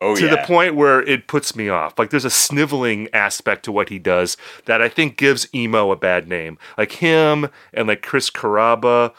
Oh 0.00 0.14
to 0.14 0.26
yeah. 0.26 0.30
the 0.30 0.42
point 0.46 0.76
where 0.76 1.02
it 1.02 1.26
puts 1.26 1.56
me 1.56 1.68
off. 1.68 1.98
Like 1.98 2.10
there's 2.10 2.24
a 2.24 2.30
sniveling 2.30 3.08
aspect 3.12 3.64
to 3.64 3.72
what 3.72 3.88
he 3.88 3.98
does 3.98 4.36
that 4.66 4.80
I 4.80 4.88
think 4.88 5.16
gives 5.16 5.52
emo 5.52 5.90
a 5.90 5.96
bad 5.96 6.28
name. 6.28 6.56
Like 6.76 6.92
him 6.92 7.48
and 7.74 7.88
like 7.88 8.02
Chris 8.02 8.30
Carrabba, 8.30 9.12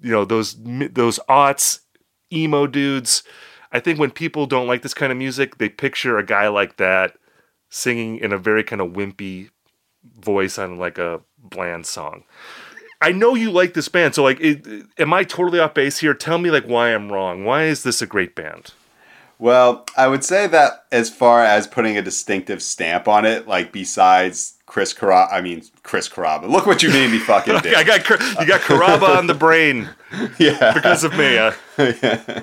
you 0.00 0.10
know 0.10 0.24
those 0.24 0.56
those 0.58 1.18
aughts 1.28 1.80
emo 2.32 2.66
dudes. 2.66 3.22
I 3.72 3.80
think 3.80 3.98
when 3.98 4.10
people 4.10 4.46
don't 4.46 4.66
like 4.66 4.82
this 4.82 4.94
kind 4.94 5.12
of 5.12 5.18
music, 5.18 5.58
they 5.58 5.68
picture 5.68 6.16
a 6.16 6.24
guy 6.24 6.48
like 6.48 6.76
that 6.76 7.18
singing 7.68 8.16
in 8.18 8.32
a 8.32 8.38
very 8.38 8.64
kind 8.64 8.80
of 8.80 8.92
wimpy 8.92 9.50
voice 10.18 10.58
on 10.58 10.78
like 10.78 10.96
a 10.96 11.20
bland 11.38 11.84
song. 11.84 12.24
I 13.02 13.12
know 13.12 13.34
you 13.34 13.50
like 13.50 13.74
this 13.74 13.88
band, 13.88 14.14
so 14.14 14.22
like, 14.22 14.40
it, 14.40 14.66
am 14.98 15.12
I 15.12 15.24
totally 15.24 15.60
off 15.60 15.74
base 15.74 15.98
here? 15.98 16.14
Tell 16.14 16.38
me 16.38 16.50
like 16.50 16.64
why 16.64 16.94
I'm 16.94 17.12
wrong. 17.12 17.44
Why 17.44 17.64
is 17.64 17.82
this 17.82 18.00
a 18.00 18.06
great 18.06 18.34
band? 18.34 18.72
Well, 19.38 19.84
I 19.96 20.08
would 20.08 20.24
say 20.24 20.46
that 20.46 20.86
as 20.90 21.10
far 21.10 21.44
as 21.44 21.66
putting 21.66 21.98
a 21.98 22.02
distinctive 22.02 22.62
stamp 22.62 23.06
on 23.06 23.26
it, 23.26 23.46
like 23.46 23.70
besides 23.70 24.54
Chris 24.64 24.94
Carrabba, 24.94 25.28
I 25.30 25.40
mean 25.40 25.62
Chris 25.82 26.08
Carrabba. 26.08 26.48
Look 26.48 26.66
what 26.66 26.82
you 26.82 26.88
made 26.88 27.10
me 27.10 27.18
fucking 27.18 27.58
do. 27.62 27.74
I 27.74 27.84
got 27.84 28.08
you 28.08 28.46
got 28.46 28.60
Carrabba 28.62 29.16
on 29.16 29.26
the 29.26 29.34
brain 29.34 29.88
yeah, 30.38 30.72
because 30.72 31.04
of 31.04 31.16
me. 31.16 31.38
Uh, 31.38 31.52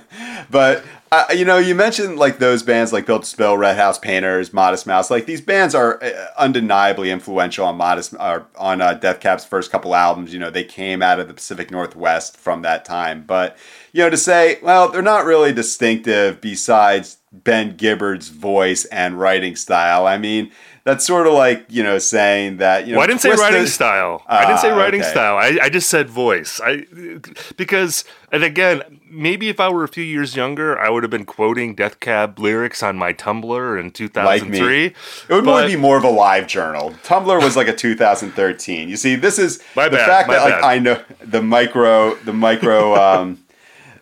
but 0.52 0.84
uh, 1.14 1.34
you 1.34 1.46
know, 1.46 1.58
you 1.58 1.76
mentioned 1.76 2.18
like 2.18 2.40
those 2.40 2.64
bands 2.64 2.92
like 2.92 3.06
Built 3.06 3.24
to 3.24 3.30
Spill, 3.30 3.56
Red 3.56 3.78
House 3.78 4.00
Painters, 4.00 4.52
Modest 4.52 4.88
Mouse. 4.88 5.12
Like 5.12 5.28
these 5.28 5.42
bands 5.42 5.76
are 5.76 6.04
uh, 6.04 6.10
undeniably 6.38 7.12
influential 7.12 7.66
on 7.66 7.78
Modest 7.78 8.16
or 8.20 8.48
on 8.58 8.82
uh, 8.82 8.96
Death 8.96 9.20
Cab's 9.20 9.46
first 9.46 9.72
couple 9.72 9.94
albums. 9.94 10.34
You 10.34 10.40
know, 10.40 10.50
they 10.50 10.64
came 10.64 11.04
out 11.04 11.20
of 11.20 11.28
the 11.28 11.34
Pacific 11.34 11.70
Northwest 11.70 12.36
from 12.38 12.64
that 12.64 12.84
time. 12.84 13.24
But 13.28 13.58
you 13.92 14.04
know, 14.04 14.10
to 14.10 14.18
say, 14.18 14.58
well, 14.64 14.90
they're 14.90 15.02
not 15.04 15.26
really 15.26 15.54
distinctive 15.54 16.42
besides 16.42 17.18
Ben 17.32 17.76
Gibbard's 17.76 18.30
voice 18.30 18.86
and 18.86 19.20
writing 19.20 19.56
style. 19.56 20.08
I 20.08 20.18
mean, 20.18 20.52
that's 20.86 21.06
sort 21.06 21.28
of 21.28 21.34
like 21.34 21.66
you 21.70 21.82
know 21.84 21.98
saying 21.98 22.58
that 22.58 22.86
you 22.86 22.92
know. 22.94 22.98
well, 23.00 23.06
I 23.06 23.08
didn't 23.08 23.22
say 23.22 23.32
writing 23.32 23.66
style. 23.68 24.24
I 24.28 24.46
didn't 24.46 24.60
say 24.60 24.72
Ah, 24.72 24.78
writing 24.78 25.02
okay. 25.02 25.10
style. 25.12 25.38
I, 25.38 25.58
I 25.62 25.70
just 25.70 25.90
said 25.90 26.10
voice. 26.10 26.60
I 26.64 26.86
because 27.58 28.04
and 28.32 28.44
again, 28.44 29.00
maybe 29.10 29.48
if 29.50 29.60
I 29.60 29.70
were 29.70 29.84
a 29.84 29.88
few 29.88 30.04
years 30.04 30.36
younger, 30.36 30.78
I 30.78 30.90
would 30.90 31.04
have 31.04 31.10
been 31.12 31.26
quoting 31.26 31.76
Death 31.76 32.00
Cab 32.00 32.40
lyrics 32.40 32.82
on 32.84 32.98
my 32.98 33.14
Tumblr 33.14 33.80
in 33.80 33.92
2003. 33.92 34.86
It 34.88 34.94
would 35.30 35.46
but- 35.46 35.68
be 35.68 35.76
more 35.76 35.98
of 35.98 36.04
a 36.04 36.10
live 36.10 36.48
journal. 36.48 36.92
Tumblr 37.04 37.42
was 37.44 37.56
like 37.56 37.68
a 37.68 37.76
2013. 37.76 38.90
You 38.90 38.98
see, 38.98 39.16
this 39.16 39.38
is 39.40 39.62
My 39.76 39.86
the 39.88 39.98
bad, 39.98 40.06
fact 40.08 40.30
that 40.30 40.42
like. 40.44 40.64
I 40.64 40.80
know 40.80 41.02
the 41.22 41.42
micro, 41.42 42.16
the 42.16 42.34
micro, 42.34 42.96
um, 42.96 43.43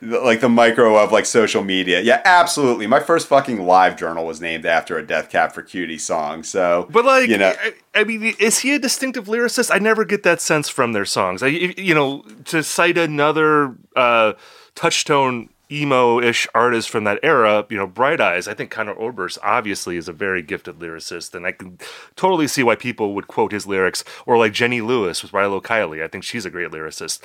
like 0.02 0.42
the 0.42 0.50
micro 0.50 0.98
of 0.98 1.12
like 1.12 1.26
social 1.26 1.64
media. 1.64 2.02
Yeah, 2.02 2.22
absolutely. 2.26 2.88
My 2.88 3.00
first 3.00 3.28
fucking 3.28 3.66
live 3.66 3.98
journal 3.98 4.26
was 4.26 4.42
named 4.42 4.66
after 4.66 4.98
a 4.98 5.06
Death 5.06 5.30
Cab 5.30 5.52
for 5.52 5.62
Cutie 5.62 5.98
song. 5.98 6.44
So, 6.44 6.88
But 6.90 7.06
like, 7.06 7.30
you 7.30 7.38
know, 7.38 7.54
I, 7.60 7.74
I 7.94 8.04
mean, 8.04 8.36
is 8.40 8.60
he 8.60 8.74
a 8.74 8.80
distinctive 8.80 9.26
lyricist? 9.26 9.74
I 9.74 9.80
never 9.80 10.04
get 10.04 10.24
that 10.24 10.42
sense 10.42 10.70
from 10.70 10.94
their 10.94 11.06
songs. 11.06 11.44
I, 11.44 11.48
you 11.48 11.94
know, 11.94 12.24
to 12.46 12.64
cite 12.64 12.98
another 12.98 13.76
uh, 13.96 14.34
touchstone 14.76 15.50
emo-ish 15.72 16.48
artist 16.54 16.90
from 16.90 17.06
that 17.06 17.18
era, 17.24 17.66
you 17.70 17.78
know, 17.78 17.88
Bright 17.88 18.20
Eyes. 18.20 18.48
I 18.48 18.54
think 18.54 18.72
Conor 18.72 18.94
Oberst 18.96 19.38
obviously 19.42 19.96
is 19.96 20.10
a 20.10 20.14
very 20.14 20.42
gifted 20.42 20.80
lyricist, 20.80 21.34
and 21.34 21.48
I 21.48 21.54
can 21.54 21.78
totally 22.18 22.48
see 22.48 22.62
why 22.62 22.76
people 22.76 23.14
would 23.16 23.28
quote 23.28 23.54
his 23.54 23.66
lyrics. 23.66 24.04
Or 24.26 24.38
like 24.38 24.52
Jenny 24.52 24.82
Lewis 24.82 25.24
with 25.24 25.32
Rilo 25.32 25.62
Kiley. 25.62 26.04
I 26.04 26.08
think 26.08 26.26
she's 26.26 26.46
a 26.46 26.50
great 26.50 26.72
lyricist. 26.72 27.22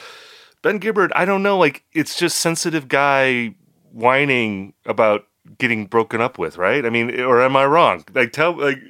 Ben 0.66 0.80
Gibbard, 0.80 1.12
I 1.14 1.24
don't 1.24 1.44
know, 1.44 1.56
like 1.56 1.84
it's 1.92 2.18
just 2.18 2.38
sensitive 2.38 2.88
guy 2.88 3.54
whining 3.92 4.72
about 4.84 5.28
getting 5.58 5.86
broken 5.86 6.20
up 6.20 6.40
with, 6.40 6.58
right? 6.58 6.84
I 6.84 6.90
mean, 6.90 7.20
or 7.20 7.40
am 7.40 7.54
I 7.54 7.66
wrong? 7.66 8.02
Like 8.12 8.32
tell 8.32 8.58
like 8.58 8.80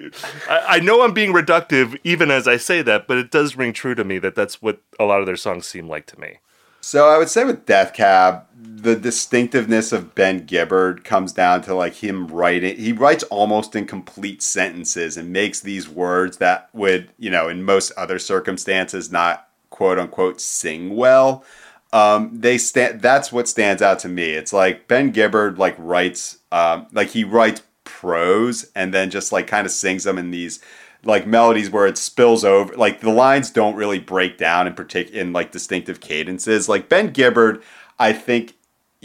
I, 0.48 0.64
I 0.66 0.80
know 0.80 1.02
I'm 1.02 1.12
being 1.12 1.34
reductive 1.34 2.00
even 2.02 2.30
as 2.30 2.48
I 2.48 2.56
say 2.56 2.80
that, 2.80 3.06
but 3.06 3.18
it 3.18 3.30
does 3.30 3.56
ring 3.56 3.74
true 3.74 3.94
to 3.94 4.04
me 4.04 4.18
that 4.20 4.34
that's 4.34 4.62
what 4.62 4.80
a 4.98 5.04
lot 5.04 5.20
of 5.20 5.26
their 5.26 5.36
songs 5.36 5.66
seem 5.66 5.86
like 5.86 6.06
to 6.06 6.18
me. 6.18 6.38
So 6.80 7.10
I 7.10 7.18
would 7.18 7.28
say 7.28 7.44
with 7.44 7.66
Death 7.66 7.92
Cab, 7.92 8.46
the 8.58 8.96
distinctiveness 8.96 9.92
of 9.92 10.14
Ben 10.14 10.46
Gibbard 10.46 11.04
comes 11.04 11.34
down 11.34 11.60
to 11.64 11.74
like 11.74 11.96
him 11.96 12.26
writing. 12.28 12.78
He 12.78 12.92
writes 12.92 13.24
almost 13.24 13.76
in 13.76 13.86
complete 13.86 14.40
sentences 14.40 15.18
and 15.18 15.30
makes 15.30 15.60
these 15.60 15.90
words 15.90 16.38
that 16.38 16.70
would, 16.72 17.10
you 17.18 17.28
know, 17.28 17.50
in 17.50 17.64
most 17.64 17.92
other 17.98 18.18
circumstances, 18.18 19.12
not 19.12 19.50
quote 19.68 19.98
unquote 19.98 20.40
sing 20.40 20.96
well. 20.96 21.44
Um, 21.92 22.40
they 22.40 22.58
stand. 22.58 23.00
That's 23.00 23.32
what 23.32 23.48
stands 23.48 23.80
out 23.80 23.98
to 24.00 24.08
me. 24.08 24.30
It's 24.30 24.52
like 24.52 24.88
Ben 24.88 25.12
Gibbard 25.12 25.58
like 25.58 25.76
writes, 25.78 26.38
um, 26.52 26.86
like 26.92 27.10
he 27.10 27.24
writes 27.24 27.62
prose 27.84 28.70
and 28.74 28.92
then 28.92 29.10
just 29.10 29.32
like 29.32 29.46
kind 29.46 29.64
of 29.64 29.70
sings 29.70 30.04
them 30.04 30.18
in 30.18 30.30
these 30.30 30.60
like 31.04 31.26
melodies 31.26 31.70
where 31.70 31.86
it 31.86 31.96
spills 31.96 32.44
over 32.44 32.74
like 32.76 33.00
the 33.00 33.10
lines 33.10 33.50
don't 33.50 33.76
really 33.76 34.00
break 34.00 34.36
down 34.36 34.66
in 34.66 34.74
partic- 34.74 35.10
in 35.12 35.32
like 35.32 35.52
distinctive 35.52 36.00
cadences 36.00 36.68
like 36.68 36.88
ben 36.88 37.12
gibbard 37.12 37.62
i 37.98 38.12
think 38.12 38.55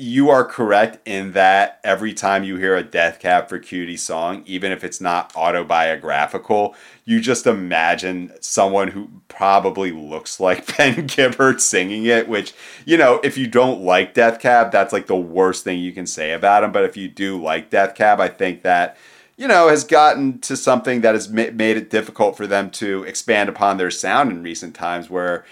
you 0.02 0.32
are 0.32 0.44
correct 0.44 0.98
in 1.08 1.34
that 1.34 1.80
every 1.84 2.12
time 2.12 2.44
you 2.44 2.56
hear 2.58 2.76
a 2.76 2.82
death 2.82 3.20
cab 3.20 3.48
for 3.48 3.60
cutie 3.60 3.96
song 3.96 4.42
even 4.48 4.72
if 4.72 4.84
it's 4.84 5.00
not 5.00 5.32
autobiographical 5.36 6.74
you 7.06 7.22
just 7.22 7.46
imagine 7.46 8.32
someone 8.42 8.88
who 8.88 9.08
probably 9.28 9.92
looks 9.92 10.40
like 10.40 10.76
ben 10.78 11.06
gibbard 11.06 11.62
singing 11.62 12.06
it 12.06 12.28
which 12.28 12.54
you 12.84 12.98
know 12.98 13.20
if 13.24 13.38
you 13.38 13.46
don't 13.46 13.82
like 13.82 14.16
death 14.16 14.40
cab 14.40 14.72
that's 14.72 14.92
like 14.92 15.06
the 15.06 15.16
worst 15.16 15.64
thing 15.64 15.78
you 15.78 15.92
can 15.92 16.08
say 16.08 16.32
about 16.32 16.64
him. 16.64 16.72
But 16.72 16.86
if 16.86 16.98
you 16.98 17.08
do 17.08 17.42
like 17.42 17.70
death 17.70 17.94
cab 17.94 18.20
i 18.20 18.28
think 18.28 18.64
that 18.64 18.98
you 19.38 19.48
know, 19.48 19.70
has 19.70 19.84
gotten 19.84 20.38
to 20.38 20.56
something 20.56 21.02
that 21.02 21.16
has 21.16 21.28
made 21.28 21.60
it 21.60 21.90
difficult 21.90 22.38
for 22.38 22.46
them 22.46 22.70
to 22.70 23.02
expand 23.06 23.50
upon 23.50 23.78
their 23.78 23.90
sound 23.90 24.32
in 24.32 24.44
recent 24.44 24.76
times, 24.76 25.10
where 25.10 25.44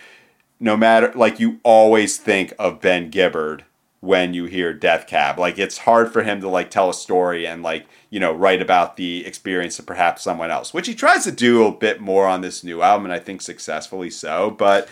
no 0.59 0.77
matter, 0.77 1.11
like, 1.15 1.39
you 1.39 1.59
always 1.63 2.17
think 2.17 2.53
of 2.59 2.81
Ben 2.81 3.09
Gibbard 3.09 3.63
when 4.01 4.33
you 4.33 4.45
hear 4.45 4.73
Death 4.73 5.07
Cab. 5.07 5.37
Like, 5.37 5.59
it's 5.59 5.79
hard 5.79 6.11
for 6.13 6.23
him 6.23 6.39
to, 6.41 6.49
like, 6.49 6.69
tell 6.69 6.89
a 6.89 6.93
story 6.93 7.45
and, 7.45 7.61
like, 7.61 7.85
you 8.09 8.19
know, 8.19 8.31
write 8.31 8.61
about 8.61 8.95
the 8.95 9.25
experience 9.25 9.77
of 9.77 9.85
perhaps 9.85 10.23
someone 10.23 10.51
else, 10.51 10.73
which 10.73 10.87
he 10.87 10.95
tries 10.95 11.25
to 11.25 11.31
do 11.31 11.65
a 11.65 11.71
bit 11.71 11.99
more 11.99 12.25
on 12.25 12.41
this 12.41 12.63
new 12.63 12.81
album, 12.81 13.05
and 13.05 13.13
I 13.13 13.19
think 13.19 13.41
successfully 13.41 14.09
so. 14.09 14.51
But 14.51 14.87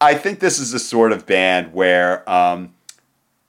I 0.00 0.14
think 0.14 0.40
this 0.40 0.58
is 0.58 0.72
the 0.72 0.78
sort 0.78 1.12
of 1.12 1.24
band 1.26 1.72
where, 1.72 2.28
um, 2.28 2.74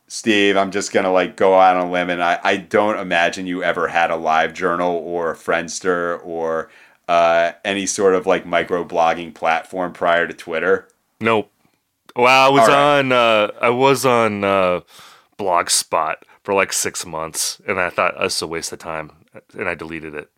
Steve, 0.08 0.58
I'm 0.58 0.72
just 0.72 0.91
gonna 0.91 1.12
like 1.12 1.36
go 1.36 1.60
out 1.60 1.76
on 1.76 1.88
a 1.88 1.91
limb, 1.91 2.10
and 2.10 2.24
I, 2.24 2.39
I 2.43 2.58
don't 2.58 2.98
imagine 2.98 3.45
you 3.45 3.63
ever 3.63 3.89
had 3.89 4.10
a 4.10 4.15
live 4.15 4.54
journal 4.54 4.95
or 4.95 5.32
a 5.32 5.36
Friendster 5.36 6.19
or 6.26 6.69
uh, 7.08 7.52
any 7.63 7.86
sort 7.86 8.15
of 8.15 8.26
like 8.26 8.45
micro 8.45 8.84
blogging 8.84 9.34
platform 9.34 9.93
prior 9.93 10.26
to 10.26 10.34
Twitter. 10.34 10.88
Nope. 11.20 11.51
Well, 12.22 12.45
I 12.45 12.49
was 12.49 12.67
right. 12.67 12.99
on 12.99 13.11
uh 13.11 13.51
I 13.61 13.70
was 13.70 14.05
on 14.05 14.43
uh 14.43 14.82
Blogspot 15.38 16.15
for 16.43 16.53
like 16.53 16.74
6 16.74 17.05
months 17.05 17.61
and 17.67 17.80
I 17.80 17.89
thought 17.89 18.15
that's 18.20 18.41
a 18.41 18.47
waste 18.47 18.74
of 18.74 18.80
time 18.80 19.11
and 19.57 19.70
I 19.70 19.76
deleted 19.76 20.13
it. 20.15 20.30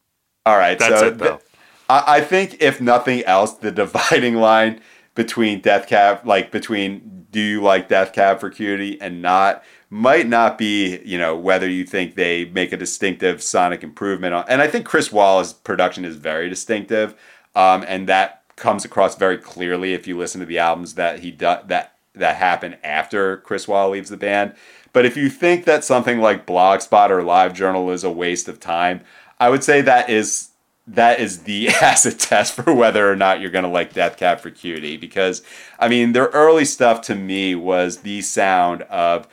All 0.45 0.57
right, 0.57 0.77
That's 0.77 0.99
so 0.99 1.07
it, 1.07 1.17
though. 1.17 1.37
th- 1.37 1.41
I, 1.89 2.17
I 2.17 2.21
think 2.21 2.57
if 2.61 2.81
nothing 2.81 3.23
else, 3.23 3.53
the 3.53 3.71
dividing 3.83 4.35
line 4.35 4.81
between 5.15 5.61
Death 5.61 5.87
Cab, 5.87 6.25
like 6.25 6.51
between 6.51 7.27
do 7.31 7.39
you 7.39 7.61
like 7.61 7.87
Death 7.87 8.13
Cab 8.13 8.39
for 8.39 8.49
Cutie 8.49 8.99
and 9.01 9.21
not, 9.21 9.63
might 9.89 10.27
not 10.27 10.57
be 10.57 10.99
you 11.03 11.17
know 11.17 11.35
whether 11.35 11.67
you 11.69 11.85
think 11.85 12.15
they 12.15 12.45
make 12.45 12.71
a 12.71 12.77
distinctive 12.77 13.43
sonic 13.43 13.83
improvement 13.83 14.33
on. 14.33 14.45
And 14.47 14.61
I 14.61 14.67
think 14.67 14.85
Chris 14.85 15.11
Walla's 15.11 15.53
production 15.53 16.05
is 16.05 16.15
very 16.15 16.49
distinctive, 16.49 17.13
um, 17.55 17.83
and 17.87 18.07
that 18.07 18.40
comes 18.55 18.85
across 18.85 19.15
very 19.15 19.37
clearly 19.37 19.93
if 19.93 20.07
you 20.07 20.17
listen 20.17 20.39
to 20.39 20.45
the 20.45 20.59
albums 20.59 20.95
that 20.95 21.19
he 21.19 21.31
do, 21.31 21.55
that 21.65 21.95
that 22.13 22.35
happen 22.35 22.75
after 22.83 23.37
Chris 23.37 23.67
Walla 23.67 23.91
leaves 23.91 24.09
the 24.09 24.17
band. 24.17 24.53
But 24.93 25.05
if 25.05 25.15
you 25.15 25.29
think 25.29 25.65
that 25.65 25.83
something 25.83 26.19
like 26.19 26.45
Blogspot 26.45 27.09
or 27.09 27.21
LiveJournal 27.21 27.93
is 27.93 28.03
a 28.03 28.11
waste 28.11 28.49
of 28.49 28.59
time, 28.59 29.01
I 29.39 29.49
would 29.49 29.63
say 29.63 29.81
that 29.81 30.09
is 30.09 30.49
that 30.87 31.19
is 31.19 31.43
the 31.43 31.69
acid 31.81 32.19
test 32.19 32.53
for 32.53 32.73
whether 32.73 33.09
or 33.09 33.15
not 33.15 33.39
you're 33.39 33.51
going 33.51 33.63
to 33.63 33.69
like 33.69 33.93
Death 33.93 34.17
Cab 34.17 34.39
for 34.39 34.49
Cutie 34.49 34.97
because 34.97 35.41
I 35.79 35.87
mean 35.87 36.11
their 36.11 36.27
early 36.27 36.65
stuff 36.65 37.01
to 37.03 37.15
me 37.15 37.55
was 37.55 37.99
the 37.99 38.21
sound 38.21 38.83
of 38.83 39.27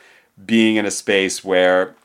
being 0.45 0.77
in 0.77 0.85
a 0.85 0.91
space 0.91 1.43
where 1.43 1.95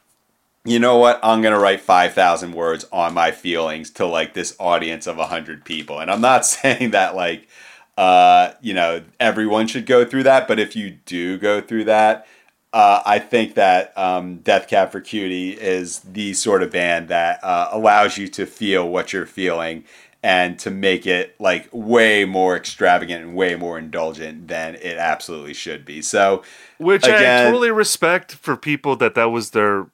you 0.65 0.79
know 0.79 0.97
what 0.97 1.21
I'm 1.23 1.43
going 1.43 1.55
to 1.55 1.61
write 1.61 1.81
5000 1.81 2.53
words 2.53 2.87
on 2.93 3.15
my 3.15 3.31
feelings 3.31 3.91
to 3.91 4.07
like 4.07 4.35
this 4.35 4.57
audience 4.59 5.07
of 5.07 5.17
100 5.17 5.65
people 5.65 6.01
and 6.01 6.11
I'm 6.11 6.21
not 6.21 6.47
saying 6.47 6.93
that 6.93 7.15
like 7.15 7.49
uh 7.97 8.53
you 8.61 8.75
know 8.75 9.03
everyone 9.21 9.67
should 9.69 9.87
go 9.87 10.05
through 10.05 10.25
that 10.25 10.49
but 10.49 10.59
if 10.59 10.75
you 10.75 10.99
do 11.05 11.39
go 11.39 11.61
through 11.61 11.85
that 11.85 12.27
uh, 12.73 13.01
I 13.07 13.21
think 13.21 13.55
that 13.55 13.97
um, 13.97 14.39
Death 14.39 14.67
Cab 14.67 14.91
for 14.91 15.01
Cutie 15.01 15.53
is 15.53 16.01
the 16.01 16.35
sort 16.35 16.61
of 16.61 16.73
band 16.73 17.07
that 17.07 17.39
uh, 17.45 17.69
allows 17.71 18.19
you 18.19 18.27
to 18.27 18.47
feel 18.47 18.89
what 18.89 19.13
you're 19.13 19.27
feeling 19.27 19.85
and 20.25 20.59
to 20.59 20.73
make 20.73 21.07
it 21.07 21.37
like 21.39 21.69
way 21.71 22.25
more 22.25 22.57
extravagant 22.57 23.23
and 23.23 23.37
way 23.37 23.55
more 23.55 23.79
indulgent 23.79 24.49
than 24.49 24.75
it 24.75 24.97
absolutely 24.97 25.55
should 25.55 25.85
be. 25.85 26.03
So, 26.03 26.43
which 26.79 27.05
again, 27.05 27.47
I 27.47 27.51
totally 27.51 27.71
respect 27.71 28.35
for 28.35 28.57
people 28.57 28.97
that 28.97 29.15
that 29.15 29.27
was 29.27 29.51
their 29.51 29.87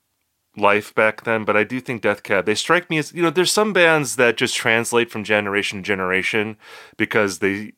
life 0.57 0.95
back 0.95 1.25
then, 1.25 1.45
but 1.45 1.57
I 1.57 1.65
do 1.65 1.81
think 1.81 2.03
Death 2.03 2.23
Cab 2.23 2.45
they 2.45 2.55
strike 2.55 2.91
me 2.91 2.99
as 2.99 3.13
you 3.13 3.23
know 3.23 3.31
there's 3.31 3.53
some 3.53 3.73
bands 3.73 4.17
that 4.17 4.37
just 4.37 4.57
translate 4.57 5.11
from 5.11 5.25
generation 5.25 5.79
to 5.79 5.83
generation 5.83 6.57
because 6.97 7.39
they 7.39 7.73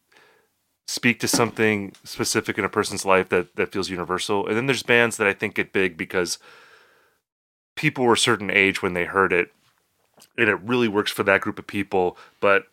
speak 0.87 1.21
to 1.21 1.29
something 1.29 1.93
specific 2.05 2.59
in 2.59 2.65
a 2.65 2.69
person's 2.69 3.05
life 3.05 3.29
that 3.29 3.55
that 3.57 3.73
feels 3.73 3.91
universal. 3.91 4.47
And 4.47 4.57
then 4.57 4.67
there's 4.67 4.83
bands 4.83 5.17
that 5.17 5.27
I 5.27 5.33
think 5.33 5.55
get 5.55 5.73
big 5.73 5.97
because 5.97 6.39
people 7.77 8.05
were 8.05 8.15
a 8.15 8.19
certain 8.19 8.51
age 8.51 8.83
when 8.83 8.95
they 8.95 9.05
heard 9.05 9.33
it, 9.33 9.53
and 10.37 10.49
it 10.49 10.61
really 10.61 10.89
works 10.89 11.13
for 11.13 11.23
that 11.25 11.41
group 11.41 11.59
of 11.59 11.67
people. 11.67 12.17
But 12.41 12.67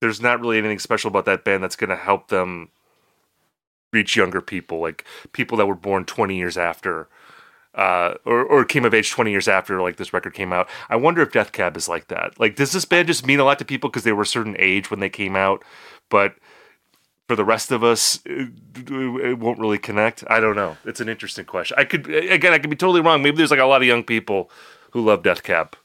there's 0.00 0.20
not 0.20 0.40
really 0.40 0.58
anything 0.58 0.78
special 0.78 1.08
about 1.08 1.26
that 1.26 1.44
band 1.44 1.62
that's 1.62 1.76
going 1.76 1.90
to 1.90 1.96
help 1.96 2.28
them 2.28 2.70
reach 3.92 4.16
younger 4.16 4.40
people, 4.40 4.80
like 4.80 5.04
people 5.32 5.58
that 5.58 5.66
were 5.66 5.74
born 5.74 6.04
20 6.04 6.36
years 6.36 6.56
after. 6.56 7.08
Uh, 7.72 8.14
or, 8.24 8.42
or 8.42 8.64
came 8.64 8.84
of 8.84 8.92
age 8.92 9.12
20 9.12 9.30
years 9.30 9.46
after 9.46 9.80
like 9.80 9.96
this 9.96 10.12
record 10.12 10.34
came 10.34 10.52
out. 10.52 10.68
I 10.88 10.96
wonder 10.96 11.22
if 11.22 11.30
Death 11.30 11.52
Cab 11.52 11.76
is 11.76 11.88
like 11.88 12.08
that. 12.08 12.38
Like, 12.40 12.56
does 12.56 12.72
this 12.72 12.84
band 12.84 13.06
just 13.06 13.24
mean 13.24 13.38
a 13.38 13.44
lot 13.44 13.60
to 13.60 13.64
people 13.64 13.88
because 13.88 14.02
they 14.02 14.12
were 14.12 14.24
a 14.24 14.26
certain 14.26 14.56
age 14.58 14.90
when 14.90 14.98
they 14.98 15.08
came 15.08 15.36
out, 15.36 15.62
but 16.08 16.34
for 17.30 17.36
the 17.36 17.44
rest 17.44 17.70
of 17.70 17.84
us, 17.84 18.18
it, 18.26 18.48
it, 18.90 19.38
won't 19.38 19.60
really 19.60 19.78
connect. 19.78 20.24
I 20.28 20.40
don't 20.40 20.56
know. 20.56 20.76
It's 20.84 20.98
an 20.98 21.08
interesting 21.08 21.44
question. 21.44 21.76
I 21.78 21.84
could 21.84 22.08
again, 22.10 22.52
I 22.52 22.58
could 22.58 22.70
be 22.70 22.74
totally 22.74 23.00
wrong. 23.00 23.22
Maybe 23.22 23.36
there's 23.36 23.52
like 23.52 23.60
a 23.60 23.66
lot 23.66 23.80
of 23.80 23.86
young 23.86 24.02
people 24.02 24.50
who 24.90 25.00
love 25.00 25.22
Death 25.22 25.44
Cab. 25.44 25.76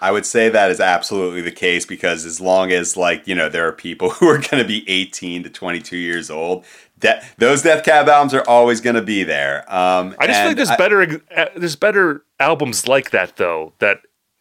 I 0.00 0.12
would 0.12 0.24
say 0.24 0.48
that 0.48 0.70
is 0.70 0.80
absolutely 0.80 1.42
the 1.42 1.50
case 1.50 1.84
because 1.84 2.24
as 2.24 2.40
long 2.40 2.72
as 2.72 2.96
like 2.96 3.28
you 3.28 3.34
know 3.34 3.50
there 3.50 3.68
are 3.68 3.72
people 3.72 4.08
who 4.12 4.28
are 4.28 4.38
going 4.38 4.62
to 4.62 4.64
be 4.64 4.88
18 4.88 5.42
to 5.42 5.50
22 5.50 5.94
years 5.94 6.30
old, 6.30 6.64
de- 6.98 7.22
those 7.38 7.62
Death 7.62 7.84
Cab 7.84 8.08
albums 8.08 8.34
are 8.34 8.44
always 8.48 8.80
going 8.80 8.96
to 8.96 9.02
be 9.02 9.24
there. 9.24 9.64
Um, 9.72 10.14
I 10.18 10.26
just 10.26 10.40
feel 10.40 10.48
like 10.48 10.56
there's 10.56 10.70
I, 10.70 10.76
better 10.76 11.22
uh, 11.36 11.46
there's 11.56 11.76
better 11.76 12.24
albums 12.40 12.86
like 12.86 13.10
that 13.10 13.36
though 13.36 13.72
that 13.78 14.00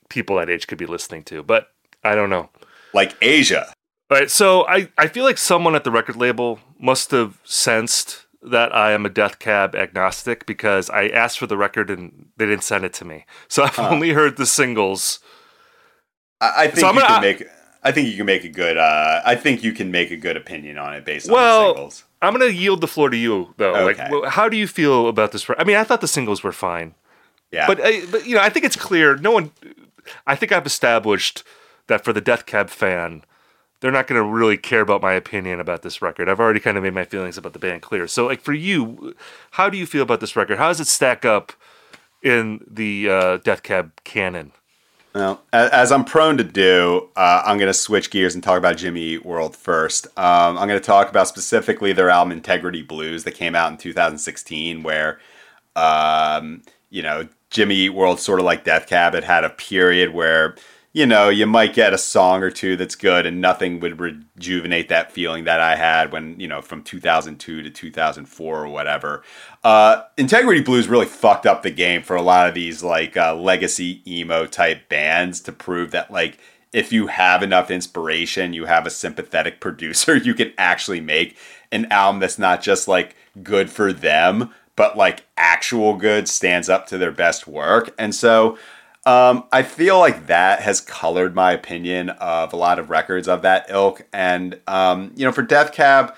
people 0.10 0.38
that 0.38 0.50
age 0.50 0.68
could 0.68 0.78
be 0.78 0.86
listening 0.86 1.24
to, 1.26 1.44
but 1.44 1.72
I 2.04 2.16
don't 2.16 2.30
know. 2.30 2.50
Like 2.94 3.16
Asia. 3.22 3.74
Right. 4.10 4.32
So 4.32 4.66
I, 4.68 4.90
I 4.98 5.08
feel 5.08 5.26
like 5.26 5.38
someone 5.38 5.76
at 5.76 5.84
the 5.84 5.92
record 5.92 6.16
label 6.16 6.60
must 6.80 7.12
have 7.12 7.40
sensed 7.44 8.26
that 8.42 8.74
I 8.74 8.92
am 8.92 9.06
a 9.06 9.10
Death 9.10 9.40
Cab 9.40 9.76
agnostic 9.76 10.46
because 10.46 10.90
I 10.90 11.08
asked 11.10 11.40
for 11.40 11.48
the 11.48 11.58
record 11.58 11.90
and 11.90 12.30
they 12.38 12.46
didn't 12.46 12.64
send 12.64 12.86
it 12.86 12.94
to 12.94 13.06
me. 13.06 13.26
So 13.50 13.64
I've 13.64 13.76
huh. 13.76 13.90
only 13.90 14.12
heard 14.12 14.38
the 14.38 14.46
singles. 14.46 15.20
I, 16.40 16.54
I 16.56 16.68
think 16.68 16.80
so 16.80 16.88
you 16.88 17.00
gonna, 17.00 17.08
can 17.08 17.22
make. 17.22 17.44
I 17.84 17.92
think 17.92 18.10
you 18.10 18.16
can 18.16 18.26
make 18.26 18.44
a 18.44 18.50
good. 18.50 18.78
Uh, 18.78 19.22
I 19.26 19.36
think 19.36 19.64
you 19.64 19.74
can 19.74 19.92
make 19.92 20.12
a 20.12 20.18
good 20.18 20.38
opinion 20.38 20.78
on 20.78 20.94
it 20.94 21.04
based 21.04 21.30
well, 21.30 21.60
on 21.60 21.68
the 21.68 21.74
singles. 21.74 22.04
I'm 22.22 22.34
going 22.34 22.50
to 22.50 22.56
yield 22.56 22.82
the 22.82 22.88
floor 22.88 23.10
to 23.10 23.18
you 23.18 23.54
though. 23.58 23.76
Okay. 23.76 24.10
Like, 24.10 24.32
how 24.32 24.50
do 24.50 24.58
you 24.58 24.68
feel 24.68 25.08
about 25.08 25.32
this? 25.32 25.48
I 25.58 25.64
mean, 25.64 25.78
I 25.78 25.84
thought 25.84 26.02
the 26.02 26.08
singles 26.08 26.44
were 26.44 26.52
fine. 26.52 26.96
Yeah. 27.52 27.68
But, 27.68 27.80
uh, 27.80 27.92
but 28.12 28.26
you 28.26 28.36
know, 28.36 28.42
I 28.42 28.50
think 28.50 28.66
it's 28.66 28.76
clear. 28.76 29.16
No 29.18 29.32
one. 29.32 29.52
I 30.26 30.36
think 30.36 30.52
I've 30.52 30.66
established 30.66 31.44
that 31.88 32.04
for 32.04 32.14
the 32.14 32.22
Death 32.22 32.46
Cab 32.46 32.70
fan 32.70 33.24
they're 33.80 33.92
not 33.92 34.08
going 34.08 34.22
to 34.22 34.28
really 34.28 34.58
care 34.58 34.82
about 34.82 35.02
my 35.02 35.14
opinion 35.14 35.60
about 35.60 35.82
this 35.84 36.02
record. 36.02 36.30
I've 36.30 36.40
already 36.40 36.60
kind 36.60 36.78
of 36.78 36.84
made 36.84 36.94
my 36.94 37.06
feelings 37.06 37.38
about 37.38 37.54
the 37.54 37.60
band 37.60 37.82
clear. 37.82 38.08
So, 38.08 38.26
like 38.26 38.42
for 38.42 38.54
you, 38.54 39.16
how 39.52 39.70
do 39.70 39.78
you 39.78 39.86
feel 39.86 40.04
about 40.04 40.20
this 40.20 40.36
record? 40.36 40.58
How 40.58 40.68
does 40.70 40.80
it 40.80 40.88
stack 40.88 41.26
up 41.26 41.54
in 42.24 42.66
the 42.70 43.10
uh, 43.10 43.38
Death 43.38 43.64
Cab 43.64 43.92
canon? 44.04 44.52
Well, 45.18 45.42
as 45.52 45.92
I'm 45.92 46.06
prone 46.06 46.38
to 46.38 46.44
do, 46.44 47.10
uh, 47.16 47.42
I'm 47.44 47.58
going 47.58 47.70
to 47.70 47.74
switch 47.74 48.12
gears 48.12 48.36
and 48.36 48.44
talk 48.44 48.60
about 48.60 48.78
Jimmy 48.78 49.02
Eat 49.02 49.26
World 49.26 49.56
first. 49.56 50.06
Um, 50.16 50.60
I'm 50.60 50.68
going 50.68 50.80
to 50.80 50.86
talk 50.86 51.10
about 51.10 51.28
specifically 51.28 51.92
their 51.92 52.12
album 52.12 52.32
Integrity 52.32 52.84
Blues 52.84 53.24
that 53.24 53.32
came 53.32 53.56
out 53.56 53.72
in 53.72 53.80
2016, 53.80 54.84
where, 54.84 55.20
um, 55.76 56.62
you 56.92 57.02
know, 57.02 57.28
Jimmy 57.50 57.74
Eat 57.78 57.96
World, 57.96 58.20
sort 58.20 58.40
of 58.40 58.46
like 58.46 58.64
Death 58.64 58.86
Cab, 58.86 59.16
it 59.16 59.24
had 59.24 59.44
a 59.44 59.50
period 59.50 60.14
where 60.14 60.56
you 60.98 61.06
know, 61.06 61.30
you 61.30 61.46
might 61.46 61.76
get 61.76 61.94
a 61.94 61.98
song 61.98 62.42
or 62.42 62.50
two 62.50 62.76
that's 62.76 62.96
good, 62.96 63.28
and 63.28 63.40
nothing 63.40 63.80
would 63.80 64.00
rejuvenate 64.00 64.90
that 64.90 65.12
feeling 65.12 65.44
that 65.44 65.60
I 65.60 65.76
had 65.76 66.12
when, 66.12 66.40
you 66.40 66.48
know, 66.48 66.60
from 66.60 66.82
2002 66.82 67.62
to 67.62 67.70
2004 67.70 68.66
or 68.66 68.68
whatever. 68.68 69.22
Uh, 69.64 70.02
Integrity 70.18 70.60
Blues 70.62 70.88
really 70.88 71.06
fucked 71.06 71.46
up 71.46 71.62
the 71.62 71.70
game 71.70 72.02
for 72.02 72.16
a 72.16 72.24
lot 72.24 72.48
of 72.48 72.56
these, 72.56 72.82
like, 72.82 73.16
uh, 73.16 73.36
legacy 73.36 74.02
emo 74.12 74.48
type 74.48 74.90
bands 74.90 75.40
to 75.42 75.52
prove 75.52 75.92
that, 75.92 76.10
like, 76.10 76.40
if 76.74 76.92
you 76.92 77.06
have 77.06 77.44
enough 77.44 77.70
inspiration, 77.70 78.54
you 78.54 78.66
have 78.66 78.88
a 78.88 78.90
sympathetic 78.90 79.60
producer, 79.62 80.16
you 80.16 80.34
can 80.34 80.52
actually 80.58 81.00
make 81.00 81.38
an 81.72 81.86
album 81.92 82.22
that's 82.22 82.40
not 82.40 82.60
just, 82.60 82.88
like, 82.88 83.16
good 83.44 83.70
for 83.70 83.94
them, 83.94 84.52
but, 84.76 84.98
like, 84.98 85.28
actual 85.38 85.94
good, 85.96 86.28
stands 86.28 86.70
up 86.70 86.88
to 86.88 86.98
their 86.98 87.12
best 87.12 87.46
work. 87.46 87.94
And 88.00 88.16
so, 88.16 88.58
um, 89.08 89.46
I 89.54 89.64
feel 89.64 89.98
like 90.00 90.28
that 90.28 90.60
has 90.60 90.82
colored 90.82 91.34
my 91.34 91.54
opinion 91.54 92.10
of 92.10 92.52
a 92.52 92.58
lot 92.58 92.78
of 92.78 92.90
records 92.90 93.30
of 93.30 93.42
that 93.44 93.68
ilk. 93.70 94.06
And, 94.12 94.60
um, 94.68 95.14
you 95.16 95.24
know, 95.24 95.32
for 95.32 95.44
Death 95.44 95.72
Cab, 95.72 96.14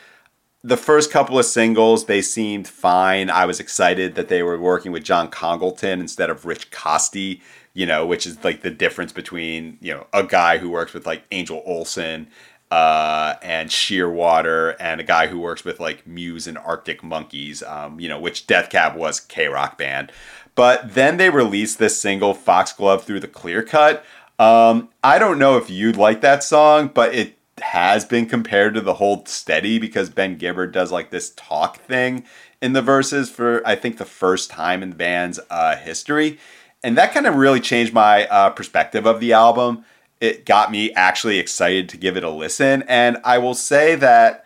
the 0.64 0.76
first 0.76 1.12
couple 1.12 1.38
of 1.38 1.46
singles, 1.46 2.08
they 2.08 2.24
seemed 2.24 2.68
fine. 2.68 3.30
I 3.30 3.46
was 3.46 3.60
excited 3.60 4.16
that 4.16 4.28
they 4.28 4.42
were 4.42 4.60
working 4.60 4.92
with 4.92 5.04
John 5.04 5.30
Congleton 5.30 6.02
instead 6.02 6.32
of 6.32 6.46
Rich 6.46 6.72
Costey, 6.72 7.42
you 7.76 7.86
know, 7.86 8.08
which 8.08 8.26
is 8.26 8.44
like 8.44 8.64
the 8.64 8.72
difference 8.72 9.14
between, 9.14 9.78
you 9.82 9.94
know, 9.94 10.08
a 10.12 10.24
guy 10.24 10.58
who 10.58 10.72
works 10.72 10.92
with 10.92 11.06
like 11.06 11.22
Angel 11.32 11.62
Olsen 11.68 12.28
uh, 12.72 13.36
and 13.42 13.70
Shearwater, 13.70 14.76
and 14.80 15.02
a 15.02 15.04
guy 15.04 15.28
who 15.28 15.40
works 15.40 15.66
with 15.66 15.80
like 15.80 16.06
Muse 16.06 16.46
and 16.46 16.58
Arctic 16.58 17.04
Monkeys, 17.04 17.64
um, 17.64 18.00
you 18.00 18.08
know, 18.08 18.20
which 18.20 18.46
Death 18.46 18.70
Cab 18.70 18.96
was 18.96 19.20
KROQ 19.20 19.78
band. 19.78 20.12
But 20.60 20.94
then 20.94 21.16
they 21.16 21.30
released 21.30 21.80
this 21.80 22.02
single, 22.02 22.34
Foxglove 22.34 23.06
Through 23.06 23.22
the 23.22 23.30
Clear 23.30 23.64
Cut. 23.64 24.04
Um, 24.40 24.90
I 25.02 25.18
don't 25.18 25.40
know 25.40 25.56
if 25.56 25.70
you'd 25.70 25.96
like 25.96 26.20
that 26.20 26.44
song, 26.44 26.92
but 26.94 27.16
it 27.16 27.38
has 27.62 28.04
been 28.04 28.26
compared 28.26 28.74
to 28.74 28.82
the 28.82 28.96
Hold 28.96 29.30
Steady 29.30 29.80
because 29.80 30.10
Ben 30.10 30.38
Gibbard 30.38 30.74
does 30.74 30.92
like 30.92 31.12
this 31.12 31.30
talk 31.38 31.78
thing 31.78 32.26
in 32.62 32.74
the 32.74 32.82
verses 32.82 33.30
for 33.30 33.66
I 33.66 33.78
think 33.78 34.00
the 34.00 34.04
first 34.04 34.50
time 34.50 34.84
in 34.84 34.90
the 34.90 34.98
band's 34.98 35.40
uh, 35.50 35.78
history, 35.78 36.40
and 36.84 36.98
that 36.98 37.14
kind 37.14 37.26
of 37.26 37.36
really 37.36 37.62
changed 37.62 37.94
my 37.94 38.28
uh, 38.28 38.50
perspective 38.50 39.06
of 39.06 39.22
the 39.22 39.32
album. 39.32 39.86
It 40.20 40.46
got 40.46 40.72
me 40.72 40.92
actually 40.92 41.40
excited 41.40 41.88
to 41.88 41.96
give 41.96 42.18
it 42.18 42.24
a 42.26 42.30
listen, 42.30 42.84
and 42.90 43.16
I 43.24 43.38
will 43.38 43.54
say 43.54 43.96
that 43.96 44.44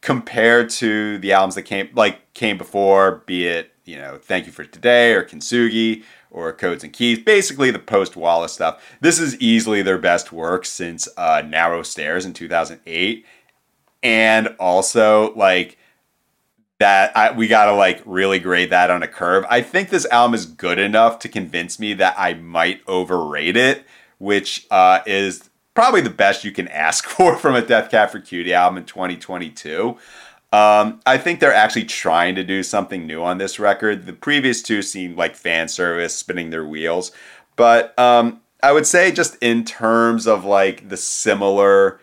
compared 0.00 0.70
to 0.70 1.18
the 1.18 1.30
albums 1.30 1.54
that 1.54 1.62
came 1.62 1.88
like 1.94 2.34
came 2.34 2.58
before, 2.58 3.22
be 3.26 3.46
it 3.46 3.71
you 3.84 3.96
know, 3.96 4.18
Thank 4.18 4.46
You 4.46 4.52
for 4.52 4.64
Today 4.64 5.12
or 5.12 5.24
Kintsugi 5.24 6.04
or 6.30 6.52
Codes 6.52 6.84
and 6.84 6.92
Keys, 6.92 7.18
basically 7.18 7.70
the 7.70 7.78
post 7.78 8.16
Walla 8.16 8.48
stuff. 8.48 8.82
This 9.00 9.18
is 9.18 9.38
easily 9.40 9.82
their 9.82 9.98
best 9.98 10.32
work 10.32 10.64
since 10.64 11.08
uh, 11.16 11.42
Narrow 11.46 11.82
Stairs 11.82 12.24
in 12.24 12.32
2008. 12.32 13.26
And 14.02 14.56
also, 14.58 15.32
like, 15.34 15.78
that 16.82 17.16
I, 17.16 17.30
we 17.30 17.46
gotta 17.46 17.72
like 17.74 18.02
really 18.04 18.40
grade 18.40 18.70
that 18.70 18.90
on 18.90 19.04
a 19.04 19.08
curve. 19.08 19.44
I 19.48 19.62
think 19.62 19.90
this 19.90 20.04
album 20.06 20.34
is 20.34 20.46
good 20.46 20.80
enough 20.80 21.20
to 21.20 21.28
convince 21.28 21.78
me 21.78 21.94
that 21.94 22.16
I 22.18 22.34
might 22.34 22.80
overrate 22.88 23.56
it, 23.56 23.84
which 24.18 24.66
uh, 24.68 24.98
is 25.06 25.48
probably 25.74 26.00
the 26.00 26.10
best 26.10 26.42
you 26.42 26.50
can 26.50 26.66
ask 26.66 27.04
for 27.08 27.36
from 27.36 27.54
a 27.54 27.62
Death 27.62 27.88
Cab 27.88 28.10
for 28.10 28.18
Cutie 28.18 28.52
album 28.52 28.78
in 28.78 28.84
2022. 28.84 29.96
Um, 30.52 31.00
I 31.06 31.16
think 31.16 31.40
they're 31.40 31.54
actually 31.54 31.84
trying 31.84 32.34
to 32.34 32.44
do 32.44 32.62
something 32.62 33.06
new 33.06 33.22
on 33.22 33.38
this 33.38 33.58
record. 33.58 34.04
The 34.04 34.12
previous 34.12 34.60
two 34.62 34.82
seemed 34.82 35.16
like 35.16 35.34
fan 35.34 35.68
service, 35.68 36.14
spinning 36.14 36.50
their 36.50 36.66
wheels. 36.66 37.10
But 37.56 37.98
um, 37.98 38.42
I 38.62 38.72
would 38.72 38.86
say 38.86 39.12
just 39.12 39.36
in 39.40 39.64
terms 39.64 40.26
of 40.26 40.44
like 40.44 40.88
the 40.90 40.96
similar, 40.98 42.00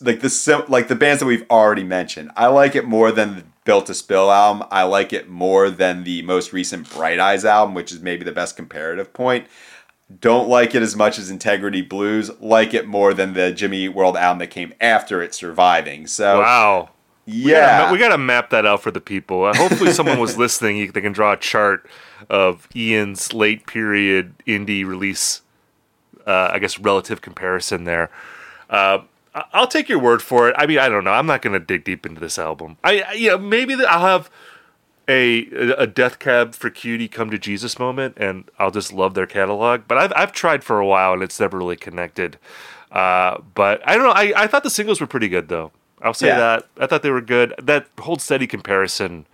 like 0.00 0.20
the 0.20 0.30
sim- 0.30 0.64
like 0.68 0.88
the 0.88 0.94
bands 0.94 1.20
that 1.20 1.26
we've 1.26 1.48
already 1.50 1.84
mentioned, 1.84 2.30
I 2.34 2.46
like 2.46 2.74
it 2.74 2.86
more 2.86 3.12
than 3.12 3.36
the 3.36 3.44
Built 3.64 3.86
to 3.86 3.94
Spill 3.94 4.30
album. 4.30 4.66
I 4.70 4.84
like 4.84 5.12
it 5.12 5.28
more 5.28 5.70
than 5.70 6.04
the 6.04 6.22
most 6.22 6.52
recent 6.52 6.88
Bright 6.94 7.18
Eyes 7.18 7.44
album, 7.44 7.74
which 7.74 7.90
is 7.92 8.00
maybe 8.00 8.24
the 8.24 8.32
best 8.32 8.56
comparative 8.56 9.12
point. 9.12 9.48
don't 10.20 10.48
like 10.48 10.72
it 10.74 10.82
as 10.82 10.94
much 10.94 11.18
as 11.18 11.30
Integrity 11.30 11.82
Blues, 11.82 12.30
like 12.40 12.72
it 12.74 12.86
more 12.86 13.12
than 13.12 13.34
the 13.34 13.50
Jimmy 13.50 13.88
World 13.88 14.16
album 14.16 14.38
that 14.38 14.50
came 14.50 14.72
after 14.80 15.20
it, 15.20 15.34
Surviving. 15.34 16.06
So, 16.06 16.40
Wow. 16.40 16.90
Yeah. 17.26 17.92
We 17.92 17.98
got 17.98 18.10
to 18.10 18.18
map 18.18 18.50
that 18.50 18.64
out 18.64 18.82
for 18.82 18.90
the 18.90 19.00
people. 19.00 19.44
Uh, 19.44 19.54
hopefully, 19.54 19.92
someone 19.92 20.18
was 20.18 20.36
listening. 20.38 20.90
They 20.92 21.00
can 21.00 21.12
draw 21.12 21.32
a 21.32 21.36
chart 21.36 21.88
of 22.30 22.68
Ian's 22.74 23.32
late 23.32 23.66
period 23.66 24.34
indie 24.46 24.86
release, 24.86 25.42
uh, 26.26 26.50
I 26.52 26.58
guess, 26.58 26.78
relative 26.78 27.20
comparison 27.20 27.84
there. 27.84 28.10
Uh, 28.70 29.00
I'll 29.52 29.66
take 29.66 29.88
your 29.88 29.98
word 29.98 30.22
for 30.22 30.48
it. 30.48 30.54
I 30.56 30.66
mean, 30.66 30.78
I 30.78 30.88
don't 30.88 31.04
know. 31.04 31.12
I'm 31.12 31.26
not 31.26 31.42
going 31.42 31.52
to 31.52 31.60
dig 31.60 31.84
deep 31.84 32.06
into 32.06 32.20
this 32.20 32.38
album. 32.38 32.78
I, 32.82 33.02
I 33.02 33.12
you 33.12 33.30
know, 33.30 33.38
maybe 33.38 33.74
that 33.74 33.90
I'll 33.90 34.06
have 34.06 34.30
a 35.08 35.46
a 35.76 35.86
death 35.86 36.18
cab 36.18 36.54
for 36.54 36.70
cutie 36.70 37.08
come 37.08 37.30
to 37.30 37.38
Jesus 37.38 37.78
moment, 37.78 38.16
and 38.16 38.50
I'll 38.58 38.70
just 38.70 38.92
love 38.92 39.14
their 39.14 39.26
catalog. 39.26 39.82
But 39.86 39.98
I've 39.98 40.12
I've 40.16 40.32
tried 40.32 40.64
for 40.64 40.78
a 40.78 40.86
while, 40.86 41.12
and 41.12 41.22
it's 41.22 41.38
never 41.38 41.58
really 41.58 41.76
connected. 41.76 42.38
Uh, 42.90 43.40
but 43.54 43.86
I 43.86 43.94
don't 43.96 44.04
know. 44.04 44.12
I, 44.12 44.32
I 44.44 44.46
thought 44.46 44.62
the 44.62 44.70
singles 44.70 45.00
were 45.00 45.06
pretty 45.06 45.28
good, 45.28 45.48
though. 45.48 45.72
I'll 46.02 46.14
say 46.14 46.28
Yeah. 46.28 46.38
that. 46.38 46.66
I 46.78 46.86
thought 46.86 47.02
they 47.02 47.10
were 47.10 47.20
good. 47.20 47.54
That 47.62 47.86
hold 47.98 48.20
steady 48.20 48.46
comparison 48.46 49.26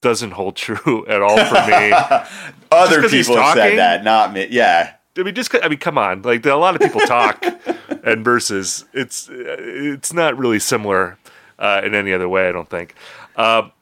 doesn't 0.00 0.32
hold 0.32 0.56
true 0.56 1.06
at 1.08 1.22
all 1.22 1.36
for 1.44 1.54
me. 1.70 1.92
Other 2.72 3.08
people 3.08 3.36
have 3.36 3.54
said 3.54 3.78
that, 3.78 4.04
not 4.04 4.32
me. 4.32 4.48
Yeah. 4.50 4.94
I 5.16 5.22
mean, 5.22 5.34
just 5.34 5.54
I 5.62 5.68
mean, 5.68 5.78
come 5.78 5.98
on. 5.98 6.22
Like 6.22 6.44
a 6.46 6.54
lot 6.54 6.74
of 6.74 6.80
people 6.80 7.00
talk 7.02 7.44
and 8.04 8.24
versus 8.24 8.84
It's 8.94 9.28
it's 9.30 10.12
not 10.12 10.38
really 10.38 10.58
similar 10.58 11.18
uh, 11.58 11.82
in 11.84 11.94
any 11.94 12.12
other 12.12 12.28
way. 12.28 12.48
I 12.48 12.52
don't 12.52 12.68
think. 12.68 12.94
Um, 13.36 13.72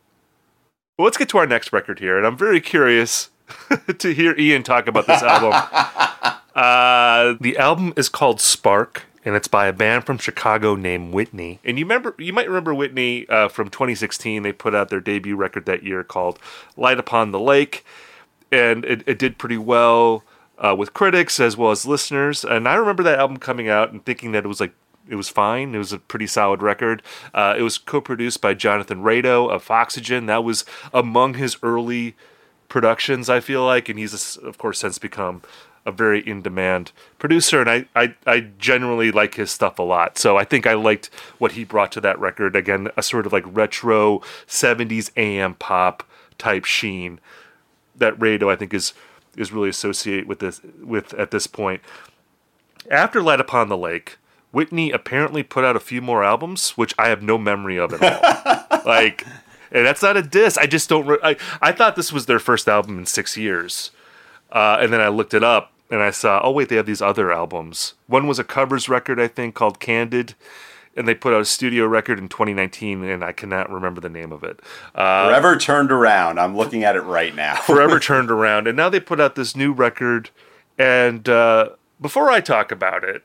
well, 0.98 1.04
let's 1.06 1.16
get 1.16 1.28
to 1.30 1.38
our 1.38 1.46
next 1.46 1.72
record 1.72 1.98
here, 2.00 2.18
and 2.18 2.26
I'm 2.26 2.36
very 2.36 2.60
curious 2.60 3.30
to 3.98 4.12
hear 4.12 4.34
Ian 4.36 4.62
talk 4.64 4.86
about 4.88 5.06
this 5.06 5.22
album. 5.22 5.52
Uh, 6.54 7.36
the 7.40 7.56
album 7.58 7.92
is 7.96 8.08
called 8.08 8.40
Spark, 8.40 9.04
and 9.24 9.34
it's 9.34 9.48
by 9.48 9.66
a 9.66 9.72
band 9.72 10.06
from 10.06 10.18
Chicago 10.18 10.74
named 10.74 11.12
Whitney. 11.12 11.60
And 11.64 11.78
you 11.78 11.84
remember, 11.84 12.14
you 12.18 12.32
might 12.32 12.48
remember 12.48 12.74
Whitney 12.74 13.28
uh, 13.28 13.48
from 13.48 13.68
2016. 13.68 14.42
They 14.42 14.52
put 14.52 14.74
out 14.74 14.88
their 14.88 15.00
debut 15.00 15.36
record 15.36 15.66
that 15.66 15.82
year 15.82 16.02
called 16.02 16.38
"Light 16.76 16.98
Upon 16.98 17.32
the 17.32 17.40
Lake," 17.40 17.84
and 18.50 18.84
it, 18.84 19.02
it 19.06 19.18
did 19.18 19.38
pretty 19.38 19.58
well 19.58 20.24
uh, 20.58 20.74
with 20.76 20.94
critics 20.94 21.40
as 21.40 21.56
well 21.56 21.70
as 21.70 21.86
listeners. 21.86 22.44
And 22.44 22.68
I 22.68 22.74
remember 22.74 23.02
that 23.02 23.18
album 23.18 23.38
coming 23.38 23.68
out 23.68 23.92
and 23.92 24.04
thinking 24.04 24.32
that 24.32 24.44
it 24.44 24.48
was 24.48 24.60
like 24.60 24.74
it 25.08 25.16
was 25.16 25.28
fine. 25.28 25.74
It 25.74 25.78
was 25.78 25.92
a 25.92 25.98
pretty 25.98 26.26
solid 26.26 26.62
record. 26.62 27.02
Uh, 27.34 27.54
it 27.58 27.62
was 27.62 27.78
co-produced 27.78 28.40
by 28.40 28.54
Jonathan 28.54 29.02
Rado 29.02 29.50
of 29.50 29.62
Foxygen. 29.62 30.26
That 30.26 30.44
was 30.44 30.64
among 30.94 31.34
his 31.34 31.56
early 31.62 32.14
productions. 32.68 33.28
I 33.28 33.40
feel 33.40 33.64
like, 33.64 33.88
and 33.88 33.98
he's 33.98 34.36
of 34.36 34.56
course 34.58 34.78
since 34.78 34.98
become 34.98 35.42
a 35.86 35.92
very 35.92 36.20
in-demand 36.20 36.92
producer. 37.18 37.60
And 37.60 37.70
I, 37.70 37.86
I, 37.94 38.14
I 38.26 38.40
generally 38.58 39.10
like 39.10 39.34
his 39.34 39.50
stuff 39.50 39.78
a 39.78 39.82
lot. 39.82 40.18
So 40.18 40.36
I 40.36 40.44
think 40.44 40.66
I 40.66 40.74
liked 40.74 41.06
what 41.38 41.52
he 41.52 41.64
brought 41.64 41.92
to 41.92 42.00
that 42.02 42.18
record. 42.18 42.54
Again, 42.54 42.88
a 42.96 43.02
sort 43.02 43.26
of 43.26 43.32
like 43.32 43.44
retro 43.46 44.20
'70s 44.46 45.10
AM 45.16 45.54
pop 45.54 46.02
type 46.38 46.64
sheen 46.64 47.20
that 47.96 48.18
Rado 48.18 48.50
I 48.50 48.56
think 48.56 48.74
is 48.74 48.92
is 49.36 49.52
really 49.52 49.68
associated 49.68 50.26
with 50.26 50.40
this 50.40 50.60
with 50.82 51.14
at 51.14 51.30
this 51.30 51.46
point. 51.46 51.80
After 52.90 53.22
Light 53.22 53.40
Upon 53.40 53.68
the 53.68 53.76
Lake, 53.76 54.18
Whitney 54.52 54.90
apparently 54.90 55.42
put 55.42 55.64
out 55.64 55.76
a 55.76 55.80
few 55.80 56.02
more 56.02 56.24
albums, 56.24 56.70
which 56.70 56.94
I 56.98 57.08
have 57.08 57.22
no 57.22 57.38
memory 57.38 57.78
of 57.78 57.92
at 57.92 58.02
all. 58.02 58.80
like, 58.86 59.24
and 59.70 59.86
that's 59.86 60.02
not 60.02 60.16
a 60.16 60.22
diss. 60.22 60.58
I 60.58 60.66
just 60.66 60.88
don't. 60.88 61.06
Re- 61.06 61.18
I 61.22 61.36
I 61.62 61.72
thought 61.72 61.96
this 61.96 62.12
was 62.12 62.26
their 62.26 62.40
first 62.40 62.68
album 62.68 62.98
in 62.98 63.06
six 63.06 63.36
years, 63.36 63.90
uh, 64.52 64.78
and 64.80 64.92
then 64.92 65.00
I 65.00 65.08
looked 65.08 65.34
it 65.34 65.44
up 65.44 65.72
and 65.90 66.02
I 66.02 66.10
saw, 66.10 66.40
oh 66.42 66.50
wait, 66.50 66.68
they 66.68 66.76
have 66.76 66.86
these 66.86 67.02
other 67.02 67.32
albums. 67.32 67.94
One 68.06 68.26
was 68.26 68.38
a 68.38 68.44
covers 68.44 68.88
record, 68.88 69.20
I 69.20 69.28
think, 69.28 69.54
called 69.54 69.80
Candid. 69.80 70.34
And 70.96 71.06
they 71.06 71.14
put 71.14 71.32
out 71.32 71.40
a 71.40 71.44
studio 71.44 71.86
record 71.86 72.18
in 72.18 72.28
2019, 72.28 73.04
and 73.04 73.24
I 73.24 73.30
cannot 73.30 73.70
remember 73.70 74.00
the 74.00 74.08
name 74.08 74.32
of 74.32 74.42
it. 74.42 74.60
Uh, 74.92 75.28
Forever 75.28 75.56
turned 75.56 75.92
around. 75.92 76.40
I'm 76.40 76.56
looking 76.56 76.82
at 76.82 76.96
it 76.96 77.02
right 77.02 77.34
now. 77.34 77.54
forever 77.62 78.00
turned 78.00 78.30
around 78.30 78.66
and 78.66 78.76
now 78.76 78.88
they 78.88 79.00
put 79.00 79.20
out 79.20 79.34
this 79.36 79.54
new 79.56 79.72
record 79.72 80.30
and 80.78 81.28
uh, 81.28 81.70
before 82.00 82.30
i 82.30 82.40
talk 82.40 82.72
about 82.72 83.04
it 83.04 83.22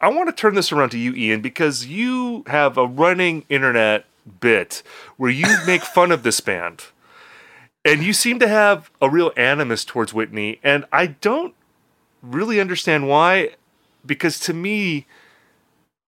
i 0.00 0.08
want 0.08 0.28
to 0.28 0.32
turn 0.34 0.54
this 0.54 0.72
around 0.72 0.90
to 0.90 0.98
you 0.98 1.14
ian 1.14 1.40
because 1.40 1.86
you 1.86 2.42
have 2.48 2.76
a 2.76 2.86
running 2.86 3.44
internet 3.48 4.04
bit 4.40 4.82
where 5.16 5.30
you 5.30 5.46
make 5.66 5.82
fun 5.82 6.10
of 6.10 6.22
this 6.22 6.40
band 6.40 6.86
and 7.86 8.02
you 8.02 8.12
seem 8.12 8.38
to 8.38 8.48
have 8.48 8.90
a 9.00 9.08
real 9.08 9.32
animus 9.36 9.84
towards 9.84 10.12
whitney 10.12 10.58
and 10.62 10.84
i 10.92 11.06
don't 11.06 11.54
really 12.22 12.60
understand 12.60 13.08
why 13.08 13.50
because 14.04 14.38
to 14.38 14.52
me 14.52 15.06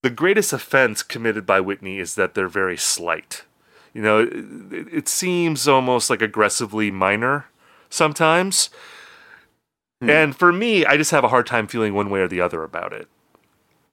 the 0.03 0.11
greatest 0.11 0.53
offense 0.53 1.03
committed 1.03 1.45
by 1.45 1.61
whitney 1.61 1.99
is 1.99 2.15
that 2.15 2.35
they're 2.35 2.49
very 2.49 2.77
slight 2.77 3.43
you 3.99 4.03
know, 4.03 4.21
it, 4.21 4.87
it 4.93 5.09
seems 5.09 5.67
almost 5.67 6.11
like 6.11 6.23
aggressively 6.23 6.91
minor 6.91 7.47
sometimes. 7.91 8.71
Hmm. 10.01 10.11
And 10.11 10.37
for 10.37 10.53
me, 10.53 10.85
I 10.85 10.97
just 10.97 11.11
have 11.11 11.25
a 11.25 11.29
hard 11.29 11.47
time 11.47 11.67
feeling 11.67 11.95
one 11.95 12.11
way 12.11 12.21
or 12.21 12.29
the 12.29 12.41
other 12.41 12.63
about 12.63 12.93
it, 12.93 13.09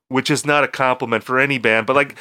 which 0.07 0.29
is 0.29 0.45
not 0.45 0.63
a 0.63 0.67
compliment 0.67 1.23
for 1.23 1.39
any 1.39 1.57
band. 1.57 1.87
But 1.87 1.95
like, 1.95 2.15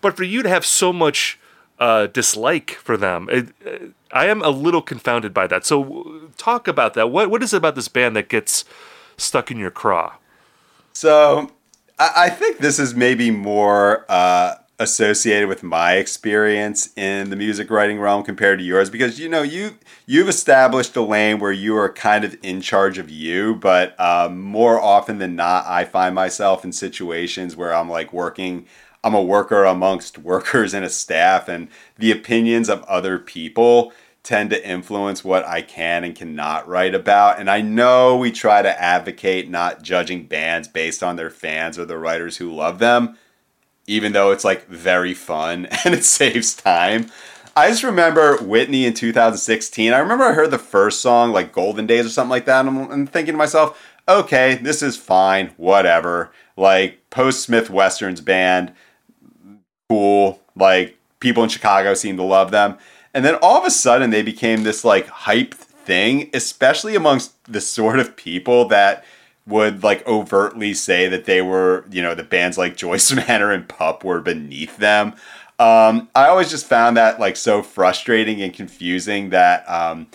but 0.00 0.16
for 0.16 0.24
you 0.24 0.42
to 0.42 0.48
have 0.48 0.64
so 0.64 0.92
much 0.92 1.38
uh, 1.78 2.06
dislike 2.06 2.72
for 2.72 2.96
them, 2.96 3.28
it, 3.30 3.48
uh, 3.66 3.86
I 4.12 4.26
am 4.26 4.42
a 4.42 4.50
little 4.50 4.82
confounded 4.82 5.34
by 5.34 5.46
that. 5.48 5.66
So 5.66 6.30
talk 6.36 6.68
about 6.68 6.94
that. 6.94 7.10
What 7.10 7.30
what 7.30 7.42
is 7.42 7.52
it 7.52 7.58
about 7.58 7.74
this 7.74 7.88
band 7.88 8.16
that 8.16 8.28
gets 8.28 8.64
stuck 9.16 9.50
in 9.50 9.58
your 9.58 9.70
craw? 9.70 10.14
So 10.92 11.50
I, 11.98 12.12
I 12.16 12.30
think 12.30 12.58
this 12.58 12.78
is 12.78 12.94
maybe 12.94 13.30
more 13.30 14.06
uh, 14.08 14.54
associated 14.78 15.48
with 15.48 15.62
my 15.62 15.94
experience 15.94 16.90
in 16.96 17.30
the 17.30 17.36
music 17.36 17.70
writing 17.70 17.98
realm 17.98 18.22
compared 18.22 18.58
to 18.58 18.64
yours 18.64 18.90
because 18.90 19.18
you 19.18 19.28
know 19.28 19.42
you 19.42 19.78
you've 20.04 20.28
established 20.28 20.94
a 20.96 21.02
lane 21.02 21.38
where 21.38 21.52
you 21.52 21.76
are 21.76 21.92
kind 21.92 22.24
of 22.24 22.36
in 22.42 22.60
charge 22.60 22.98
of 22.98 23.10
you, 23.10 23.54
but 23.56 23.98
um, 23.98 24.40
more 24.40 24.80
often 24.80 25.18
than 25.18 25.34
not, 25.36 25.66
I 25.66 25.84
find 25.84 26.14
myself 26.14 26.64
in 26.64 26.72
situations 26.72 27.56
where 27.56 27.74
I'm 27.74 27.88
like 27.88 28.12
working. 28.12 28.66
I'm 29.06 29.14
a 29.14 29.22
worker 29.22 29.64
amongst 29.64 30.18
workers 30.32 30.74
and 30.74 30.84
a 30.84 30.90
staff, 30.90 31.48
and 31.48 31.68
the 31.96 32.10
opinions 32.10 32.68
of 32.68 32.82
other 32.84 33.20
people 33.20 33.92
tend 34.24 34.50
to 34.50 34.68
influence 34.68 35.22
what 35.22 35.46
I 35.46 35.62
can 35.62 36.02
and 36.02 36.16
cannot 36.16 36.66
write 36.66 36.96
about. 36.96 37.38
And 37.38 37.48
I 37.48 37.60
know 37.60 38.16
we 38.16 38.32
try 38.32 38.62
to 38.62 38.82
advocate 38.82 39.48
not 39.48 39.82
judging 39.82 40.26
bands 40.26 40.66
based 40.66 41.04
on 41.04 41.14
their 41.14 41.30
fans 41.30 41.78
or 41.78 41.84
the 41.84 41.96
writers 41.96 42.38
who 42.38 42.52
love 42.52 42.80
them, 42.80 43.16
even 43.86 44.10
though 44.10 44.32
it's 44.32 44.44
like 44.44 44.66
very 44.66 45.14
fun 45.14 45.66
and 45.84 45.94
it 45.94 46.04
saves 46.04 46.54
time. 46.54 47.06
I 47.54 47.68
just 47.68 47.84
remember 47.84 48.36
Whitney 48.38 48.86
in 48.86 48.94
2016. 48.94 49.92
I 49.92 49.98
remember 49.98 50.24
I 50.24 50.32
heard 50.32 50.50
the 50.50 50.58
first 50.58 51.00
song, 51.00 51.30
like 51.30 51.52
Golden 51.52 51.86
Days 51.86 52.04
or 52.04 52.10
something 52.10 52.30
like 52.30 52.46
that, 52.46 52.66
and 52.66 52.92
I'm, 52.92 53.06
thinking 53.06 53.34
to 53.34 53.38
myself, 53.38 53.80
okay, 54.08 54.56
this 54.56 54.82
is 54.82 54.96
fine, 54.96 55.52
whatever. 55.56 56.32
Like 56.56 57.08
post 57.10 57.44
Smith 57.44 57.70
Westerns 57.70 58.20
band, 58.20 58.74
cool. 59.88 60.40
Like 60.54 60.96
people 61.20 61.42
in 61.42 61.48
Chicago 61.48 61.94
seem 61.94 62.16
to 62.16 62.22
love 62.22 62.50
them. 62.50 62.78
And 63.14 63.24
then 63.24 63.36
all 63.36 63.58
of 63.58 63.64
a 63.64 63.70
sudden 63.70 64.10
they 64.10 64.22
became 64.22 64.62
this 64.62 64.84
like 64.84 65.06
hype 65.06 65.54
thing, 65.54 66.30
especially 66.34 66.94
amongst 66.94 67.32
the 67.50 67.60
sort 67.60 67.98
of 67.98 68.16
people 68.16 68.68
that 68.68 69.04
would 69.46 69.82
like 69.82 70.06
overtly 70.06 70.74
say 70.74 71.08
that 71.08 71.24
they 71.24 71.40
were, 71.40 71.84
you 71.90 72.02
know, 72.02 72.14
the 72.14 72.24
bands 72.24 72.58
like 72.58 72.76
Joyce 72.76 73.12
Manor 73.28 73.52
and 73.52 73.68
Pup 73.68 74.04
were 74.04 74.20
beneath 74.20 74.76
them. 74.76 75.14
Um, 75.58 76.08
I 76.14 76.26
always 76.28 76.50
just 76.50 76.66
found 76.66 76.96
that 76.96 77.18
like 77.18 77.36
so 77.36 77.62
frustrating 77.62 78.42
and 78.42 78.52
confusing 78.52 79.30
that 79.30 79.68
um, 79.70 80.08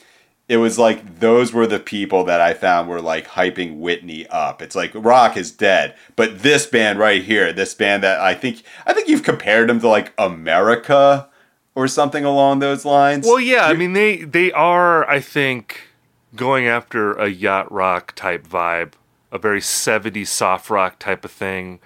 it 0.52 0.58
was 0.58 0.78
like 0.78 1.22
those 1.22 1.54
were 1.54 1.66
the 1.66 1.80
people 1.80 2.26
that 2.26 2.42
I 2.42 2.54
found 2.54 2.90
were 2.90 3.00
like 3.00 3.26
hyping 3.26 3.80
Whitney 3.80 4.28
up. 4.28 4.62
It's 4.62 4.76
like 4.76 4.92
rock 4.94 5.38
is 5.38 5.50
dead, 5.50 5.96
but 6.18 6.44
this 6.44 6.66
band 6.66 7.00
right 7.00 7.24
here, 7.24 7.54
this 7.54 7.74
band 7.74 8.04
that 8.04 8.20
I 8.20 8.34
think 8.34 8.62
I 8.86 8.92
think 8.92 9.08
you've 9.08 9.24
compared 9.24 9.70
them 9.70 9.80
to 9.80 9.88
like 9.88 10.12
America 10.18 11.30
or 11.74 11.88
something 11.88 12.26
along 12.26 12.60
those 12.60 12.84
lines. 12.84 13.26
Well, 13.26 13.40
yeah, 13.40 13.66
I 13.66 13.76
mean 13.76 13.94
they 13.94 14.24
they 14.24 14.52
are, 14.52 15.10
I 15.10 15.22
think, 15.22 15.88
going 16.36 16.68
after 16.68 17.14
a 17.14 17.30
yacht 17.30 17.72
rock 17.72 18.14
type 18.14 18.46
vibe, 18.46 18.92
a 19.32 19.38
very 19.38 19.62
70s 19.62 20.28
soft 20.28 20.70
rock 20.70 21.00
type 21.00 21.24
of 21.24 21.32
thing. 21.32 21.80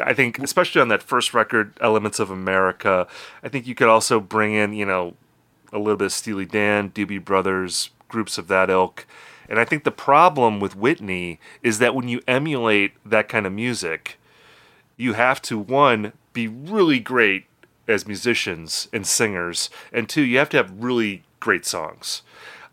I 0.00 0.14
think, 0.14 0.38
especially 0.38 0.80
on 0.80 0.88
that 0.88 1.02
first 1.02 1.34
record, 1.34 1.76
Elements 1.82 2.20
of 2.20 2.30
America, 2.30 3.06
I 3.42 3.50
think 3.50 3.66
you 3.66 3.74
could 3.74 3.88
also 3.88 4.18
bring 4.18 4.54
in, 4.54 4.72
you 4.72 4.86
know, 4.86 5.14
a 5.72 5.78
little 5.78 5.96
bit 5.96 6.06
of 6.06 6.12
Steely 6.12 6.44
Dan, 6.44 6.90
Doobie 6.90 7.24
Brothers, 7.24 7.90
groups 8.08 8.38
of 8.38 8.48
that 8.48 8.70
ilk. 8.70 9.06
And 9.48 9.60
I 9.60 9.64
think 9.64 9.84
the 9.84 9.90
problem 9.90 10.60
with 10.60 10.76
Whitney 10.76 11.38
is 11.62 11.78
that 11.78 11.94
when 11.94 12.08
you 12.08 12.20
emulate 12.26 12.92
that 13.04 13.28
kind 13.28 13.46
of 13.46 13.52
music, 13.52 14.18
you 14.96 15.12
have 15.12 15.40
to, 15.42 15.58
one, 15.58 16.12
be 16.32 16.48
really 16.48 16.98
great 16.98 17.46
as 17.88 18.06
musicians 18.06 18.88
and 18.92 19.06
singers, 19.06 19.70
and 19.92 20.08
two, 20.08 20.22
you 20.22 20.38
have 20.38 20.48
to 20.50 20.56
have 20.56 20.72
really 20.76 21.22
great 21.38 21.64
songs. 21.64 22.22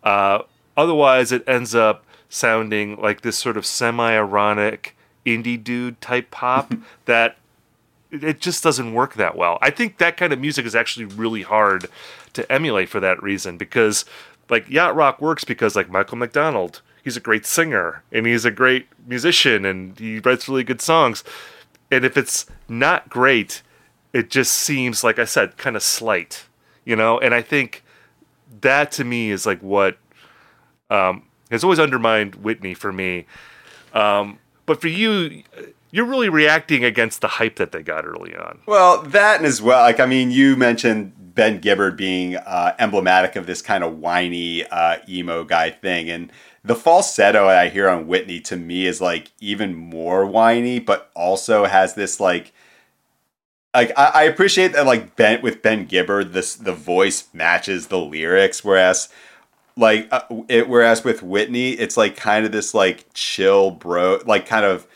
Uh, 0.04 0.40
otherwise, 0.76 1.32
it 1.32 1.44
ends 1.48 1.76
up 1.76 2.04
sounding 2.30 3.00
like 3.00 3.22
this 3.22 3.38
sort 3.38 3.58
of 3.58 3.66
semi-ironic 3.66 4.96
indie 5.26 5.64
dude 5.64 6.02
type 6.02 6.32
pop 6.32 6.74
that 7.06 7.38
it 8.12 8.40
just 8.40 8.64
doesn't 8.64 8.94
work 8.94 9.16
that 9.16 9.36
well. 9.36 9.58
I 9.62 9.70
think 9.70 9.98
that 9.98 10.18
kind 10.18 10.34
of 10.34 10.40
music 10.40 10.66
is 10.66 10.76
actually 10.76 11.06
really 11.06 11.42
hard 11.42 11.88
to 12.34 12.52
emulate 12.52 12.90
for 12.90 13.00
that 13.00 13.22
reason 13.22 13.58
because 13.58 14.06
like 14.50 14.70
yacht 14.70 14.96
rock 14.96 15.22
works 15.22 15.44
because 15.44 15.76
like 15.76 15.90
Michael 15.90 16.18
McDonald, 16.18 16.82
he's 17.04 17.18
a 17.18 17.22
great 17.22 17.46
singer 17.46 18.04
and 18.12 18.26
he's 18.26 18.46
a 18.46 18.52
great 18.52 18.88
musician 19.08 19.66
and 19.66 19.98
he 19.98 20.20
writes 20.20 20.48
really 20.48 20.64
good 20.64 20.82
songs. 20.82 21.24
And 21.92 22.04
if 22.06 22.18
it's 22.18 22.46
not 22.68 23.10
great, 23.10 23.62
it 24.14 24.30
just 24.30 24.52
seems 24.52 25.04
like 25.04 25.20
I 25.20 25.26
said 25.26 25.58
kind 25.58 25.76
of 25.76 25.84
slight, 25.84 26.46
you 26.86 26.96
know? 26.96 27.20
And 27.20 27.34
I 27.34 27.42
think 27.42 27.84
that 28.62 28.92
to 28.94 29.04
me 29.04 29.32
is 29.32 29.46
like 29.46 29.62
what 29.62 29.98
um, 30.90 31.24
has 31.52 31.64
always 31.64 31.80
undermined 31.80 32.36
Whitney 32.36 32.74
for 32.74 32.92
me. 32.92 33.26
Um, 33.94 34.40
but 34.66 34.80
for 34.82 34.88
you, 34.88 35.44
you're 35.94 36.06
really 36.06 36.28
reacting 36.28 36.84
against 36.84 37.22
the 37.22 37.28
hype 37.28 37.58
that 37.58 37.72
they 37.72 37.84
got 37.84 38.04
early 38.04 38.36
on. 38.36 38.60
Well, 38.66 39.04
that 39.04 39.46
as 39.46 39.62
well. 39.62 39.82
Like, 39.82 40.00
I 40.00 40.08
mean, 40.08 40.32
you 40.32 40.56
mentioned 40.56 41.14
Ben 41.36 41.60
Gibbard 41.62 41.96
being 41.96 42.36
uh, 42.36 42.74
emblematic 42.80 43.36
of 43.36 43.46
this 43.46 43.62
kind 43.62 43.84
of 43.84 44.00
whiny 44.00 44.66
uh, 44.66 44.98
emo 45.08 45.44
guy 45.44 45.70
thing, 45.70 46.10
and 46.10 46.32
the 46.64 46.74
falsetto 46.74 47.48
I 47.48 47.70
hear 47.70 47.88
on 47.88 48.08
Whitney 48.08 48.40
to 48.40 48.56
me 48.56 48.88
is 48.88 49.02
like 49.02 49.32
even 49.40 49.76
more 49.76 50.26
whiny, 50.26 50.80
but 50.80 51.12
also 51.16 51.66
has 51.66 51.94
this 51.94 52.20
like. 52.20 52.52
Like 53.76 53.92
I, 53.98 54.06
I 54.06 54.24
appreciate 54.24 54.74
that, 54.74 54.86
like 54.86 55.16
Ben 55.16 55.42
with 55.42 55.62
Ben 55.64 55.86
Gibbard, 55.86 56.34
this 56.34 56.56
the 56.56 56.74
voice 56.74 57.28
matches 57.34 57.88
the 57.88 58.00
lyrics, 58.00 58.64
whereas 58.64 59.10
like 59.76 60.08
uh, 60.12 60.22
it, 60.48 60.70
whereas 60.70 61.04
with 61.04 61.24
Whitney, 61.24 61.72
it's 61.72 61.98
like 61.98 62.16
kind 62.16 62.46
of 62.46 62.52
this 62.52 62.76
like 62.76 63.06
chill 63.14 63.72
bro, 63.72 64.20
like 64.26 64.48
kind 64.48 64.66
of 64.66 64.88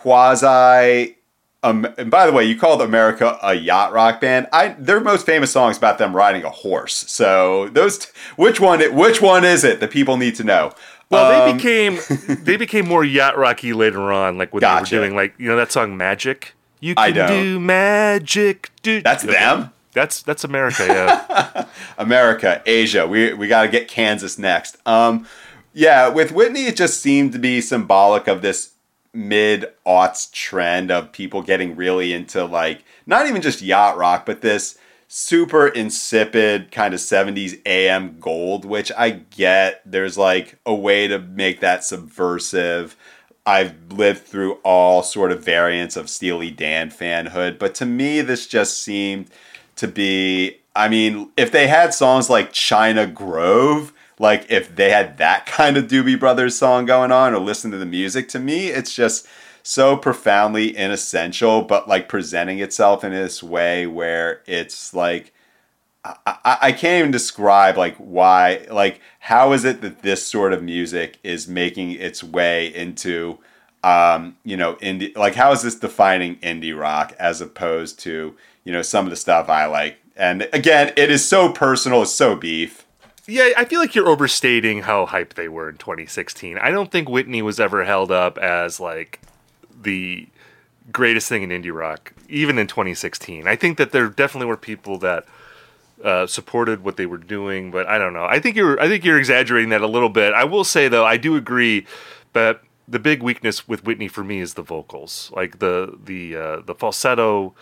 quasi. 0.00 1.16
Um, 1.62 1.86
and 1.98 2.10
by 2.10 2.26
the 2.26 2.32
way, 2.32 2.44
you 2.44 2.58
called 2.58 2.80
America 2.80 3.38
a 3.42 3.54
yacht 3.54 3.92
rock 3.92 4.20
band. 4.20 4.48
I 4.52 4.68
their 4.78 5.00
most 5.00 5.26
famous 5.26 5.52
songs 5.52 5.76
about 5.76 5.98
them 5.98 6.16
riding 6.16 6.42
a 6.42 6.50
horse. 6.50 6.94
So 6.94 7.68
those, 7.68 7.98
t- 7.98 8.08
which 8.36 8.60
one? 8.60 8.80
Which 8.94 9.20
one 9.20 9.44
is 9.44 9.62
it 9.62 9.80
that 9.80 9.90
people 9.90 10.16
need 10.16 10.34
to 10.36 10.44
know? 10.44 10.72
Well, 11.10 11.42
um, 11.42 11.48
they 11.48 11.54
became 11.54 11.98
they 12.44 12.56
became 12.56 12.88
more 12.88 13.04
yacht 13.04 13.36
rocky 13.36 13.72
later 13.74 14.10
on, 14.12 14.38
like 14.38 14.54
what 14.54 14.60
gotcha. 14.60 14.90
they 14.90 14.98
were 14.98 15.04
doing, 15.04 15.16
like 15.16 15.34
you 15.38 15.48
know 15.48 15.56
that 15.56 15.70
song 15.70 15.96
Magic. 15.96 16.54
You 16.80 16.94
can 16.94 17.12
do 17.12 17.60
magic. 17.60 18.70
Do 18.82 19.02
that's 19.02 19.22
them. 19.22 19.70
That's 19.92 20.22
that's 20.22 20.44
America, 20.44 20.86
yeah. 20.86 21.66
America, 21.98 22.62
Asia. 22.64 23.06
We 23.06 23.34
we 23.34 23.48
got 23.48 23.62
to 23.62 23.68
get 23.68 23.86
Kansas 23.86 24.38
next. 24.38 24.78
Um, 24.86 25.26
yeah, 25.74 26.08
with 26.08 26.32
Whitney, 26.32 26.66
it 26.66 26.76
just 26.76 27.00
seemed 27.00 27.32
to 27.32 27.38
be 27.38 27.60
symbolic 27.60 28.28
of 28.28 28.40
this 28.40 28.72
mid 29.12 29.66
aughts 29.86 30.30
trend 30.30 30.90
of 30.90 31.12
people 31.12 31.42
getting 31.42 31.74
really 31.76 32.12
into 32.12 32.44
like 32.44 32.84
not 33.06 33.26
even 33.26 33.42
just 33.42 33.62
yacht 33.62 33.96
rock, 33.96 34.24
but 34.24 34.40
this 34.40 34.78
super 35.12 35.66
insipid 35.66 36.70
kind 36.70 36.94
of 36.94 37.00
70s 37.00 37.60
AM 37.66 38.16
gold, 38.20 38.64
which 38.64 38.92
I 38.96 39.10
get. 39.10 39.82
There's 39.84 40.16
like 40.16 40.56
a 40.64 40.74
way 40.74 41.08
to 41.08 41.18
make 41.18 41.58
that 41.60 41.82
subversive. 41.82 42.96
I've 43.44 43.74
lived 43.90 44.22
through 44.22 44.54
all 44.62 45.02
sort 45.02 45.32
of 45.32 45.44
variants 45.44 45.96
of 45.96 46.08
Steely 46.08 46.52
Dan 46.52 46.90
fanhood, 46.90 47.58
but 47.58 47.74
to 47.76 47.86
me, 47.86 48.20
this 48.20 48.46
just 48.46 48.82
seemed 48.82 49.28
to 49.76 49.88
be. 49.88 50.58
I 50.76 50.88
mean, 50.88 51.30
if 51.36 51.50
they 51.50 51.66
had 51.66 51.92
songs 51.92 52.30
like 52.30 52.52
China 52.52 53.04
Grove, 53.08 53.92
like 54.20 54.46
if 54.50 54.76
they 54.76 54.90
had 54.90 55.16
that 55.16 55.46
kind 55.46 55.76
of 55.76 55.86
Doobie 55.86 56.20
Brothers 56.20 56.56
song 56.56 56.84
going 56.84 57.10
on 57.10 57.34
or 57.34 57.40
listen 57.40 57.70
to 57.72 57.78
the 57.78 57.86
music, 57.86 58.28
to 58.28 58.38
me, 58.38 58.68
it's 58.68 58.94
just 58.94 59.26
so 59.62 59.96
profoundly 59.96 60.76
inessential, 60.76 61.62
but 61.62 61.88
like 61.88 62.08
presenting 62.08 62.60
itself 62.60 63.02
in 63.02 63.12
this 63.12 63.42
way 63.42 63.88
where 63.88 64.42
it's 64.46 64.94
like. 64.94 65.32
I, 66.02 66.56
I 66.62 66.72
can't 66.72 66.98
even 66.98 67.10
describe 67.10 67.76
like 67.76 67.94
why 67.96 68.64
like 68.70 69.02
how 69.18 69.52
is 69.52 69.66
it 69.66 69.82
that 69.82 70.00
this 70.00 70.26
sort 70.26 70.54
of 70.54 70.62
music 70.62 71.18
is 71.22 71.46
making 71.46 71.90
its 71.90 72.24
way 72.24 72.74
into 72.74 73.38
um 73.84 74.34
you 74.42 74.56
know 74.56 74.76
indie 74.76 75.14
like 75.14 75.34
how 75.34 75.52
is 75.52 75.60
this 75.60 75.74
defining 75.74 76.36
indie 76.36 76.74
rock 76.74 77.14
as 77.18 77.42
opposed 77.42 77.98
to 78.00 78.34
you 78.64 78.72
know 78.72 78.80
some 78.80 79.04
of 79.04 79.10
the 79.10 79.16
stuff 79.16 79.50
I 79.50 79.66
like. 79.66 79.98
And 80.16 80.48
again, 80.54 80.94
it 80.96 81.10
is 81.10 81.28
so 81.28 81.52
personal, 81.52 82.00
it's 82.00 82.12
so 82.12 82.34
beef. 82.34 82.86
Yeah, 83.30 83.50
I 83.56 83.64
feel 83.64 83.78
like 83.78 83.94
you're 83.94 84.08
overstating 84.08 84.82
how 84.82 85.06
hype 85.06 85.34
they 85.34 85.48
were 85.48 85.68
in 85.68 85.76
2016. 85.76 86.58
I 86.58 86.72
don't 86.72 86.90
think 86.90 87.08
Whitney 87.08 87.42
was 87.42 87.60
ever 87.60 87.84
held 87.84 88.10
up 88.10 88.36
as 88.38 88.80
like 88.80 89.20
the 89.80 90.28
greatest 90.90 91.28
thing 91.28 91.44
in 91.44 91.50
indie 91.50 91.72
rock, 91.72 92.12
even 92.28 92.58
in 92.58 92.66
2016. 92.66 93.46
I 93.46 93.54
think 93.54 93.78
that 93.78 93.92
there 93.92 94.08
definitely 94.08 94.48
were 94.48 94.56
people 94.56 94.98
that 94.98 95.26
uh, 96.02 96.26
supported 96.26 96.82
what 96.82 96.96
they 96.96 97.06
were 97.06 97.18
doing, 97.18 97.70
but 97.70 97.86
I 97.86 97.98
don't 97.98 98.14
know. 98.14 98.24
I 98.24 98.40
think 98.40 98.56
you're 98.56 98.80
I 98.80 98.88
think 98.88 99.04
you're 99.04 99.18
exaggerating 99.18 99.70
that 99.70 99.80
a 99.80 99.86
little 99.86 100.08
bit. 100.08 100.34
I 100.34 100.42
will 100.42 100.64
say 100.64 100.88
though, 100.88 101.06
I 101.06 101.16
do 101.16 101.36
agree, 101.36 101.86
but 102.32 102.64
the 102.88 102.98
big 102.98 103.22
weakness 103.22 103.68
with 103.68 103.84
Whitney 103.84 104.08
for 104.08 104.24
me 104.24 104.40
is 104.40 104.54
the 104.54 104.62
vocals, 104.62 105.30
like 105.36 105.60
the 105.60 105.96
the 106.04 106.34
uh, 106.34 106.60
the 106.62 106.74
falsetto 106.74 107.54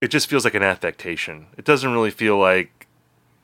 it 0.00 0.10
just 0.10 0.28
feels 0.28 0.44
like 0.44 0.54
an 0.54 0.64
affectation. 0.64 1.46
It 1.56 1.64
doesn't 1.64 1.92
really 1.92 2.10
feel 2.10 2.36
like 2.36 2.81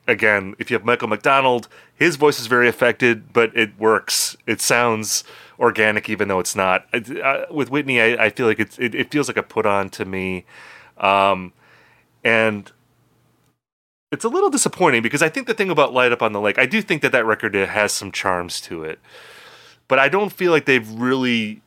again, 0.09 0.55
if 0.59 0.69
you 0.69 0.75
have 0.75 0.85
Michael 0.85 1.07
McDonald, 1.07 1.67
his 1.95 2.15
voice 2.15 2.39
is 2.39 2.47
very 2.47 2.67
affected, 2.67 3.31
but 3.33 3.55
it 3.55 3.77
works. 3.79 4.35
It 4.45 4.61
sounds 4.61 5.23
organic, 5.59 6.09
even 6.09 6.27
though 6.27 6.39
it's 6.39 6.55
not. 6.55 6.85
Uh, 6.93 7.45
with 7.51 7.69
Whitney, 7.69 8.01
I, 8.01 8.25
I 8.25 8.29
feel 8.29 8.47
like 8.47 8.59
it's, 8.59 8.77
it, 8.79 8.95
it, 8.95 9.11
feels 9.11 9.27
like 9.27 9.37
a 9.37 9.43
put 9.43 9.65
on 9.65 9.89
to 9.91 10.05
me. 10.05 10.45
Um, 10.97 11.53
and 12.23 12.71
it's 14.11 14.23
a 14.23 14.29
little 14.29 14.49
disappointing 14.49 15.01
because 15.01 15.21
I 15.21 15.29
think 15.29 15.47
the 15.47 15.53
thing 15.53 15.69
about 15.69 15.93
Light 15.93 16.11
Upon 16.11 16.33
the 16.33 16.41
Lake, 16.41 16.57
I 16.57 16.65
do 16.65 16.81
think 16.81 17.01
that 17.01 17.11
that 17.11 17.25
record 17.25 17.53
has 17.53 17.91
some 17.91 18.11
charms 18.11 18.59
to 18.61 18.83
it. 18.83 18.99
But 19.87 19.99
I 19.99 20.09
don't 20.09 20.31
feel 20.31 20.51
like 20.51 20.65
they've 20.65 20.89
really 20.89 21.61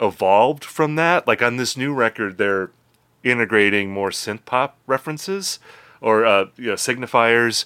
evolved 0.00 0.64
from 0.64 0.96
that. 0.96 1.26
Like 1.26 1.42
on 1.42 1.56
this 1.56 1.76
new 1.76 1.94
record, 1.94 2.38
they're 2.38 2.70
integrating 3.22 3.90
more 3.90 4.10
synth 4.10 4.44
pop 4.44 4.76
references 4.86 5.58
or 6.02 6.26
uh, 6.26 6.46
you 6.56 6.66
know, 6.66 6.74
signifiers, 6.74 7.64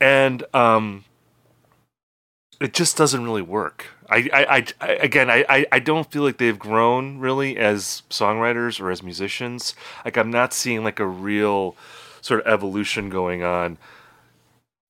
and 0.00 0.44
um, 0.54 1.04
it 2.60 2.72
just 2.72 2.96
doesn't 2.96 3.24
really 3.24 3.42
work. 3.42 3.86
I, 4.08 4.28
I, 4.32 4.66
I 4.80 4.92
again, 4.92 5.30
I, 5.30 5.66
I 5.72 5.78
don't 5.78 6.10
feel 6.10 6.22
like 6.22 6.38
they've 6.38 6.58
grown 6.58 7.18
really 7.18 7.56
as 7.56 8.02
songwriters 8.10 8.80
or 8.80 8.90
as 8.90 9.02
musicians. 9.02 9.74
Like 10.04 10.16
I'm 10.16 10.30
not 10.30 10.52
seeing 10.52 10.84
like 10.84 11.00
a 11.00 11.06
real 11.06 11.76
sort 12.20 12.40
of 12.40 12.52
evolution 12.52 13.10
going 13.10 13.42
on. 13.42 13.78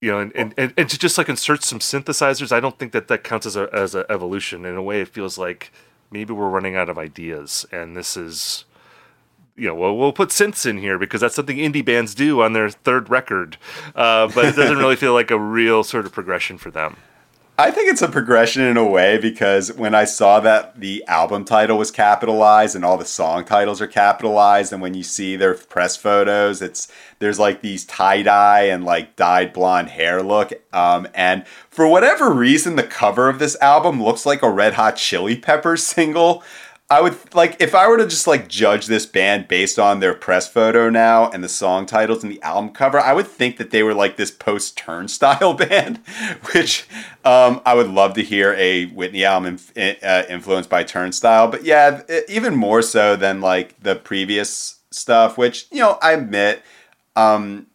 You 0.00 0.10
know, 0.10 0.18
and, 0.18 0.32
and, 0.34 0.54
and, 0.58 0.74
and 0.76 0.90
to 0.90 0.98
just 0.98 1.16
like 1.16 1.28
insert 1.28 1.62
some 1.62 1.78
synthesizers, 1.78 2.50
I 2.50 2.58
don't 2.58 2.76
think 2.76 2.90
that 2.90 3.06
that 3.06 3.22
counts 3.22 3.46
as 3.46 3.54
a 3.56 3.68
as 3.72 3.94
an 3.94 4.04
evolution. 4.10 4.64
In 4.66 4.76
a 4.76 4.82
way, 4.82 5.00
it 5.00 5.08
feels 5.08 5.38
like 5.38 5.72
maybe 6.10 6.32
we're 6.32 6.50
running 6.50 6.74
out 6.74 6.88
of 6.88 6.98
ideas, 6.98 7.64
and 7.70 7.96
this 7.96 8.16
is 8.16 8.64
you 9.56 9.68
know, 9.68 9.74
well, 9.74 9.96
we'll 9.96 10.12
put 10.12 10.30
synths 10.30 10.64
in 10.64 10.78
here 10.78 10.98
because 10.98 11.20
that's 11.20 11.34
something 11.34 11.58
indie 11.58 11.84
bands 11.84 12.14
do 12.14 12.42
on 12.42 12.52
their 12.52 12.70
third 12.70 13.10
record. 13.10 13.56
Uh, 13.94 14.28
but 14.34 14.46
it 14.46 14.56
doesn't 14.56 14.78
really 14.78 14.96
feel 14.96 15.12
like 15.12 15.30
a 15.30 15.38
real 15.38 15.84
sort 15.84 16.06
of 16.06 16.12
progression 16.12 16.58
for 16.58 16.70
them. 16.70 16.96
I 17.58 17.70
think 17.70 17.92
it's 17.92 18.00
a 18.00 18.08
progression 18.08 18.62
in 18.62 18.78
a 18.78 18.84
way 18.84 19.18
because 19.18 19.70
when 19.74 19.94
I 19.94 20.04
saw 20.04 20.40
that 20.40 20.80
the 20.80 21.04
album 21.06 21.44
title 21.44 21.76
was 21.76 21.90
capitalized 21.90 22.74
and 22.74 22.82
all 22.82 22.96
the 22.96 23.04
song 23.04 23.44
titles 23.44 23.82
are 23.82 23.86
capitalized, 23.86 24.72
and 24.72 24.80
when 24.80 24.94
you 24.94 25.02
see 25.02 25.36
their 25.36 25.54
press 25.54 25.94
photos, 25.94 26.62
it's 26.62 26.88
there's 27.18 27.38
like 27.38 27.60
these 27.60 27.84
tie 27.84 28.22
dye 28.22 28.62
and 28.62 28.84
like 28.84 29.16
dyed 29.16 29.52
blonde 29.52 29.90
hair 29.90 30.22
look. 30.22 30.52
Um, 30.72 31.06
and 31.14 31.46
for 31.68 31.86
whatever 31.86 32.32
reason, 32.32 32.76
the 32.76 32.82
cover 32.82 33.28
of 33.28 33.38
this 33.38 33.56
album 33.60 34.02
looks 34.02 34.24
like 34.24 34.42
a 34.42 34.50
Red 34.50 34.72
Hot 34.74 34.96
Chili 34.96 35.36
Peppers 35.36 35.82
single. 35.86 36.42
I 36.92 37.00
would 37.00 37.34
like 37.34 37.56
if 37.58 37.74
I 37.74 37.88
were 37.88 37.96
to 37.96 38.06
just 38.06 38.26
like 38.26 38.48
judge 38.48 38.84
this 38.84 39.06
band 39.06 39.48
based 39.48 39.78
on 39.78 40.00
their 40.00 40.12
press 40.12 40.46
photo 40.46 40.90
now 40.90 41.30
and 41.30 41.42
the 41.42 41.48
song 41.48 41.86
titles 41.86 42.22
and 42.22 42.30
the 42.30 42.42
album 42.42 42.70
cover, 42.70 43.00
I 43.00 43.14
would 43.14 43.26
think 43.26 43.56
that 43.56 43.70
they 43.70 43.82
were 43.82 43.94
like 43.94 44.18
this 44.18 44.30
post 44.30 44.76
Turnstile 44.76 45.54
band, 45.68 46.00
which 46.52 46.86
um, 47.24 47.62
I 47.64 47.72
would 47.72 47.88
love 47.88 48.12
to 48.14 48.22
hear 48.22 48.52
a 48.58 48.86
Whitney 48.88 49.24
album 49.24 49.58
inf- 49.74 50.04
uh, 50.04 50.24
influenced 50.28 50.68
by 50.68 50.84
Turnstile. 50.84 51.48
But 51.48 51.64
yeah, 51.64 52.02
even 52.28 52.54
more 52.54 52.82
so 52.82 53.16
than 53.16 53.40
like 53.40 53.80
the 53.80 53.96
previous 53.96 54.80
stuff, 54.90 55.38
which 55.38 55.68
you 55.72 55.78
know 55.78 55.98
I 56.02 56.12
admit. 56.12 56.62
Um, 57.16 57.68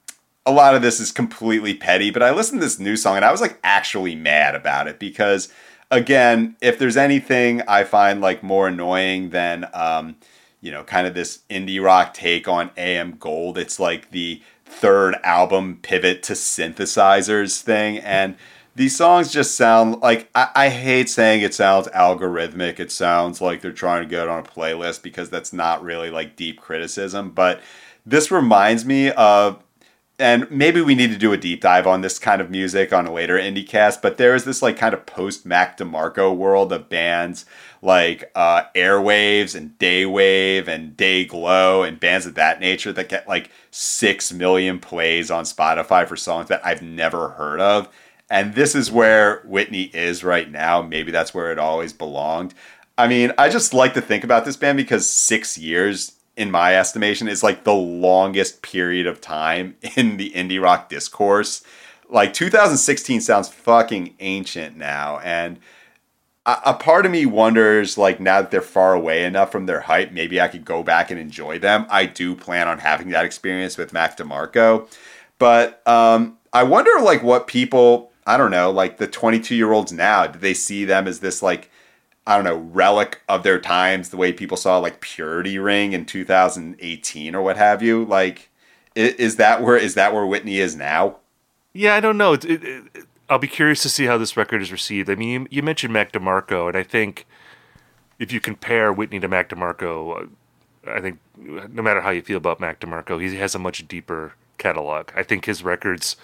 a 0.46 0.52
lot 0.52 0.76
of 0.76 0.82
this 0.82 1.02
is 1.02 1.12
completely 1.12 1.74
petty, 1.74 2.10
but 2.10 2.24
I 2.24 2.32
listened 2.32 2.62
to 2.62 2.66
this 2.66 2.80
new 2.80 2.96
song 2.96 3.18
and 3.18 3.26
I 3.26 3.32
was 3.32 3.42
like 3.42 3.60
actually 3.64 4.16
mad 4.16 4.56
about 4.56 4.88
it 4.88 4.98
because 4.98 5.52
again, 5.92 6.56
if 6.62 6.80
there's 6.80 6.98
anything 6.98 7.62
I 7.68 7.84
find 7.84 8.22
like 8.22 8.44
more 8.44 8.68
annoying 8.68 9.30
than 9.30 9.68
um, 9.74 10.16
you 10.62 10.72
know, 10.72 10.84
kind 10.84 11.08
of 11.08 11.14
this 11.14 11.40
indie 11.50 11.84
rock 11.84 12.14
take 12.14 12.48
on 12.48 12.72
AM 12.78 13.18
Gold, 13.18 13.58
it's 13.58 13.80
like 13.80 14.12
the 14.12 14.42
third 14.66 15.16
album 15.24 15.80
pivot 15.82 16.22
to 16.24 16.34
synthesizers 16.34 17.62
thing 17.62 18.00
and 18.00 18.36
these 18.78 18.96
songs 18.96 19.32
just 19.32 19.58
sound 19.58 20.02
like 20.02 20.30
I, 20.36 20.50
I 20.54 20.70
hate 20.70 21.10
saying 21.10 21.42
it 21.42 21.56
sounds 21.56 21.88
algorithmic. 21.88 22.80
It 22.80 22.92
sounds 22.92 23.42
like 23.42 23.62
they're 23.62 23.72
trying 23.72 24.04
to 24.04 24.08
get 24.08 24.28
on 24.28 24.40
a 24.40 24.44
playlist 24.44 25.02
because 25.02 25.32
that's 25.32 25.52
not 25.52 25.82
really 25.82 26.12
like 26.12 26.36
deep 26.36 26.62
criticism. 26.62 27.32
But 27.32 27.60
this 28.06 28.30
reminds 28.30 28.86
me 28.86 29.10
of 29.12 29.64
and 30.20 30.50
maybe 30.50 30.82
we 30.82 30.96
need 30.96 31.12
to 31.12 31.18
do 31.18 31.32
a 31.32 31.38
deep 31.38 31.62
dive 31.62 31.86
on 31.86 32.02
this 32.02 32.18
kind 32.18 32.42
of 32.42 32.50
music 32.50 32.92
on 32.92 33.06
a 33.06 33.14
later 33.14 33.38
IndieCast, 33.38 34.02
but 34.02 34.18
there 34.18 34.34
is 34.34 34.46
this 34.46 34.64
like 34.64 34.78
kind 34.78 34.94
of 34.96 35.06
post 35.06 35.46
Mac 35.46 35.78
DeMarco 35.78 36.36
world 36.36 36.74
of 36.74 36.90
bands 36.90 37.46
like 37.84 38.32
uh, 38.34 38.64
Airwaves 38.76 39.56
and 39.56 39.78
Daywave 39.78 40.68
and 40.68 40.98
Dayglow 40.98 41.88
and 41.88 42.00
bands 42.00 42.26
of 42.26 42.34
that 42.34 42.60
nature 42.60 42.92
that 42.94 43.10
get 43.10 43.28
like 43.28 43.52
six 43.70 44.34
million 44.34 44.80
plays 44.80 45.30
on 45.30 45.44
Spotify 45.44 46.08
for 46.08 46.16
songs 46.16 46.48
that 46.50 46.66
I've 46.66 46.82
never 46.82 47.30
heard 47.30 47.62
of. 47.62 47.88
And 48.30 48.56
this 48.56 48.74
is 48.74 48.92
where 48.92 49.42
Whitney 49.46 49.84
is 49.94 50.24
right 50.24 50.50
now. 50.50 50.82
Maybe 50.82 51.12
that's 51.12 51.34
where 51.34 51.52
it 51.52 51.60
always 51.60 51.94
belonged. 51.94 52.56
I 52.98 53.08
mean, 53.08 53.32
I 53.38 53.50
just 53.50 53.74
like 53.74 53.94
to 53.94 54.02
think 54.02 54.24
about 54.24 54.44
this 54.44 54.58
band 54.58 54.78
because 54.78 55.08
six 55.08 55.58
years 55.58 56.17
in 56.38 56.52
my 56.52 56.76
estimation, 56.78 57.28
is 57.28 57.44
like 57.44 57.64
the 57.64 57.74
longest 57.74 58.62
period 58.62 59.08
of 59.08 59.20
time 59.20 59.76
in 59.96 60.18
the 60.18 60.32
indie 60.32 60.62
rock 60.62 60.90
discourse. 60.90 61.64
Like 62.10 62.34
2016 62.34 63.20
sounds 63.22 63.50
fucking 63.50 64.16
ancient 64.20 64.78
now, 64.78 65.20
and 65.20 65.60
a, 66.46 66.58
a 66.68 66.74
part 66.74 67.06
of 67.06 67.12
me 67.12 67.26
wonders, 67.26 67.98
like 67.98 68.22
now 68.22 68.42
that 68.42 68.52
they're 68.52 68.62
far 68.62 68.94
away 68.94 69.26
enough 69.26 69.52
from 69.52 69.66
their 69.66 69.82
hype, 69.82 70.14
maybe 70.14 70.40
I 70.40 70.48
could 70.48 70.64
go 70.64 70.84
back 70.84 71.12
and 71.12 71.20
enjoy 71.20 71.60
them. 71.60 71.86
I 71.90 72.06
do 72.06 72.34
plan 72.36 72.70
on 72.70 72.80
having 72.80 73.10
that 73.10 73.26
experience 73.26 73.78
with 73.78 73.92
Mac 73.92 74.16
DeMarco, 74.18 74.90
but 75.38 75.86
um, 75.86 76.38
I 76.54 76.64
wonder, 76.64 76.92
like, 77.02 77.24
what 77.24 77.48
people 77.48 78.12
I 78.28 78.36
don't 78.36 78.52
know, 78.52 78.70
like 78.70 78.98
the 78.98 79.08
22 79.08 79.56
year 79.56 79.72
olds 79.72 79.94
now, 79.94 80.28
do 80.28 80.38
they 80.38 80.54
see 80.54 80.84
them 80.84 81.08
as 81.08 81.22
this 81.22 81.42
like 81.42 81.72
I 82.28 82.36
don't 82.36 82.44
know, 82.44 82.58
relic 82.58 83.22
of 83.30 83.44
their 83.44 83.58
times, 83.58 84.10
the 84.10 84.18
way 84.18 84.34
people 84.34 84.58
saw 84.58 84.80
like 84.80 85.00
Purity 85.00 85.58
Ring 85.58 85.94
in 85.94 86.06
2018 86.06 87.34
or 87.34 87.42
what 87.42 87.56
have 87.56 87.82
you. 87.82 88.04
Like, 88.04 88.50
is 88.96 89.38
that 89.38 89.64
where 89.64 89.78
is 89.78 89.94
that 89.94 90.14
where 90.14 90.26
Whitney 90.26 90.58
is 90.58 90.76
now? 90.76 91.18
Yeah, 91.72 91.96
I 91.96 92.02
don't 92.02 92.18
know. 92.18 92.34
It, 92.34 92.44
it, 92.44 92.64
it, 92.64 93.06
I'll 93.30 93.40
be 93.40 93.48
curious 93.48 93.82
to 93.84 93.90
see 93.90 94.06
how 94.06 94.18
this 94.18 94.36
record 94.36 94.62
is 94.62 94.74
received. 94.74 95.10
I 95.10 95.16
mean, 95.16 95.30
you, 95.30 95.48
you, 95.52 95.64
mentioned 95.64 95.94
Mac 95.94 96.12
DeMarco, 96.12 96.68
and 96.68 96.76
I 96.76 96.84
think 96.84 97.26
if 98.20 98.34
you 98.34 98.42
compare 98.42 98.92
Whitney 98.92 99.20
to 99.22 99.28
Mac 99.30 99.50
DeMarco, 99.50 100.24
uh, 100.24 100.92
I 100.92 101.00
think 101.00 101.20
no 101.38 101.82
matter 101.82 102.02
how 102.02 102.10
you 102.10 102.22
feel 102.22 102.38
about 102.38 102.60
Mac 102.60 102.82
DeMarco, 102.82 103.22
he 103.22 103.38
has 103.38 103.56
a 103.56 103.60
much 103.60 103.88
deeper 103.88 104.34
catalog. 104.58 105.12
I 105.16 105.24
think 105.24 105.46
his 105.46 105.64
records, 105.64 106.18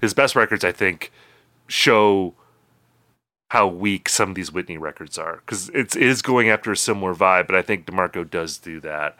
his 0.00 0.12
best 0.12 0.34
records, 0.34 0.64
I 0.64 0.72
think, 0.72 1.12
show 1.68 2.34
how 3.56 3.66
weak 3.66 4.06
some 4.06 4.28
of 4.28 4.34
these 4.34 4.52
Whitney 4.52 4.76
records 4.76 5.16
are 5.16 5.36
because 5.36 5.70
it's 5.72 6.20
going 6.20 6.50
after 6.50 6.70
a 6.70 6.76
similar 6.76 7.14
vibe, 7.14 7.46
but 7.46 7.56
I 7.56 7.62
think 7.62 7.86
DeMarco 7.86 8.30
does 8.30 8.58
do 8.58 8.80
that 8.80 9.16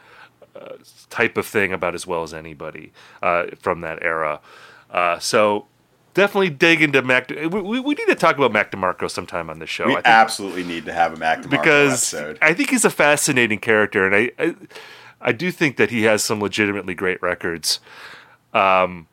uh, 0.54 0.74
type 1.08 1.38
of 1.38 1.46
thing 1.46 1.72
about 1.72 1.94
as 1.94 2.06
well 2.06 2.22
as 2.22 2.34
anybody 2.34 2.92
uh, 3.22 3.46
from 3.58 3.80
that 3.80 4.02
era. 4.02 4.40
Uh, 4.90 5.18
so 5.18 5.68
definitely 6.12 6.50
dig 6.50 6.82
into 6.82 7.00
Mac. 7.00 7.30
We, 7.30 7.46
we, 7.46 7.80
we, 7.80 7.94
need 7.94 8.08
to 8.08 8.14
talk 8.14 8.36
about 8.36 8.52
Mac 8.52 8.70
DeMarco 8.70 9.10
sometime 9.10 9.48
on 9.48 9.58
the 9.58 9.66
show. 9.66 9.86
We 9.86 9.94
think, 9.94 10.06
absolutely 10.06 10.64
need 10.64 10.84
to 10.84 10.92
have 10.92 11.14
a 11.14 11.16
Mac 11.16 11.40
DeMarco 11.40 11.50
because 11.50 12.12
episode. 12.12 12.38
I 12.42 12.52
think 12.52 12.68
he's 12.68 12.84
a 12.84 12.90
fascinating 12.90 13.58
character, 13.58 14.04
and 14.04 14.14
I, 14.14 14.30
I, 14.38 14.54
I 15.18 15.32
do 15.32 15.50
think 15.50 15.78
that 15.78 15.88
he 15.88 16.02
has 16.02 16.22
some 16.22 16.42
legitimately 16.42 16.94
great 16.94 17.22
records. 17.22 17.80
Um, 18.52 19.06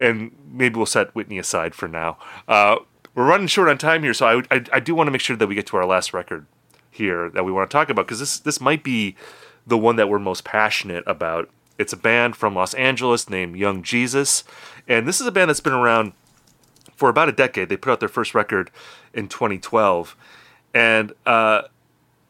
and 0.00 0.32
maybe 0.50 0.76
we'll 0.76 0.86
set 0.86 1.14
Whitney 1.14 1.38
aside 1.38 1.74
for 1.74 1.86
now. 1.86 2.16
Uh, 2.48 2.76
we're 3.16 3.26
running 3.26 3.46
short 3.46 3.68
on 3.68 3.78
time 3.78 4.02
here, 4.02 4.14
so 4.14 4.26
I, 4.26 4.54
I, 4.54 4.64
I 4.74 4.80
do 4.80 4.94
want 4.94 5.08
to 5.08 5.10
make 5.10 5.22
sure 5.22 5.36
that 5.36 5.46
we 5.46 5.54
get 5.54 5.66
to 5.68 5.76
our 5.78 5.86
last 5.86 6.12
record 6.12 6.46
here 6.90 7.30
that 7.30 7.44
we 7.44 7.50
want 7.50 7.68
to 7.68 7.74
talk 7.74 7.90
about 7.90 8.06
because 8.06 8.20
this 8.20 8.38
this 8.38 8.60
might 8.60 8.84
be 8.84 9.16
the 9.66 9.76
one 9.76 9.96
that 9.96 10.08
we're 10.08 10.18
most 10.18 10.44
passionate 10.44 11.02
about. 11.06 11.50
It's 11.78 11.92
a 11.92 11.96
band 11.96 12.36
from 12.36 12.54
Los 12.54 12.74
Angeles 12.74 13.28
named 13.28 13.56
Young 13.56 13.82
Jesus, 13.82 14.44
and 14.86 15.08
this 15.08 15.20
is 15.20 15.26
a 15.26 15.32
band 15.32 15.48
that's 15.48 15.60
been 15.60 15.72
around 15.72 16.12
for 16.94 17.08
about 17.08 17.28
a 17.28 17.32
decade. 17.32 17.70
They 17.70 17.76
put 17.78 17.90
out 17.90 18.00
their 18.00 18.08
first 18.08 18.34
record 18.34 18.70
in 19.14 19.28
2012, 19.28 20.14
and 20.74 21.12
uh, 21.24 21.62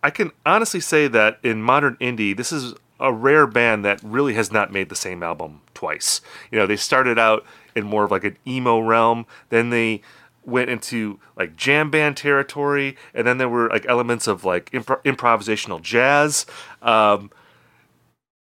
I 0.05 0.11
can 0.11 0.31
honestly 0.47 0.81
say 0.81 1.09
that 1.09 1.41
in 1.43 1.63
modern 1.63 1.97
indie, 1.97 2.37
this 2.37 2.53
is 2.53 2.75
a 3.01 3.13
rare 3.13 3.49
band 3.49 3.85
that 3.85 4.01
really 4.05 4.35
has 4.35 4.53
not 4.53 4.73
made 4.73 4.89
the 4.89 4.97
same 4.97 5.25
album 5.25 5.63
twice. 5.75 6.21
You 6.53 6.59
know, 6.61 6.67
they 6.67 6.77
started 6.77 7.19
out 7.19 7.45
in 7.75 7.85
more 7.85 8.05
of 8.05 8.13
like 8.13 8.25
an 8.25 8.39
emo 8.47 8.79
realm, 8.79 9.27
then 9.51 9.71
they 9.71 10.01
went 10.47 10.71
into 10.71 11.19
like 11.37 11.57
jam 11.57 11.91
band 11.91 12.17
territory, 12.17 12.97
and 13.13 13.27
then 13.27 13.39
there 13.39 13.49
were 13.49 13.69
like 13.69 13.85
elements 13.87 14.27
of 14.27 14.45
like 14.45 14.71
imp- 14.73 15.05
improvisational 15.05 15.83
jazz, 15.83 16.47
um, 16.83 17.31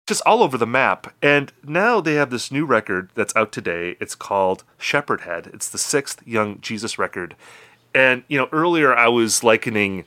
just 0.08 0.22
all 0.26 0.43
over 0.43 0.58
the 0.58 0.68
map. 0.68 1.14
And 1.22 1.54
now 1.64 2.02
they 2.02 2.16
have 2.16 2.30
this 2.30 2.52
new 2.52 2.66
record 2.66 3.12
that's 3.14 3.36
out 3.36 3.52
today. 3.52 3.95
It's 3.99 4.16
called 4.16 4.64
Shepherdhead. 4.80 5.54
It's 5.54 5.70
the 5.70 5.78
sixth 5.78 6.26
Young 6.26 6.60
Jesus 6.60 6.97
record. 6.97 7.36
And 7.93 8.24
you 8.28 8.38
know, 8.38 8.49
earlier 8.52 8.93
I 8.93 9.08
was 9.08 9.43
likening 9.43 10.06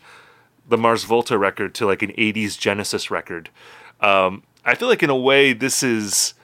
the 0.68 0.78
Mars 0.78 1.04
Volta 1.04 1.38
record 1.38 1.74
to 1.76 1.86
like 1.86 2.02
an 2.02 2.12
'80s 2.12 2.58
Genesis 2.58 3.10
record. 3.10 3.50
Um, 4.00 4.42
I 4.64 4.74
feel 4.74 4.88
like 4.88 5.02
in 5.02 5.10
a 5.10 5.16
way 5.16 5.52
this 5.52 5.82
is. 5.82 6.34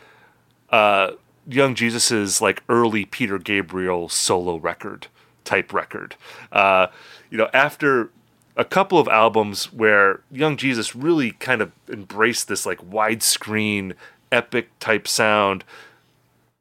Uh, 0.71 1.13
Young 1.47 1.75
Jesus's 1.75 2.41
like 2.41 2.63
early 2.69 3.05
Peter 3.05 3.37
Gabriel 3.37 4.09
solo 4.09 4.57
record 4.57 5.09
type 5.45 5.73
record. 5.73 6.17
Uh, 6.53 6.89
you 7.31 7.39
know, 7.39 7.49
after 7.53 8.11
a 8.57 8.65
couple 8.65 8.99
of 8.99 9.09
albums 9.09 9.73
where 9.73 10.21
Young 10.31 10.57
Jesus 10.57 10.95
really 10.95 11.33
kind 11.33 11.63
of 11.63 11.73
embraced 11.89 12.49
this 12.49 12.67
like 12.67 12.79
widescreen 12.79 13.95
epic 14.33 14.71
type 14.79 15.09
sound, 15.09 15.65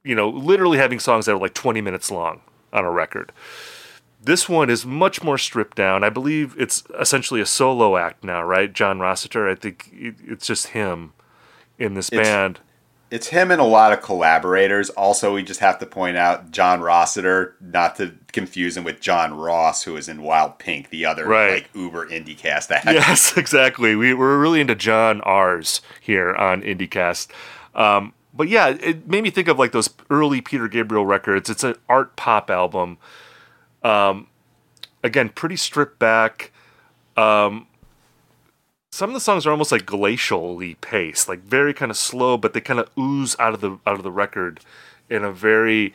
you 0.04 0.16
know, 0.16 0.30
literally 0.30 0.78
having 0.78 1.00
songs 1.00 1.26
that 1.26 1.34
are 1.34 1.40
like 1.40 1.54
20 1.54 1.82
minutes 1.82 2.10
long 2.10 2.42
on 2.72 2.86
a 2.86 2.92
record. 2.92 3.32
This 4.22 4.50
one 4.50 4.70
is 4.70 4.86
much 4.86 5.24
more 5.24 5.38
stripped 5.38 5.78
down. 5.78 6.04
I 6.04 6.10
believe 6.10 6.56
it's 6.58 6.84
essentially 7.00 7.42
a 7.42 7.46
solo 7.46 7.96
act 7.96 8.24
now, 8.24 8.44
right? 8.44 8.72
John 8.72 9.00
Rossiter. 9.00 9.50
I 9.50 9.56
think 9.56 9.90
it's 9.94 10.46
just 10.46 10.68
him 10.68 11.14
in 11.78 11.94
this 11.94 12.10
it's, 12.10 12.18
band 12.18 12.60
it's 13.12 13.28
him 13.28 13.50
and 13.50 13.60
a 13.60 13.66
lot 13.66 13.92
of 13.92 14.02
collaborators. 14.02 14.90
Also, 14.92 15.34
we 15.34 15.44
just 15.44 15.60
have 15.62 15.80
to 15.80 15.86
point 15.86 16.16
out 16.16 16.52
John 16.52 16.82
Rossiter, 16.82 17.56
not 17.60 17.96
to 17.96 18.14
confuse 18.32 18.78
him 18.78 18.84
with 18.84 19.00
John 19.00 19.34
Ross, 19.34 19.84
who 19.84 19.98
is 19.98 20.08
in 20.08 20.22
Wild 20.22 20.60
Pink, 20.60 20.90
the 20.90 21.06
other 21.06 21.26
right. 21.26 21.54
like 21.54 21.70
Uber 21.74 22.08
IndieCast 22.08 22.70
act. 22.72 22.86
Yes, 22.86 23.36
exactly. 23.36 23.96
We, 23.96 24.14
we're 24.14 24.40
really 24.40 24.62
into 24.62 24.76
John 24.76 25.22
R's 25.22 25.82
here 26.00 26.36
on 26.36 26.62
IndieCast. 26.62 27.30
Um, 27.74 28.14
but 28.34 28.48
yeah, 28.48 28.70
it 28.70 29.08
made 29.08 29.24
me 29.24 29.32
think 29.32 29.48
of 29.48 29.58
like 29.58 29.72
those 29.72 29.90
early 30.10 30.42
Peter 30.42 30.68
Gabriel 30.68 31.06
records. 31.06 31.50
It's 31.50 31.64
an 31.64 31.76
art 31.88 32.16
pop 32.16 32.52
album. 32.52 33.00
Um, 33.84 34.28
again, 35.04 35.30
pretty 35.30 35.56
stripped 35.56 35.98
back. 35.98 36.52
Um, 37.18 37.68
some 38.92 39.10
of 39.10 39.14
the 39.14 39.20
songs 39.20 39.46
are 39.46 39.52
almost 39.52 39.72
like 39.72 39.86
glacially 39.86 40.80
paced, 40.82 41.30
like 41.30 41.40
very 41.40 41.74
kind 41.74 41.92
of 41.92 41.98
slow, 41.98 42.38
but 42.38 42.54
they 42.54 42.62
kind 42.62 42.80
of 42.80 42.90
ooze 42.98 43.36
out 43.40 43.54
of 43.54 43.62
the 43.62 43.72
out 43.86 43.96
of 43.96 44.04
the 44.04 44.12
record 44.12 44.62
in 45.10 45.24
a 45.24 45.32
very, 45.32 45.94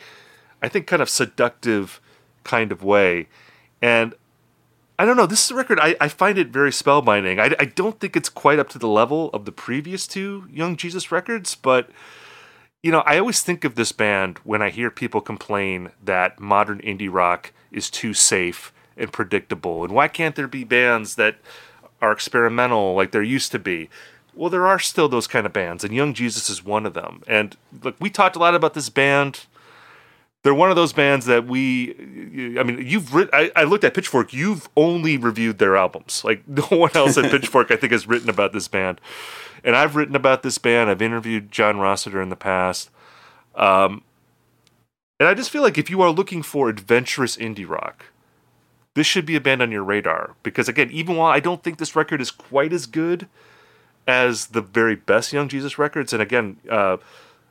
I 0.62 0.68
think, 0.68 0.86
kind 0.86 1.02
of 1.02 1.08
seductive 1.08 2.00
kind 2.44 2.70
of 2.72 2.82
way. 2.82 3.28
And 3.82 4.14
I 4.98 5.04
don't 5.04 5.16
know, 5.16 5.26
this 5.26 5.44
is 5.44 5.50
a 5.50 5.54
record 5.56 5.80
I, 5.80 5.96
I 6.00 6.08
find 6.08 6.38
it 6.38 6.48
very 6.48 6.70
spellbinding. 6.70 7.40
I, 7.40 7.56
I 7.58 7.64
don't 7.64 7.98
think 7.98 8.16
it's 8.16 8.28
quite 8.28 8.58
up 8.58 8.68
to 8.70 8.78
the 8.78 8.88
level 8.88 9.28
of 9.30 9.44
the 9.44 9.52
previous 9.52 10.06
two 10.06 10.46
Young 10.52 10.76
Jesus 10.76 11.10
records, 11.10 11.54
but 11.56 11.90
you 12.82 12.92
know, 12.92 13.00
I 13.00 13.18
always 13.18 13.40
think 13.40 13.64
of 13.64 13.74
this 13.74 13.92
band 13.92 14.38
when 14.44 14.60
I 14.62 14.68
hear 14.70 14.90
people 14.90 15.20
complain 15.20 15.90
that 16.02 16.38
modern 16.38 16.80
indie 16.82 17.12
rock 17.12 17.50
is 17.72 17.90
too 17.90 18.12
safe 18.12 18.72
and 18.96 19.10
predictable. 19.10 19.84
And 19.84 19.92
why 19.94 20.06
can't 20.06 20.36
there 20.36 20.46
be 20.46 20.64
bands 20.64 21.14
that 21.16 21.36
are 22.04 22.12
experimental 22.12 22.94
like 22.94 23.10
there 23.12 23.22
used 23.22 23.50
to 23.52 23.58
be. 23.58 23.88
Well, 24.34 24.50
there 24.50 24.66
are 24.66 24.78
still 24.78 25.08
those 25.08 25.26
kind 25.26 25.46
of 25.46 25.52
bands, 25.52 25.84
and 25.84 25.94
Young 25.94 26.12
Jesus 26.12 26.50
is 26.50 26.64
one 26.64 26.86
of 26.86 26.92
them. 26.92 27.22
And 27.26 27.56
look, 27.82 27.96
we 27.98 28.10
talked 28.10 28.36
a 28.36 28.38
lot 28.38 28.54
about 28.54 28.74
this 28.74 28.88
band. 28.88 29.46
They're 30.42 30.54
one 30.54 30.68
of 30.68 30.76
those 30.76 30.92
bands 30.92 31.24
that 31.26 31.46
we, 31.46 31.94
I 32.58 32.62
mean, 32.64 32.84
you've 32.86 33.14
written, 33.14 33.50
I, 33.56 33.64
looked 33.64 33.84
at 33.84 33.94
Pitchfork, 33.94 34.34
you've 34.34 34.68
only 34.76 35.16
reviewed 35.16 35.58
their 35.58 35.76
albums. 35.76 36.22
Like, 36.22 36.46
no 36.48 36.64
one 36.64 36.90
else 36.94 37.16
at 37.16 37.30
Pitchfork, 37.30 37.70
I 37.70 37.76
think, 37.76 37.92
has 37.92 38.06
written 38.06 38.28
about 38.28 38.52
this 38.52 38.68
band. 38.68 39.00
And 39.62 39.74
I've 39.74 39.96
written 39.96 40.14
about 40.14 40.42
this 40.42 40.58
band. 40.58 40.90
I've 40.90 41.00
interviewed 41.00 41.50
John 41.50 41.78
Rossiter 41.78 42.20
in 42.20 42.28
the 42.28 42.36
past. 42.36 42.90
Um, 43.54 44.02
and 45.18 45.28
I 45.28 45.32
just 45.32 45.50
feel 45.50 45.62
like 45.62 45.78
if 45.78 45.88
you 45.88 46.02
are 46.02 46.10
looking 46.10 46.42
for 46.42 46.68
adventurous 46.68 47.38
indie 47.38 47.66
rock, 47.66 48.06
this 48.94 49.06
should 49.06 49.26
be 49.26 49.36
a 49.36 49.40
band 49.40 49.60
on 49.62 49.70
your 49.72 49.84
radar 49.84 50.34
because 50.42 50.68
again, 50.68 50.90
even 50.90 51.16
while 51.16 51.30
I 51.30 51.40
don't 51.40 51.62
think 51.62 51.78
this 51.78 51.96
record 51.96 52.20
is 52.20 52.30
quite 52.30 52.72
as 52.72 52.86
good 52.86 53.28
as 54.06 54.48
the 54.48 54.60
very 54.60 54.94
best 54.94 55.32
Young 55.32 55.48
Jesus 55.48 55.78
records, 55.78 56.12
and 56.12 56.20
again, 56.22 56.58
uh, 56.70 56.96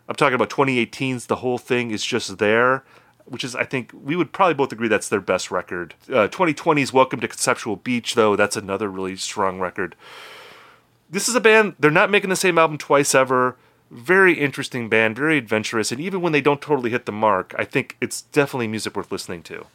I'm 0.08 0.16
talking 0.16 0.36
about 0.36 0.50
2018's. 0.50 1.26
The 1.28 1.38
whole 1.38 1.58
thing 1.58 1.92
is 1.92 2.04
just 2.06 2.38
there. 2.38 2.84
which 3.26 3.44
is 3.44 3.56
I 3.56 3.64
think 3.64 3.92
we 3.94 4.16
would 4.16 4.34
probably 4.34 4.54
both 4.54 4.72
agree 4.72 4.88
that's 4.90 5.10
their 5.10 5.22
best 5.22 5.50
record. 5.50 5.96
Uh, 6.10 6.28
2020's 6.28 6.92
Welcome 6.92 7.22
to 7.22 7.28
Conceptual 7.28 7.78
Beach, 7.78 8.16
though, 8.16 8.36
that's 8.36 8.58
another 8.58 8.90
really 8.90 9.16
strong 9.16 9.60
record. 9.60 9.96
This 11.10 11.30
is 11.30 11.36
a 11.36 11.40
band, 11.42 11.76
they're 11.80 11.92
not 11.92 12.12
making 12.12 12.30
the 12.30 12.36
same 12.36 12.58
album 12.58 12.78
twice 12.78 13.16
ever. 13.16 13.56
Very 13.92 14.34
interesting 14.34 14.90
band, 14.90 15.16
very 15.16 15.38
adventurous, 15.38 15.92
and 15.92 16.02
even 16.02 16.22
when 16.22 16.34
they 16.34 16.42
don't 16.42 16.62
totally 16.62 16.90
hit 16.90 17.06
the 17.06 17.12
mark, 17.12 17.54
I 17.58 17.64
think 17.64 17.96
it's 18.02 18.24
definitely 18.24 18.68
music 18.68 18.96
worth 18.96 19.12
listening 19.12 19.44
to. 19.44 19.68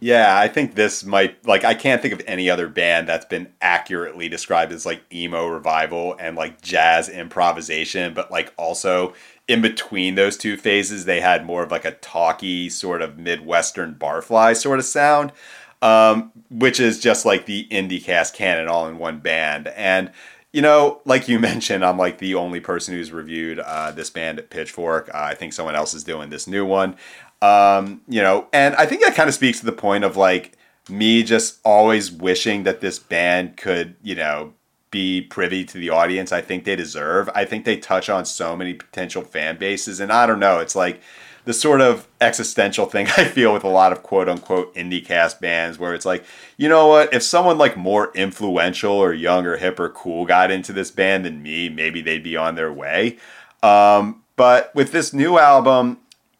Yeah, 0.00 0.38
I 0.38 0.46
think 0.46 0.74
this 0.74 1.04
might 1.04 1.44
like 1.44 1.64
I 1.64 1.74
can't 1.74 2.00
think 2.00 2.14
of 2.14 2.22
any 2.26 2.48
other 2.48 2.68
band 2.68 3.08
that's 3.08 3.24
been 3.24 3.52
accurately 3.60 4.28
described 4.28 4.70
as 4.72 4.86
like 4.86 5.02
emo 5.12 5.48
revival 5.48 6.14
and 6.20 6.36
like 6.36 6.62
jazz 6.62 7.08
improvisation, 7.08 8.14
but 8.14 8.30
like 8.30 8.52
also 8.56 9.14
in 9.48 9.60
between 9.60 10.14
those 10.14 10.36
two 10.36 10.56
phases 10.56 11.04
they 11.04 11.20
had 11.20 11.44
more 11.44 11.64
of 11.64 11.72
like 11.72 11.84
a 11.84 11.92
talky 11.92 12.68
sort 12.68 13.02
of 13.02 13.18
midwestern 13.18 13.94
barfly 13.94 14.56
sort 14.56 14.78
of 14.78 14.84
sound. 14.84 15.32
Um, 15.80 16.32
which 16.50 16.80
is 16.80 16.98
just 16.98 17.24
like 17.24 17.46
the 17.46 17.68
IndieCast 17.70 18.34
canon 18.34 18.66
all 18.66 18.88
in 18.88 18.98
one 18.98 19.20
band. 19.20 19.68
And 19.68 20.10
you 20.52 20.62
know, 20.62 21.00
like 21.04 21.28
you 21.28 21.38
mentioned, 21.40 21.84
I'm 21.84 21.98
like 21.98 22.18
the 22.18 22.34
only 22.34 22.60
person 22.60 22.94
who's 22.94 23.12
reviewed 23.12 23.58
uh, 23.58 23.90
this 23.92 24.10
band 24.10 24.38
at 24.38 24.50
Pitchfork. 24.50 25.08
Uh, 25.14 25.18
I 25.18 25.34
think 25.34 25.52
someone 25.52 25.74
else 25.74 25.94
is 25.94 26.04
doing 26.04 26.30
this 26.30 26.46
new 26.46 26.64
one. 26.64 26.96
Um, 27.40 28.00
you 28.08 28.20
know, 28.20 28.48
and 28.52 28.74
I 28.76 28.86
think 28.86 29.02
that 29.02 29.14
kind 29.14 29.28
of 29.28 29.34
speaks 29.34 29.60
to 29.60 29.66
the 29.66 29.72
point 29.72 30.04
of 30.04 30.16
like 30.16 30.56
me 30.88 31.22
just 31.22 31.60
always 31.64 32.10
wishing 32.10 32.64
that 32.64 32.80
this 32.80 32.98
band 32.98 33.56
could, 33.56 33.94
you 34.02 34.14
know, 34.14 34.54
be 34.90 35.20
privy 35.20 35.64
to 35.64 35.78
the 35.78 35.90
audience 35.90 36.32
I 36.32 36.40
think 36.40 36.64
they 36.64 36.74
deserve. 36.76 37.28
I 37.34 37.44
think 37.44 37.64
they 37.64 37.76
touch 37.76 38.08
on 38.08 38.24
so 38.24 38.56
many 38.56 38.74
potential 38.74 39.22
fan 39.22 39.58
bases, 39.58 40.00
and 40.00 40.10
I 40.10 40.26
don't 40.26 40.40
know, 40.40 40.58
it's 40.58 40.74
like 40.74 41.00
the 41.44 41.54
sort 41.54 41.80
of 41.80 42.06
existential 42.20 42.84
thing 42.86 43.06
I 43.16 43.24
feel 43.24 43.52
with 43.52 43.64
a 43.64 43.68
lot 43.68 43.92
of 43.92 44.02
quote 44.02 44.28
unquote 44.28 44.74
indie 44.74 45.04
cast 45.04 45.40
bands 45.40 45.78
where 45.78 45.94
it's 45.94 46.06
like, 46.06 46.24
you 46.56 46.68
know 46.68 46.86
what, 46.88 47.12
if 47.14 47.22
someone 47.22 47.58
like 47.58 47.76
more 47.76 48.12
influential 48.14 48.92
or 48.92 49.12
young 49.12 49.46
or 49.46 49.56
hip 49.56 49.78
or 49.80 49.88
cool 49.90 50.26
got 50.26 50.50
into 50.50 50.72
this 50.72 50.90
band 50.90 51.24
than 51.24 51.42
me, 51.42 51.68
maybe 51.68 52.00
they'd 52.00 52.22
be 52.22 52.36
on 52.36 52.54
their 52.54 52.72
way. 52.72 53.18
Um, 53.62 54.22
but 54.36 54.74
with 54.74 54.92
this 54.92 55.12
new 55.12 55.38
album, 55.38 55.98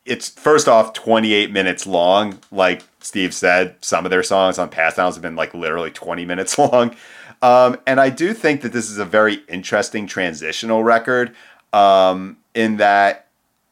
it's 0.08 0.28
first 0.28 0.68
off 0.68 0.92
28 0.94 1.52
minutes 1.52 1.86
long. 1.86 2.38
Like 2.50 2.82
Steve 3.00 3.34
said, 3.34 3.76
some 3.80 4.04
of 4.04 4.10
their 4.10 4.22
songs 4.22 4.58
on 4.58 4.68
Past 4.68 4.96
Downs 4.96 5.14
have 5.14 5.22
been 5.22 5.36
like 5.36 5.54
literally 5.54 5.90
20 5.90 6.24
minutes 6.24 6.58
long. 6.58 6.96
Um, 7.42 7.78
and 7.86 8.00
I 8.00 8.10
do 8.10 8.34
think 8.34 8.62
that 8.62 8.72
this 8.72 8.90
is 8.90 8.98
a 8.98 9.04
very 9.04 9.42
interesting 9.48 10.06
transitional 10.06 10.82
record 10.82 11.34
um, 11.72 12.38
in 12.54 12.78
that 12.78 13.28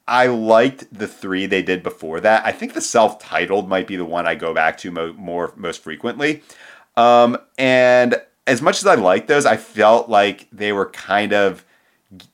I 0.06 0.26
liked 0.26 0.86
the 0.96 1.08
three 1.08 1.46
they 1.46 1.62
did 1.62 1.82
before 1.82 2.20
that. 2.20 2.44
I 2.46 2.52
think 2.52 2.74
the 2.74 2.80
self 2.80 3.18
titled 3.18 3.68
might 3.68 3.86
be 3.88 3.96
the 3.96 4.04
one 4.04 4.26
I 4.26 4.36
go 4.36 4.54
back 4.54 4.78
to 4.78 4.90
mo- 4.90 5.14
more 5.14 5.52
most 5.56 5.82
frequently. 5.82 6.42
Um, 6.96 7.36
and 7.58 8.22
as 8.46 8.62
much 8.62 8.78
as 8.78 8.86
I 8.86 8.94
like 8.94 9.26
those, 9.26 9.46
I 9.46 9.56
felt 9.56 10.08
like 10.08 10.46
they 10.52 10.72
were 10.72 10.86
kind 10.86 11.32
of 11.32 11.64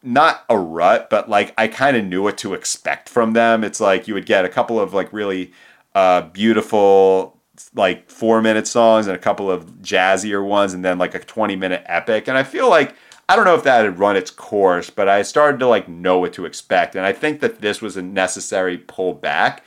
not 0.02 0.44
a 0.48 0.58
rut, 0.58 1.08
but 1.10 1.28
like 1.28 1.54
I 1.56 1.68
kind 1.68 1.96
of 1.96 2.04
knew 2.04 2.22
what 2.22 2.38
to 2.38 2.54
expect 2.54 3.08
from 3.08 3.32
them. 3.32 3.64
It's 3.64 3.80
like 3.80 4.06
you 4.06 4.14
would 4.14 4.26
get 4.26 4.44
a 4.44 4.48
couple 4.48 4.78
of 4.78 4.92
like 4.94 5.12
really 5.12 5.52
uh, 5.94 6.22
beautiful 6.22 7.38
like 7.74 8.10
four 8.10 8.42
minute 8.42 8.66
songs 8.66 9.06
and 9.06 9.14
a 9.14 9.18
couple 9.18 9.50
of 9.50 9.66
jazzier 9.82 10.44
ones, 10.44 10.74
and 10.74 10.84
then 10.84 10.98
like 10.98 11.14
a 11.14 11.18
twenty 11.18 11.56
minute 11.56 11.82
epic. 11.86 12.28
And 12.28 12.36
I 12.36 12.42
feel 12.42 12.68
like 12.68 12.94
I 13.28 13.36
don't 13.36 13.44
know 13.44 13.54
if 13.54 13.64
that 13.64 13.84
had 13.84 13.98
run 13.98 14.16
its 14.16 14.30
course, 14.30 14.90
but 14.90 15.08
I 15.08 15.22
started 15.22 15.58
to 15.60 15.66
like 15.66 15.88
know 15.88 16.18
what 16.18 16.32
to 16.34 16.44
expect, 16.44 16.94
and 16.96 17.06
I 17.06 17.12
think 17.12 17.40
that 17.40 17.60
this 17.60 17.80
was 17.80 17.96
a 17.96 18.02
necessary 18.02 18.78
pullback. 18.78 19.60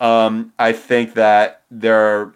Um, 0.00 0.52
I 0.58 0.72
think 0.72 1.14
that 1.14 1.62
there 1.70 2.32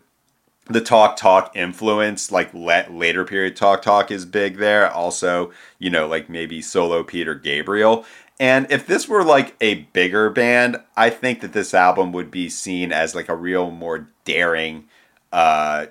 the 0.66 0.80
talk 0.80 1.16
talk 1.16 1.54
influence 1.56 2.30
like 2.30 2.52
let, 2.54 2.92
later 2.92 3.24
period 3.24 3.56
talk 3.56 3.82
talk 3.82 4.10
is 4.10 4.24
big 4.24 4.58
there. 4.58 4.90
Also 4.90 5.52
you 5.78 5.90
know 5.90 6.06
like 6.06 6.28
maybe 6.28 6.62
solo 6.62 7.02
peter 7.02 7.34
gabriel. 7.34 8.04
And 8.40 8.66
if 8.70 8.86
this 8.86 9.08
were 9.08 9.22
like 9.24 9.56
a 9.60 9.74
bigger 9.92 10.30
band 10.30 10.80
i 10.96 11.10
think 11.10 11.40
that 11.40 11.52
this 11.52 11.74
album 11.74 12.12
would 12.12 12.30
be 12.30 12.48
seen 12.48 12.92
as 12.92 13.14
like 13.14 13.28
a 13.28 13.36
real 13.36 13.70
more 13.70 14.08
daring 14.24 14.84
uh 15.32 15.86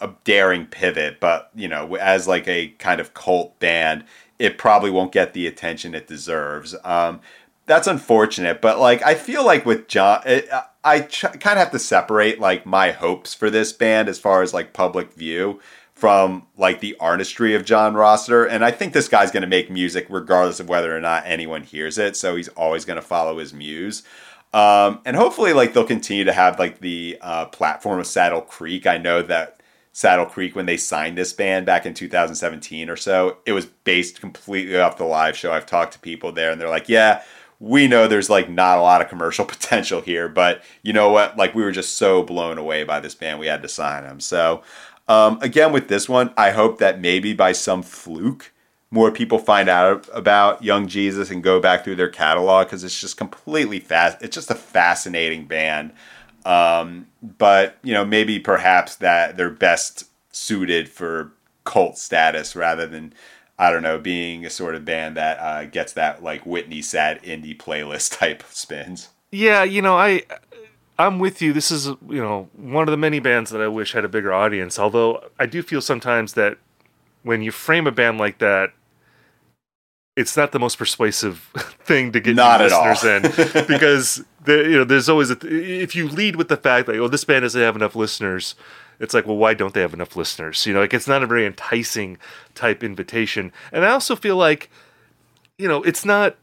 a 0.00 0.10
daring 0.24 0.66
pivot. 0.66 1.20
But 1.20 1.50
you 1.54 1.68
know 1.68 1.94
as 1.96 2.26
like 2.26 2.48
a 2.48 2.68
kind 2.78 3.00
of 3.00 3.14
cult 3.14 3.58
band 3.60 4.04
it 4.38 4.58
probably 4.58 4.90
won't 4.90 5.12
get 5.12 5.32
the 5.32 5.46
attention 5.46 5.94
it 5.94 6.08
deserves. 6.08 6.74
Um 6.84 7.20
that's 7.66 7.86
unfortunate. 7.86 8.60
But 8.60 8.80
like 8.80 9.02
i 9.04 9.14
feel 9.14 9.44
like 9.44 9.64
with 9.64 9.86
john 9.86 10.22
it, 10.26 10.48
I 10.86 11.00
ch- 11.00 11.22
kind 11.22 11.58
of 11.58 11.58
have 11.58 11.72
to 11.72 11.78
separate 11.80 12.40
like 12.40 12.64
my 12.64 12.92
hopes 12.92 13.34
for 13.34 13.50
this 13.50 13.72
band 13.72 14.08
as 14.08 14.18
far 14.18 14.42
as 14.42 14.54
like 14.54 14.72
public 14.72 15.12
view 15.12 15.60
from 15.94 16.46
like 16.56 16.80
the 16.80 16.96
artistry 17.00 17.54
of 17.54 17.64
John 17.64 17.94
Rossiter. 17.94 18.44
And 18.44 18.64
I 18.64 18.70
think 18.70 18.92
this 18.92 19.08
guy's 19.08 19.32
going 19.32 19.42
to 19.42 19.48
make 19.48 19.68
music 19.68 20.06
regardless 20.08 20.60
of 20.60 20.68
whether 20.68 20.96
or 20.96 21.00
not 21.00 21.24
anyone 21.26 21.64
hears 21.64 21.98
it. 21.98 22.16
So 22.16 22.36
he's 22.36 22.48
always 22.48 22.84
going 22.84 22.96
to 22.96 23.02
follow 23.02 23.38
his 23.38 23.52
muse. 23.52 24.04
Um, 24.54 25.00
and 25.04 25.16
hopefully, 25.16 25.52
like 25.52 25.72
they'll 25.74 25.84
continue 25.84 26.24
to 26.24 26.32
have 26.32 26.58
like 26.58 26.78
the 26.80 27.18
uh, 27.20 27.46
platform 27.46 27.98
of 27.98 28.06
Saddle 28.06 28.40
Creek. 28.40 28.86
I 28.86 28.96
know 28.96 29.22
that 29.22 29.60
Saddle 29.92 30.26
Creek, 30.26 30.54
when 30.54 30.66
they 30.66 30.76
signed 30.76 31.18
this 31.18 31.32
band 31.32 31.66
back 31.66 31.84
in 31.84 31.94
2017 31.94 32.88
or 32.88 32.96
so, 32.96 33.38
it 33.44 33.52
was 33.52 33.66
based 33.66 34.20
completely 34.20 34.78
off 34.78 34.98
the 34.98 35.04
live 35.04 35.36
show. 35.36 35.52
I've 35.52 35.66
talked 35.66 35.94
to 35.94 35.98
people 35.98 36.32
there, 36.32 36.52
and 36.52 36.60
they're 36.60 36.68
like, 36.68 36.88
"Yeah, 36.88 37.22
we 37.58 37.88
know 37.88 38.06
there's 38.06 38.30
like 38.30 38.48
not 38.48 38.78
a 38.78 38.82
lot 38.82 39.00
of 39.00 39.08
commercial 39.08 39.44
potential 39.46 40.00
here, 40.00 40.28
but 40.28 40.62
you 40.82 40.92
know 40.92 41.10
what? 41.10 41.36
Like 41.36 41.54
we 41.54 41.62
were 41.62 41.72
just 41.72 41.96
so 41.96 42.22
blown 42.22 42.58
away 42.58 42.84
by 42.84 43.00
this 43.00 43.14
band, 43.14 43.38
we 43.38 43.46
had 43.46 43.62
to 43.62 43.68
sign 43.68 44.04
them. 44.04 44.20
So 44.20 44.62
um, 45.08 45.38
again, 45.40 45.72
with 45.72 45.88
this 45.88 46.08
one, 46.08 46.32
I 46.36 46.50
hope 46.50 46.78
that 46.78 47.00
maybe 47.00 47.32
by 47.32 47.52
some 47.52 47.82
fluke, 47.82 48.52
more 48.90 49.10
people 49.10 49.38
find 49.38 49.68
out 49.68 50.08
about 50.12 50.62
Young 50.62 50.86
Jesus 50.88 51.30
and 51.30 51.42
go 51.42 51.60
back 51.60 51.84
through 51.84 51.96
their 51.96 52.08
catalog 52.08 52.66
because 52.66 52.84
it's 52.84 53.00
just 53.00 53.16
completely 53.16 53.80
fast. 53.80 54.22
It's 54.22 54.34
just 54.34 54.50
a 54.50 54.54
fascinating 54.54 55.46
band. 55.46 55.92
Um, 56.44 57.08
but 57.22 57.78
you 57.82 57.92
know, 57.92 58.04
maybe 58.04 58.38
perhaps 58.38 58.96
that 58.96 59.36
they're 59.36 59.50
best 59.50 60.04
suited 60.30 60.88
for 60.88 61.32
cult 61.64 61.98
status 61.98 62.54
rather 62.54 62.86
than 62.86 63.12
I 63.58 63.70
don't 63.70 63.82
know, 63.82 63.98
being 63.98 64.44
a 64.44 64.50
sort 64.50 64.74
of 64.74 64.84
band 64.84 65.16
that 65.16 65.38
uh, 65.38 65.64
gets 65.64 65.92
that 65.94 66.22
like 66.22 66.44
Whitney 66.44 66.82
sad 66.82 67.22
indie 67.22 67.56
playlist 67.56 68.18
type 68.18 68.44
spins. 68.50 69.08
Yeah, 69.30 69.64
you 69.64 69.82
know, 69.82 69.96
I 69.96 70.22
I'm 70.98 71.18
with 71.18 71.42
you. 71.42 71.52
This 71.52 71.70
is 71.70 71.86
you 71.86 72.22
know 72.22 72.48
one 72.54 72.86
of 72.88 72.92
the 72.92 72.96
many 72.96 73.20
bands 73.20 73.50
that 73.50 73.60
I 73.60 73.68
wish 73.68 73.92
had 73.92 74.04
a 74.04 74.08
bigger 74.08 74.32
audience. 74.32 74.78
Although 74.78 75.24
I 75.38 75.46
do 75.46 75.62
feel 75.62 75.80
sometimes 75.80 76.34
that 76.34 76.58
when 77.22 77.42
you 77.42 77.50
frame 77.50 77.86
a 77.86 77.92
band 77.92 78.18
like 78.18 78.38
that, 78.38 78.72
it's 80.16 80.36
not 80.36 80.52
the 80.52 80.58
most 80.58 80.78
persuasive 80.78 81.38
thing 81.84 82.12
to 82.12 82.20
get 82.20 82.36
not 82.36 82.60
listeners 82.60 83.04
in 83.04 83.22
because 83.66 84.24
the, 84.44 84.56
you 84.64 84.78
know 84.78 84.84
there's 84.84 85.08
always 85.08 85.30
a, 85.30 85.38
if 85.42 85.94
you 85.94 86.08
lead 86.08 86.36
with 86.36 86.48
the 86.48 86.56
fact 86.56 86.86
that 86.86 86.96
oh 86.96 87.08
this 87.08 87.24
band 87.24 87.42
doesn't 87.42 87.60
have 87.60 87.76
enough 87.76 87.94
listeners 87.94 88.54
it's 88.98 89.14
like, 89.14 89.26
well, 89.26 89.36
why 89.36 89.54
don't 89.54 89.74
they 89.74 89.80
have 89.80 89.94
enough 89.94 90.16
listeners? 90.16 90.64
You 90.66 90.74
know, 90.74 90.80
like 90.80 90.94
it's 90.94 91.08
not 91.08 91.22
a 91.22 91.26
very 91.26 91.46
enticing 91.46 92.18
type 92.54 92.82
invitation. 92.82 93.52
And 93.72 93.84
I 93.84 93.90
also 93.90 94.16
feel 94.16 94.36
like, 94.36 94.70
you 95.58 95.68
know, 95.68 95.82
it's 95.82 96.04
not 96.04 96.36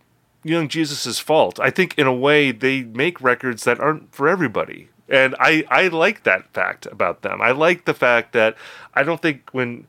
Young 0.43 0.67
Jesus's 0.67 1.19
fault. 1.19 1.59
I 1.59 1.69
think 1.69 1.97
in 1.97 2.07
a 2.07 2.13
way 2.13 2.51
they 2.51 2.83
make 2.83 3.21
records 3.21 3.63
that 3.63 3.79
aren't 3.79 4.13
for 4.13 4.27
everybody. 4.27 4.89
And 5.09 5.35
I, 5.39 5.65
I 5.69 5.87
like 5.89 6.23
that 6.23 6.51
fact 6.53 6.85
about 6.87 7.21
them. 7.21 7.41
I 7.41 7.51
like 7.51 7.85
the 7.85 7.93
fact 7.93 8.33
that 8.33 8.55
I 8.93 9.03
don't 9.03 9.21
think 9.21 9.49
when 9.51 9.87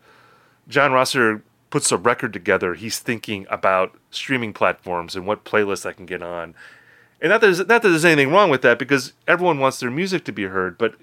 John 0.69 0.93
Rossiter 0.93 1.43
puts 1.71 1.91
a 1.93 1.97
record 1.97 2.33
together, 2.33 2.75
he's 2.75 2.99
thinking 2.99 3.47
about 3.51 3.97
streaming 4.11 4.53
platforms 4.53 5.17
and 5.17 5.27
what 5.27 5.45
playlists 5.45 5.87
I 5.87 5.93
can 5.93 6.07
get 6.07 6.23
on. 6.23 6.55
And 7.21 7.31
not 7.31 7.41
that, 7.41 7.47
there's, 7.47 7.59
not 7.59 7.83
that 7.83 7.89
there's 7.89 8.05
anything 8.05 8.33
wrong 8.33 8.51
with 8.51 8.63
that 8.63 8.79
because 8.79 9.13
everyone 9.27 9.59
wants 9.59 9.81
their 9.81 9.91
music 9.91 10.25
to 10.25 10.33
be 10.33 10.45
heard, 10.45 10.77
but 10.79 10.95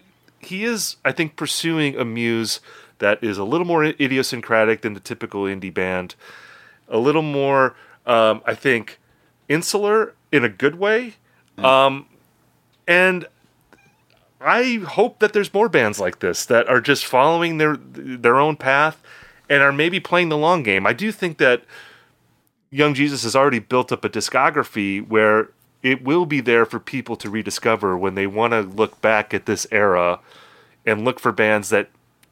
he 0.46 0.64
is, 0.64 0.98
I 1.04 1.12
think, 1.12 1.36
pursuing 1.36 1.96
a 1.96 2.06
muse 2.06 2.60
that 3.00 3.24
is 3.24 3.38
a 3.38 3.44
little 3.44 3.66
more 3.66 3.84
idiosyncratic 3.84 4.82
than 4.82 4.94
the 4.94 5.00
typical 5.00 5.44
indie 5.44 5.74
band, 5.74 6.16
a 6.88 6.98
little 6.98 7.22
more, 7.22 7.76
um, 8.06 8.42
I 8.46 8.54
think, 8.54 9.00
insular 9.50 10.14
in 10.32 10.44
a 10.44 10.50
good 10.50 10.76
way. 10.76 11.16
Mm. 11.58 11.64
Um, 11.64 12.06
and 12.88 13.28
I 14.40 14.82
hope 14.88 15.20
that 15.20 15.34
there's 15.34 15.54
more 15.54 15.70
bands 15.70 16.00
like 16.00 16.20
this 16.20 16.46
that 16.46 16.68
are 16.68 16.82
just 16.82 17.06
following 17.06 17.58
their 17.58 17.78
their 17.78 18.40
own 18.40 18.56
path 18.56 19.02
and 19.50 19.62
are 19.62 19.72
maybe 19.72 20.00
playing 20.00 20.30
the 20.30 20.38
long 20.38 20.64
game. 20.64 20.88
I 20.88 20.94
do 20.94 21.12
think 21.12 21.38
that 21.38 21.64
Young 22.70 22.94
Jesus 22.94 23.24
has 23.24 23.36
already 23.36 23.60
built 23.60 23.92
up 23.92 24.06
a 24.06 24.10
discography 24.10 25.06
where 25.06 25.50
it 25.84 26.04
will 26.04 26.26
be 26.26 26.42
there 26.42 26.66
for 26.66 26.80
people 26.80 27.16
to 27.18 27.30
rediscover 27.30 27.98
when 27.98 28.16
they 28.16 28.28
want 28.28 28.54
to 28.54 28.62
look 28.62 29.02
back 29.02 29.34
at 29.34 29.46
this 29.46 29.66
era 29.72 30.20
and 30.86 31.04
look 31.04 31.20
for 31.20 31.32
bands 31.32 31.70
that 31.70 31.90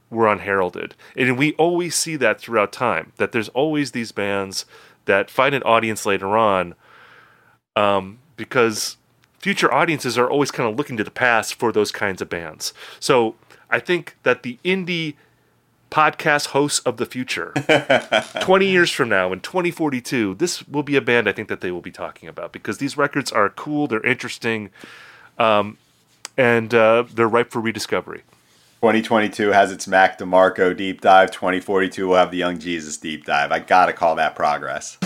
were 0.09 0.27
unheralded. 0.27 0.95
And 1.15 1.37
we 1.37 1.53
always 1.53 1.95
see 1.95 2.15
that 2.17 2.39
throughout 2.39 2.71
time, 2.71 3.13
that 3.17 3.31
there's 3.31 3.49
always 3.49 3.91
these 3.91 4.11
bands 4.11 4.65
that 5.05 5.29
find 5.29 5.55
an 5.55 5.63
audience 5.63 6.05
later 6.05 6.37
on 6.37 6.75
um, 7.75 8.19
because 8.35 8.97
future 9.39 9.73
audiences 9.73 10.17
are 10.17 10.29
always 10.29 10.51
kind 10.51 10.69
of 10.69 10.77
looking 10.77 10.97
to 10.97 11.03
the 11.03 11.11
past 11.11 11.55
for 11.55 11.71
those 11.71 11.91
kinds 11.91 12.21
of 12.21 12.29
bands. 12.29 12.73
So 12.99 13.35
I 13.69 13.79
think 13.79 14.17
that 14.23 14.43
the 14.43 14.57
indie 14.63 15.15
podcast 15.89 16.47
hosts 16.47 16.79
of 16.79 16.97
the 16.97 17.05
future, 17.05 17.53
20 18.41 18.67
years 18.67 18.91
from 18.91 19.09
now 19.09 19.33
in 19.33 19.39
2042, 19.39 20.35
this 20.35 20.67
will 20.67 20.83
be 20.83 20.95
a 20.95 21.01
band 21.01 21.27
I 21.27 21.31
think 21.31 21.47
that 21.49 21.61
they 21.61 21.71
will 21.71 21.81
be 21.81 21.91
talking 21.91 22.29
about 22.29 22.51
because 22.51 22.77
these 22.77 22.97
records 22.97 23.31
are 23.31 23.49
cool, 23.49 23.87
they're 23.87 24.05
interesting, 24.05 24.69
um, 25.37 25.77
and 26.37 26.73
uh, 26.73 27.03
they're 27.13 27.27
ripe 27.27 27.51
for 27.51 27.59
rediscovery. 27.59 28.23
2022 28.81 29.49
has 29.49 29.73
its 29.73 29.87
Mac 29.87 30.17
DeMarco 30.17 30.75
deep 30.75 31.01
dive. 31.01 31.31
2042 31.31 32.07
will 32.07 32.15
have 32.15 32.31
the 32.31 32.37
Young 32.37 32.59
Jesus 32.59 32.95
deep 32.95 33.25
dive. 33.25 33.51
I 33.51 33.59
gotta 33.59 33.91
call 33.91 34.15
that 34.15 34.35
progress. 34.35 34.97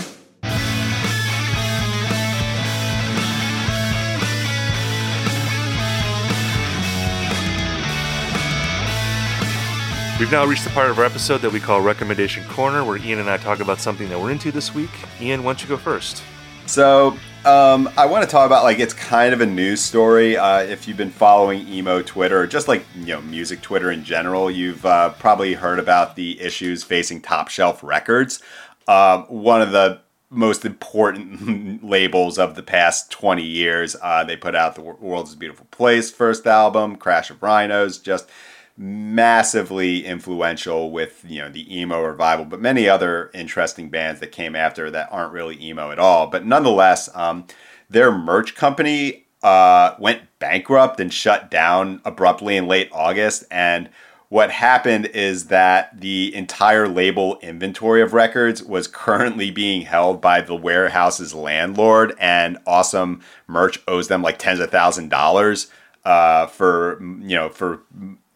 We've 10.20 10.30
now 10.30 10.46
reached 10.46 10.62
the 10.62 10.70
part 10.70 10.90
of 10.90 10.98
our 11.00 11.04
episode 11.04 11.38
that 11.38 11.52
we 11.52 11.58
call 11.58 11.80
Recommendation 11.80 12.44
Corner, 12.44 12.84
where 12.84 12.96
Ian 12.96 13.18
and 13.18 13.28
I 13.28 13.36
talk 13.36 13.58
about 13.58 13.80
something 13.80 14.08
that 14.10 14.20
we're 14.20 14.30
into 14.30 14.52
this 14.52 14.72
week. 14.72 14.90
Ian, 15.20 15.42
why 15.42 15.54
don't 15.54 15.62
you 15.62 15.68
go 15.68 15.76
first? 15.76 16.22
So, 16.66 17.18
um, 17.44 17.90
I 17.96 18.06
want 18.06 18.24
to 18.24 18.30
talk 18.30 18.46
about 18.46 18.62
like 18.62 18.78
it's 18.78 18.94
kind 18.94 19.34
of 19.34 19.40
a 19.40 19.46
news 19.46 19.80
story. 19.80 20.36
Uh, 20.36 20.60
if 20.60 20.86
you've 20.86 20.96
been 20.96 21.10
following 21.10 21.66
emo 21.66 22.00
Twitter, 22.00 22.46
just 22.46 22.68
like 22.68 22.86
you 22.94 23.06
know 23.06 23.22
music 23.22 23.60
Twitter 23.60 23.90
in 23.90 24.04
general, 24.04 24.52
you've 24.52 24.86
uh, 24.86 25.10
probably 25.14 25.54
heard 25.54 25.80
about 25.80 26.14
the 26.14 26.40
issues 26.40 26.84
facing 26.84 27.20
Top 27.20 27.48
Shelf 27.48 27.82
Records. 27.82 28.40
Um, 28.86 29.24
one 29.24 29.62
of 29.62 29.72
the 29.72 30.00
most 30.30 30.64
important 30.64 31.84
labels 31.84 32.38
of 32.38 32.54
the 32.54 32.62
past 32.62 33.10
20 33.10 33.42
years. 33.42 33.96
Uh, 34.00 34.22
they 34.22 34.36
put 34.36 34.54
out 34.54 34.76
the 34.76 34.80
World's 34.80 35.34
a 35.34 35.36
Beautiful 35.36 35.66
Place 35.72 36.12
first 36.12 36.46
album, 36.46 36.94
Crash 36.94 37.30
of 37.30 37.42
Rhinos, 37.42 37.98
just 37.98 38.28
massively 38.76 40.04
influential 40.04 40.90
with 40.90 41.24
you 41.26 41.40
know 41.40 41.48
the 41.48 41.78
emo 41.78 42.02
revival, 42.02 42.44
but 42.44 42.60
many 42.60 42.88
other 42.88 43.30
interesting 43.34 43.88
bands 43.88 44.20
that 44.20 44.32
came 44.32 44.56
after 44.56 44.90
that 44.90 45.08
aren't 45.12 45.32
really 45.32 45.62
emo 45.62 45.90
at 45.90 45.98
all. 45.98 46.26
But 46.26 46.44
nonetheless, 46.44 47.08
um, 47.14 47.46
their 47.88 48.10
merch 48.10 48.54
company 48.54 49.26
uh, 49.42 49.94
went 49.98 50.22
bankrupt 50.38 50.98
and 50.98 51.12
shut 51.12 51.50
down 51.50 52.00
abruptly 52.04 52.56
in 52.56 52.66
late 52.66 52.88
August. 52.92 53.44
And 53.50 53.90
what 54.30 54.50
happened 54.50 55.06
is 55.06 55.46
that 55.46 56.00
the 56.00 56.34
entire 56.34 56.88
label 56.88 57.38
inventory 57.40 58.02
of 58.02 58.14
records 58.14 58.62
was 58.64 58.88
currently 58.88 59.50
being 59.50 59.82
held 59.82 60.20
by 60.20 60.40
the 60.40 60.56
warehouse's 60.56 61.34
landlord, 61.34 62.16
and 62.18 62.58
Awesome 62.66 63.20
Merch 63.46 63.80
owes 63.86 64.08
them 64.08 64.22
like 64.22 64.38
tens 64.38 64.58
of 64.58 64.70
thousand 64.70 65.10
dollars 65.10 65.70
uh, 66.04 66.46
for 66.46 67.00
you 67.00 67.36
know 67.36 67.48
for 67.48 67.82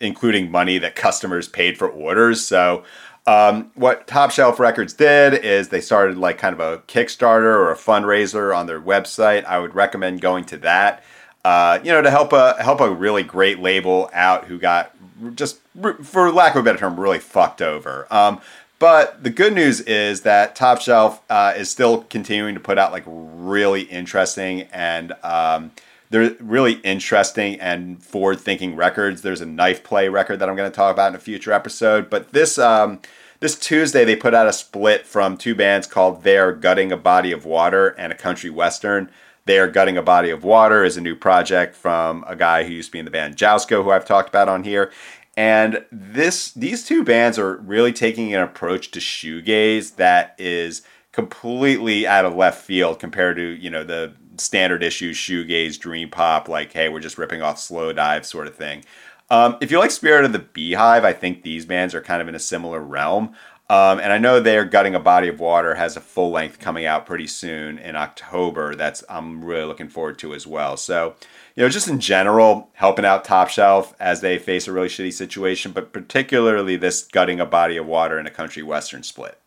including 0.01 0.51
money 0.51 0.79
that 0.79 0.95
customers 0.97 1.49
paid 1.49 1.79
for 1.79 1.89
orders. 1.89 2.45
So, 2.47 2.85
um, 3.27 3.71
what 3.75 4.07
Top 4.07 4.31
Shelf 4.31 4.59
Records 4.59 4.95
did 4.95 5.35
is 5.35 5.69
they 5.69 5.83
started 5.83 6.17
like 6.17 6.39
kind 6.39 6.55
of 6.55 6.61
a 6.61 6.79
Kickstarter 6.83 7.45
or 7.45 7.71
a 7.71 7.77
fundraiser 7.77 8.57
on 8.57 8.67
their 8.67 8.81
website. 8.81 9.45
I 9.45 9.59
would 9.59 9.75
recommend 9.75 10.23
going 10.23 10.45
to 10.47 10.57
that. 10.59 11.05
Uh, 11.45 11.79
you 11.85 11.93
know, 11.93 12.01
to 12.01 12.11
help 12.11 12.33
a 12.33 12.63
help 12.63 12.81
a 12.81 12.91
really 12.91 13.23
great 13.23 13.59
label 13.59 14.09
out 14.15 14.47
who 14.47 14.59
got 14.59 14.95
just, 15.35 15.59
for 16.03 16.33
lack 16.33 16.55
of 16.55 16.61
a 16.61 16.63
better 16.63 16.79
term, 16.79 16.99
really 16.99 17.19
fucked 17.19 17.61
over. 17.61 18.07
Um, 18.11 18.41
but 18.79 19.23
the 19.25 19.31
good 19.31 19.55
news 19.55 19.81
is 19.81 20.23
that 20.23 20.55
Top 20.55 20.81
Shelf 20.81 21.21
uh, 21.29 21.53
is 21.57 21.69
still 21.69 22.03
continuing 22.05 22.55
to 22.55 22.61
put 22.61 22.79
out 22.79 22.93
like 22.93 23.05
really 23.07 23.83
interesting 23.83 24.63
and 24.73 25.13
um, 25.23 25.73
they're 26.11 26.35
really 26.41 26.75
interesting 26.85 27.61
and 27.61 28.03
forward 28.03 28.41
thinking 28.41 28.77
records. 28.77 29.23
There's 29.23 29.41
a 29.41 29.47
Knifeplay 29.47 30.11
record 30.11 30.39
that 30.39 30.49
I'm 30.49 30.57
going 30.57 30.71
to 30.71 30.75
talk 30.75 30.93
about 30.93 31.11
in 31.11 31.17
a 31.17 31.21
future 31.21 31.53
episode. 31.53 32.09
But 32.09 32.33
this 32.33 32.59
um, 32.59 33.01
this 33.41 33.59
Tuesday 33.59 34.05
they 34.05 34.17
put 34.17 34.35
out 34.35 34.47
a 34.47 34.53
split 34.53 35.07
from 35.07 35.37
two 35.37 35.55
bands 35.55 35.87
called 35.87 36.23
They 36.23 36.39
Are 36.39 36.53
Gutting 36.53 36.93
a 36.93 36.97
Body 36.97 37.33
of 37.33 37.45
Water 37.45 37.89
and 37.99 38.13
a 38.13 38.17
country 38.17 38.51
western. 38.51 39.11
They 39.45 39.59
Are 39.59 39.69
Gutting 39.69 39.97
a 39.97 40.03
Body 40.03 40.31
of 40.31 40.45
Water 40.45 40.85
is 40.85 40.97
a 40.97 41.01
new 41.01 41.15
project 41.15 41.75
from 41.75 42.25
a 42.27 42.37
guy 42.37 42.65
who 42.65 42.73
used 42.73 42.89
to 42.89 42.93
be 42.93 42.99
in 42.99 43.05
the 43.05 43.11
band 43.11 43.37
Jousko, 43.37 43.83
who 43.83 43.91
I've 43.91 44.05
talked 44.05 44.29
about 44.29 44.49
on 44.49 44.65
here. 44.65 44.91
And 45.37 45.85
this 45.93 46.53
these 46.53 46.85
two 46.85 47.05
bands 47.05 47.39
are 47.39 47.59
really 47.59 47.93
taking 47.93 48.35
an 48.35 48.43
approach 48.43 48.91
to 48.93 48.99
shoegaze 48.99 49.97
that 49.97 50.35
is 50.37 50.83
completely 51.13 52.07
out 52.07 52.25
of 52.25 52.35
left 52.35 52.65
field 52.65 52.99
compared 52.99 53.37
to 53.37 53.43
you 53.43 53.71
know 53.71 53.85
the 53.85 54.15
standard 54.39 54.83
issue 54.83 55.13
shoegaze 55.13 55.79
dream 55.79 56.11
pop 56.11 56.49
like 56.49 56.73
hey 56.73 56.89
we're 56.89 57.01
just 57.01 57.19
ripping 57.19 57.43
off 57.43 57.57
Slowdive 57.57 58.25
sort 58.25 58.47
of 58.47 58.55
thing. 58.55 58.85
Um, 59.31 59.59
if 59.61 59.71
you 59.71 59.79
like 59.79 59.91
spirit 59.91 60.25
of 60.25 60.33
the 60.33 60.39
beehive 60.39 61.05
i 61.05 61.13
think 61.13 61.43
these 61.43 61.67
bands 61.67 61.95
are 61.95 62.01
kind 62.01 62.23
of 62.23 62.29
in 62.29 62.35
a 62.35 62.41
similar 62.41 62.81
realm. 62.81 63.35
Um, 63.71 63.99
and 64.01 64.13
i 64.13 64.19
know 64.19 64.41
they're 64.41 64.65
gutting 64.65 64.95
a 64.95 65.01
body 65.01 65.29
of 65.29 65.41
water 65.41 65.75
has 65.75 65.97
a 65.97 66.01
full 66.01 66.31
length 66.31 66.59
coming 66.59 66.87
out 66.87 67.07
pretty 67.07 67.27
soon 67.27 67.79
in 67.79 67.97
october. 67.97 68.75
That's 68.75 69.05
i'm 69.09 69.45
really 69.45 69.65
looking 69.67 69.89
forward 69.89 70.19
to 70.21 70.35
as 70.35 70.47
well. 70.47 70.77
So 70.77 71.17
you 71.59 71.65
know 71.65 71.69
just 71.69 71.89
in 71.89 71.99
general 71.99 72.71
helping 72.75 73.05
out 73.05 73.25
top 73.25 73.49
shelf 73.49 73.93
as 73.99 74.21
they 74.21 74.39
face 74.39 74.69
a 74.69 74.73
really 74.73 74.89
shitty 74.89 75.13
situation 75.13 75.73
but 75.73 75.93
particularly 75.93 76.77
this 76.77 77.03
gutting 77.03 77.41
a 77.41 77.47
body 77.47 77.77
of 77.77 77.85
water 77.85 78.17
in 78.19 78.27
a 78.27 78.31
country 78.31 78.63
western 78.63 79.03
split 79.03 79.39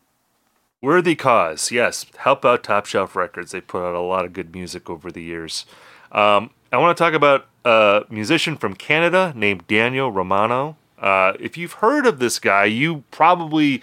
Worthy 0.82 1.14
cause, 1.14 1.70
yes. 1.70 2.06
Help 2.18 2.44
out 2.44 2.64
Top 2.64 2.86
Shelf 2.86 3.14
Records. 3.14 3.52
They 3.52 3.60
put 3.60 3.86
out 3.86 3.94
a 3.94 4.00
lot 4.00 4.24
of 4.24 4.32
good 4.32 4.52
music 4.52 4.90
over 4.90 5.12
the 5.12 5.22
years. 5.22 5.64
Um, 6.10 6.50
I 6.72 6.78
want 6.78 6.96
to 6.96 7.00
talk 7.00 7.14
about 7.14 7.46
a 7.64 8.04
musician 8.10 8.56
from 8.56 8.74
Canada 8.74 9.32
named 9.36 9.68
Daniel 9.68 10.10
Romano. 10.10 10.76
Uh, 10.98 11.34
if 11.38 11.56
you've 11.56 11.74
heard 11.74 12.04
of 12.04 12.18
this 12.18 12.40
guy, 12.40 12.64
you 12.64 13.04
probably 13.12 13.80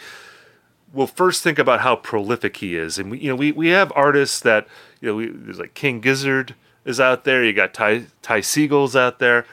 will 0.91 1.07
first 1.07 1.41
think 1.41 1.57
about 1.57 1.79
how 1.79 1.95
prolific 1.95 2.57
he 2.57 2.75
is. 2.75 2.99
And 2.99 3.11
we, 3.11 3.19
you 3.19 3.29
know, 3.29 3.35
we, 3.37 3.53
we 3.53 3.69
have 3.69 3.93
artists 3.95 4.41
that 4.41 4.67
you 4.99 5.07
know, 5.07 5.15
we, 5.15 5.27
there's 5.27 5.59
like 5.59 5.75
King 5.75 6.01
Gizzard 6.01 6.53
is 6.83 6.99
out 6.99 7.23
there. 7.23 7.45
You 7.45 7.53
got 7.53 7.73
Ty 7.73 8.07
Ty 8.21 8.41
Segall's 8.41 8.97
out 8.97 9.19
there. 9.19 9.45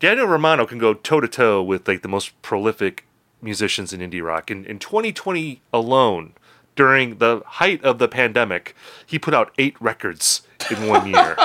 Daniel 0.00 0.26
Romano 0.26 0.66
can 0.66 0.76
go 0.76 0.92
toe 0.92 1.20
to 1.20 1.28
toe 1.28 1.62
with 1.62 1.88
like 1.88 2.02
the 2.02 2.08
most 2.08 2.40
prolific 2.42 3.05
musicians 3.42 3.92
in 3.92 4.00
indie 4.00 4.22
rock. 4.22 4.50
In, 4.50 4.64
in 4.64 4.78
2020 4.78 5.60
alone, 5.72 6.32
during 6.74 7.16
the 7.18 7.42
height 7.44 7.82
of 7.82 7.98
the 7.98 8.08
pandemic, 8.08 8.76
he 9.04 9.18
put 9.18 9.34
out 9.34 9.52
eight 9.58 9.80
records 9.80 10.42
in 10.70 10.86
one 10.86 11.08
year. 11.12 11.36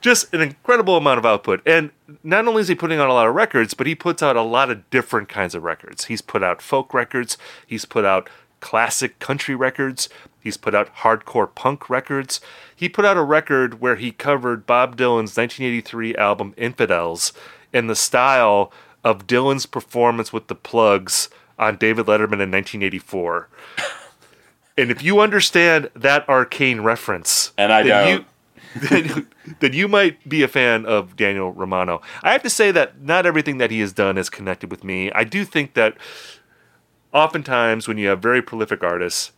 Just 0.00 0.32
an 0.32 0.40
incredible 0.40 0.96
amount 0.96 1.18
of 1.18 1.26
output. 1.26 1.60
And 1.66 1.90
not 2.22 2.46
only 2.46 2.60
is 2.60 2.68
he 2.68 2.74
putting 2.74 3.00
out 3.00 3.10
a 3.10 3.12
lot 3.12 3.26
of 3.26 3.34
records, 3.34 3.74
but 3.74 3.86
he 3.86 3.94
puts 3.94 4.22
out 4.22 4.36
a 4.36 4.42
lot 4.42 4.70
of 4.70 4.88
different 4.90 5.28
kinds 5.28 5.54
of 5.54 5.64
records. 5.64 6.04
He's 6.04 6.22
put 6.22 6.42
out 6.42 6.62
folk 6.62 6.94
records, 6.94 7.36
he's 7.66 7.84
put 7.84 8.04
out 8.04 8.30
classic 8.60 9.18
country 9.18 9.54
records, 9.54 10.08
he's 10.40 10.56
put 10.56 10.74
out 10.74 10.94
hardcore 10.96 11.52
punk 11.52 11.90
records. 11.90 12.40
He 12.74 12.88
put 12.88 13.04
out 13.04 13.16
a 13.16 13.22
record 13.22 13.80
where 13.80 13.96
he 13.96 14.12
covered 14.12 14.66
Bob 14.66 14.96
Dylan's 14.96 15.36
1983 15.36 16.14
album 16.16 16.54
Infidels 16.56 17.32
in 17.72 17.88
the 17.88 17.96
style 17.96 18.72
of 19.02 19.26
Dylan's 19.26 19.66
performance 19.66 20.32
with 20.32 20.46
the 20.46 20.56
Plugz 20.56 21.28
on 21.58 21.76
David 21.76 22.06
Letterman 22.06 22.42
in 22.42 22.50
1984. 22.50 23.48
and 24.78 24.90
if 24.90 25.02
you 25.02 25.20
understand 25.20 25.90
that 25.94 26.28
arcane 26.28 26.80
reference, 26.80 27.52
and 27.56 27.72
I 27.72 27.82
don't. 27.82 28.08
You, 28.08 28.24
then, 28.90 29.26
then 29.60 29.72
you 29.72 29.88
might 29.88 30.28
be 30.28 30.42
a 30.42 30.48
fan 30.48 30.84
of 30.84 31.16
Daniel 31.16 31.52
Romano. 31.52 32.02
I 32.22 32.32
have 32.32 32.42
to 32.42 32.50
say 32.50 32.70
that 32.72 33.00
not 33.00 33.24
everything 33.24 33.58
that 33.58 33.70
he 33.70 33.80
has 33.80 33.92
done 33.92 34.18
is 34.18 34.28
connected 34.28 34.70
with 34.70 34.84
me. 34.84 35.10
I 35.12 35.24
do 35.24 35.44
think 35.44 35.74
that 35.74 35.96
oftentimes 37.12 37.88
when 37.88 37.96
you 37.96 38.08
have 38.08 38.20
very 38.20 38.42
prolific 38.42 38.84
artists, 38.84 39.32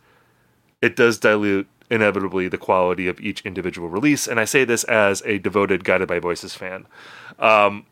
it 0.81 0.95
does 0.95 1.19
dilute 1.19 1.67
inevitably 1.89 2.47
the 2.47 2.57
quality 2.57 3.07
of 3.07 3.19
each 3.19 3.41
individual 3.41 3.89
release. 3.89 4.27
And 4.27 4.39
I 4.39 4.45
say 4.45 4.63
this 4.65 4.83
as 4.85 5.21
a 5.25 5.39
devoted 5.39 5.83
Guided 5.83 6.07
by 6.07 6.19
Voices 6.19 6.53
fan. 6.53 6.85
Um, 7.39 7.85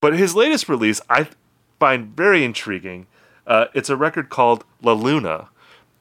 but 0.00 0.14
his 0.14 0.34
latest 0.34 0.68
release, 0.68 1.00
I 1.08 1.28
find 1.78 2.16
very 2.16 2.44
intriguing. 2.44 3.06
Uh, 3.46 3.66
it's 3.74 3.88
a 3.88 3.96
record 3.96 4.28
called 4.28 4.64
La 4.82 4.92
Luna, 4.92 5.48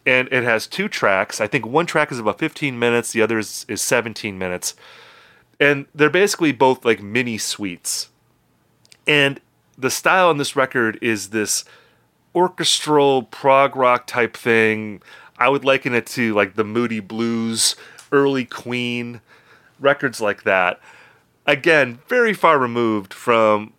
and 0.05 0.27
it 0.31 0.43
has 0.43 0.67
two 0.67 0.87
tracks. 0.87 1.39
I 1.39 1.47
think 1.47 1.65
one 1.65 1.85
track 1.85 2.11
is 2.11 2.19
about 2.19 2.39
15 2.39 2.77
minutes, 2.77 3.11
the 3.11 3.21
other 3.21 3.39
is, 3.39 3.65
is 3.69 3.81
17 3.81 4.37
minutes. 4.37 4.75
And 5.59 5.85
they're 5.95 6.09
basically 6.09 6.51
both 6.51 6.85
like 6.85 7.01
mini 7.01 7.37
suites. 7.37 8.09
And 9.07 9.39
the 9.77 9.89
style 9.89 10.29
on 10.29 10.37
this 10.37 10.55
record 10.55 10.99
is 11.01 11.29
this 11.29 11.63
orchestral 12.35 13.23
prog 13.23 13.75
rock 13.75 14.07
type 14.07 14.35
thing. 14.35 15.01
I 15.37 15.49
would 15.49 15.63
liken 15.63 15.93
it 15.93 16.05
to 16.07 16.33
like 16.33 16.55
the 16.55 16.63
Moody 16.63 16.99
Blues, 16.99 17.75
early 18.11 18.45
Queen, 18.45 19.21
records 19.79 20.19
like 20.19 20.43
that. 20.43 20.79
Again, 21.45 21.99
very 22.07 22.33
far 22.33 22.59
removed 22.59 23.13
from 23.13 23.73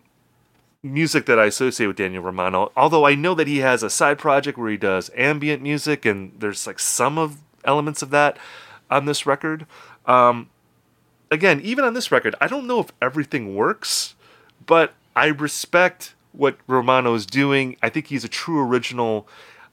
music 0.83 1.25
that 1.25 1.39
I 1.39 1.45
associate 1.45 1.87
with 1.87 1.97
Daniel 1.97 2.23
Romano. 2.23 2.71
Although 2.75 3.05
I 3.05 3.15
know 3.15 3.35
that 3.35 3.47
he 3.47 3.57
has 3.57 3.83
a 3.83 3.89
side 3.89 4.17
project 4.17 4.57
where 4.57 4.71
he 4.71 4.77
does 4.77 5.11
ambient 5.15 5.61
music, 5.61 6.05
and 6.05 6.31
there's 6.39 6.65
like 6.65 6.79
some 6.79 7.17
of 7.17 7.37
elements 7.65 8.01
of 8.01 8.09
that 8.11 8.37
on 8.89 9.05
this 9.05 9.25
record. 9.25 9.65
Um, 10.05 10.49
again, 11.31 11.59
even 11.61 11.83
on 11.83 11.93
this 11.93 12.11
record, 12.11 12.35
I 12.39 12.47
don't 12.47 12.67
know 12.67 12.79
if 12.79 12.91
everything 13.01 13.55
works, 13.55 14.15
but 14.65 14.93
I 15.15 15.27
respect 15.27 16.15
what 16.31 16.57
Romano 16.67 17.13
is 17.13 17.25
doing. 17.25 17.75
I 17.81 17.89
think 17.89 18.07
he's 18.07 18.23
a 18.23 18.29
true 18.29 18.61
original. 18.61 19.27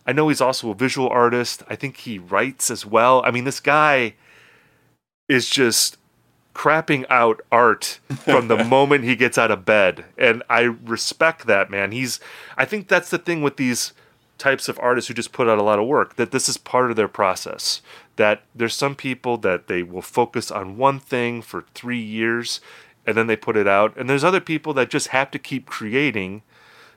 I 0.06 0.12
know 0.12 0.28
he's 0.28 0.40
also 0.40 0.70
a 0.70 0.74
visual 0.74 1.08
artist. 1.08 1.62
I 1.68 1.76
think 1.76 1.98
he 1.98 2.18
writes 2.18 2.70
as 2.70 2.84
well. 2.84 3.22
I 3.24 3.30
mean, 3.30 3.44
this 3.44 3.60
guy 3.60 4.14
is 5.28 5.48
just 5.48 5.98
crapping 6.56 7.04
out 7.10 7.42
art 7.52 8.00
from 8.24 8.48
the 8.48 8.64
moment 8.64 9.04
he 9.04 9.14
gets 9.14 9.36
out 9.36 9.50
of 9.50 9.66
bed. 9.66 10.06
And 10.16 10.42
I 10.48 10.62
respect 10.62 11.46
that, 11.46 11.70
man. 11.70 11.92
He's 11.92 12.18
I 12.56 12.64
think 12.64 12.88
that's 12.88 13.10
the 13.10 13.18
thing 13.18 13.42
with 13.42 13.58
these 13.58 13.92
types 14.38 14.66
of 14.66 14.78
artists 14.78 15.08
who 15.08 15.14
just 15.14 15.32
put 15.32 15.48
out 15.48 15.58
a 15.58 15.62
lot 15.62 15.78
of 15.78 15.86
work 15.86 16.16
that 16.16 16.30
this 16.30 16.48
is 16.48 16.56
part 16.56 16.88
of 16.90 16.96
their 16.96 17.08
process. 17.08 17.82
That 18.16 18.42
there's 18.54 18.74
some 18.74 18.94
people 18.94 19.36
that 19.38 19.66
they 19.66 19.82
will 19.82 20.00
focus 20.00 20.50
on 20.50 20.78
one 20.78 20.98
thing 20.98 21.42
for 21.42 21.66
3 21.74 21.98
years 21.98 22.62
and 23.06 23.14
then 23.14 23.26
they 23.26 23.36
put 23.36 23.58
it 23.58 23.68
out 23.68 23.94
and 23.94 24.08
there's 24.08 24.24
other 24.24 24.40
people 24.40 24.72
that 24.74 24.88
just 24.88 25.08
have 25.08 25.30
to 25.32 25.38
keep 25.38 25.66
creating 25.66 26.40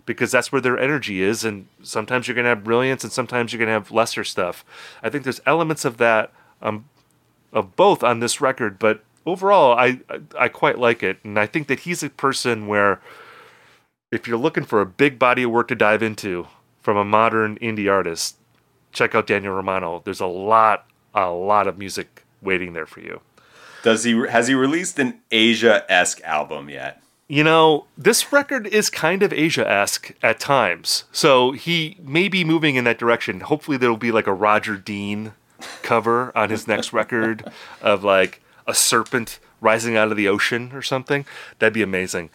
because 0.05 0.31
that's 0.31 0.53
where 0.53 0.61
their 0.61 0.79
energy 0.79 1.21
is 1.21 1.43
and 1.43 1.67
sometimes 1.83 2.29
you're 2.29 2.35
going 2.35 2.45
to 2.45 2.49
have 2.49 2.63
brilliance 2.63 3.03
and 3.03 3.11
sometimes 3.11 3.51
you're 3.51 3.59
going 3.59 3.67
to 3.67 3.73
have 3.73 3.91
lesser 3.91 4.23
stuff. 4.23 4.63
I 5.03 5.09
think 5.09 5.25
there's 5.25 5.41
elements 5.45 5.83
of 5.83 5.97
that 5.97 6.31
um, 6.61 6.85
of 7.51 7.75
both 7.75 8.03
on 8.05 8.21
this 8.21 8.39
record, 8.39 8.79
but 8.79 9.03
overall, 9.25 9.77
I, 9.77 9.99
I, 10.09 10.21
I 10.37 10.47
quite 10.47 10.77
like 10.77 11.03
it, 11.03 11.17
and 11.23 11.39
I 11.39 11.45
think 11.45 11.67
that 11.67 11.81
he's 11.81 12.03
a 12.03 12.09
person 12.09 12.67
where 12.67 13.01
if 14.11 14.27
you're 14.27 14.37
looking 14.37 14.65
for 14.65 14.81
a 14.81 14.85
big 14.85 15.19
body 15.19 15.43
of 15.43 15.51
work 15.51 15.67
to 15.69 15.75
dive 15.75 16.01
into 16.01 16.47
from 16.81 16.97
a 16.97 17.05
modern 17.05 17.57
indie 17.59 17.91
artist, 17.91 18.37
check 18.91 19.13
out 19.13 19.27
Daniel 19.27 19.53
Romano. 19.53 20.01
There's 20.03 20.19
a 20.19 20.25
lot, 20.25 20.85
a 21.13 21.29
lot 21.29 21.67
of 21.67 21.77
music 21.77 22.23
waiting 22.41 22.73
there 22.73 22.85
for 22.85 23.01
you. 23.01 23.21
Does 23.83 24.03
he 24.03 24.13
has 24.27 24.47
he 24.47 24.55
released 24.55 24.99
an 24.99 25.19
Asia 25.31 25.85
esque 25.89 26.21
album 26.23 26.69
yet? 26.69 27.01
You 27.27 27.43
know, 27.43 27.85
this 27.95 28.33
record 28.33 28.65
is 28.65 28.89
kind 28.89 29.21
of 29.21 29.31
Asia 29.31 29.69
esque 29.69 30.13
at 30.23 30.39
times. 30.39 31.03
So 31.11 31.51
he 31.51 31.95
may 32.01 32.27
be 32.27 32.43
moving 32.43 32.75
in 32.75 32.85
that 32.85 32.97
direction. 32.97 33.41
Hopefully, 33.41 33.77
there'll 33.77 33.97
be 33.97 34.11
like 34.11 34.27
a 34.27 34.33
Roger 34.33 34.75
Dean 34.75 35.33
cover 35.83 36.35
on 36.35 36.49
his 36.49 36.67
next 36.67 36.91
record 36.91 37.51
of 37.81 38.03
like 38.03 38.41
a 38.69 38.73
serpent 38.75 39.39
rising 39.59 39.97
out 39.97 40.11
of 40.11 40.17
the 40.17 40.27
ocean 40.27 40.71
or 40.73 40.81
something. 40.81 41.25
That'd 41.57 41.73
be 41.73 41.81
amazing. 41.81 42.29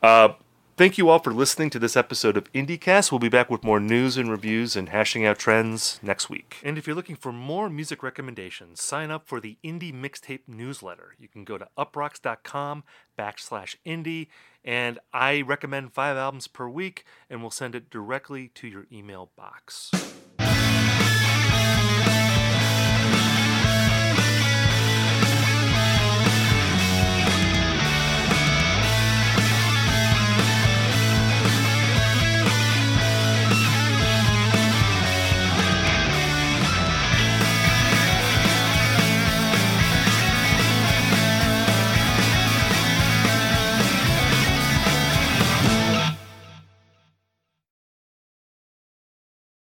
Uh, 0.00 0.34
thank 0.76 0.96
you 0.96 1.08
all 1.08 1.18
for 1.18 1.34
listening 1.34 1.68
to 1.70 1.80
this 1.80 1.96
episode 1.96 2.36
of 2.36 2.50
IndieCast. 2.52 3.10
We'll 3.10 3.18
be 3.18 3.28
back 3.28 3.50
with 3.50 3.64
more 3.64 3.80
news 3.80 4.16
and 4.16 4.30
reviews 4.30 4.76
and 4.76 4.88
hashing 4.88 5.26
out 5.26 5.38
trends 5.38 5.98
next 6.00 6.30
week. 6.30 6.58
And 6.62 6.78
if 6.78 6.86
you're 6.86 6.96
looking 6.96 7.16
for 7.16 7.32
more 7.32 7.68
music 7.68 8.04
recommendations, 8.04 8.80
sign 8.80 9.10
up 9.10 9.26
for 9.26 9.40
the 9.40 9.58
Indie 9.64 9.92
Mixtape 9.92 10.46
newsletter. 10.46 11.16
You 11.18 11.26
can 11.26 11.44
go 11.44 11.58
to 11.58 11.68
uproxx.com 11.76 12.84
backslash 13.18 13.74
indie, 13.84 14.28
and 14.64 15.00
I 15.12 15.42
recommend 15.42 15.92
five 15.92 16.16
albums 16.16 16.46
per 16.46 16.68
week, 16.68 17.04
and 17.28 17.42
we'll 17.42 17.50
send 17.50 17.74
it 17.74 17.90
directly 17.90 18.48
to 18.54 18.68
your 18.68 18.86
email 18.92 19.32
box. 19.36 19.90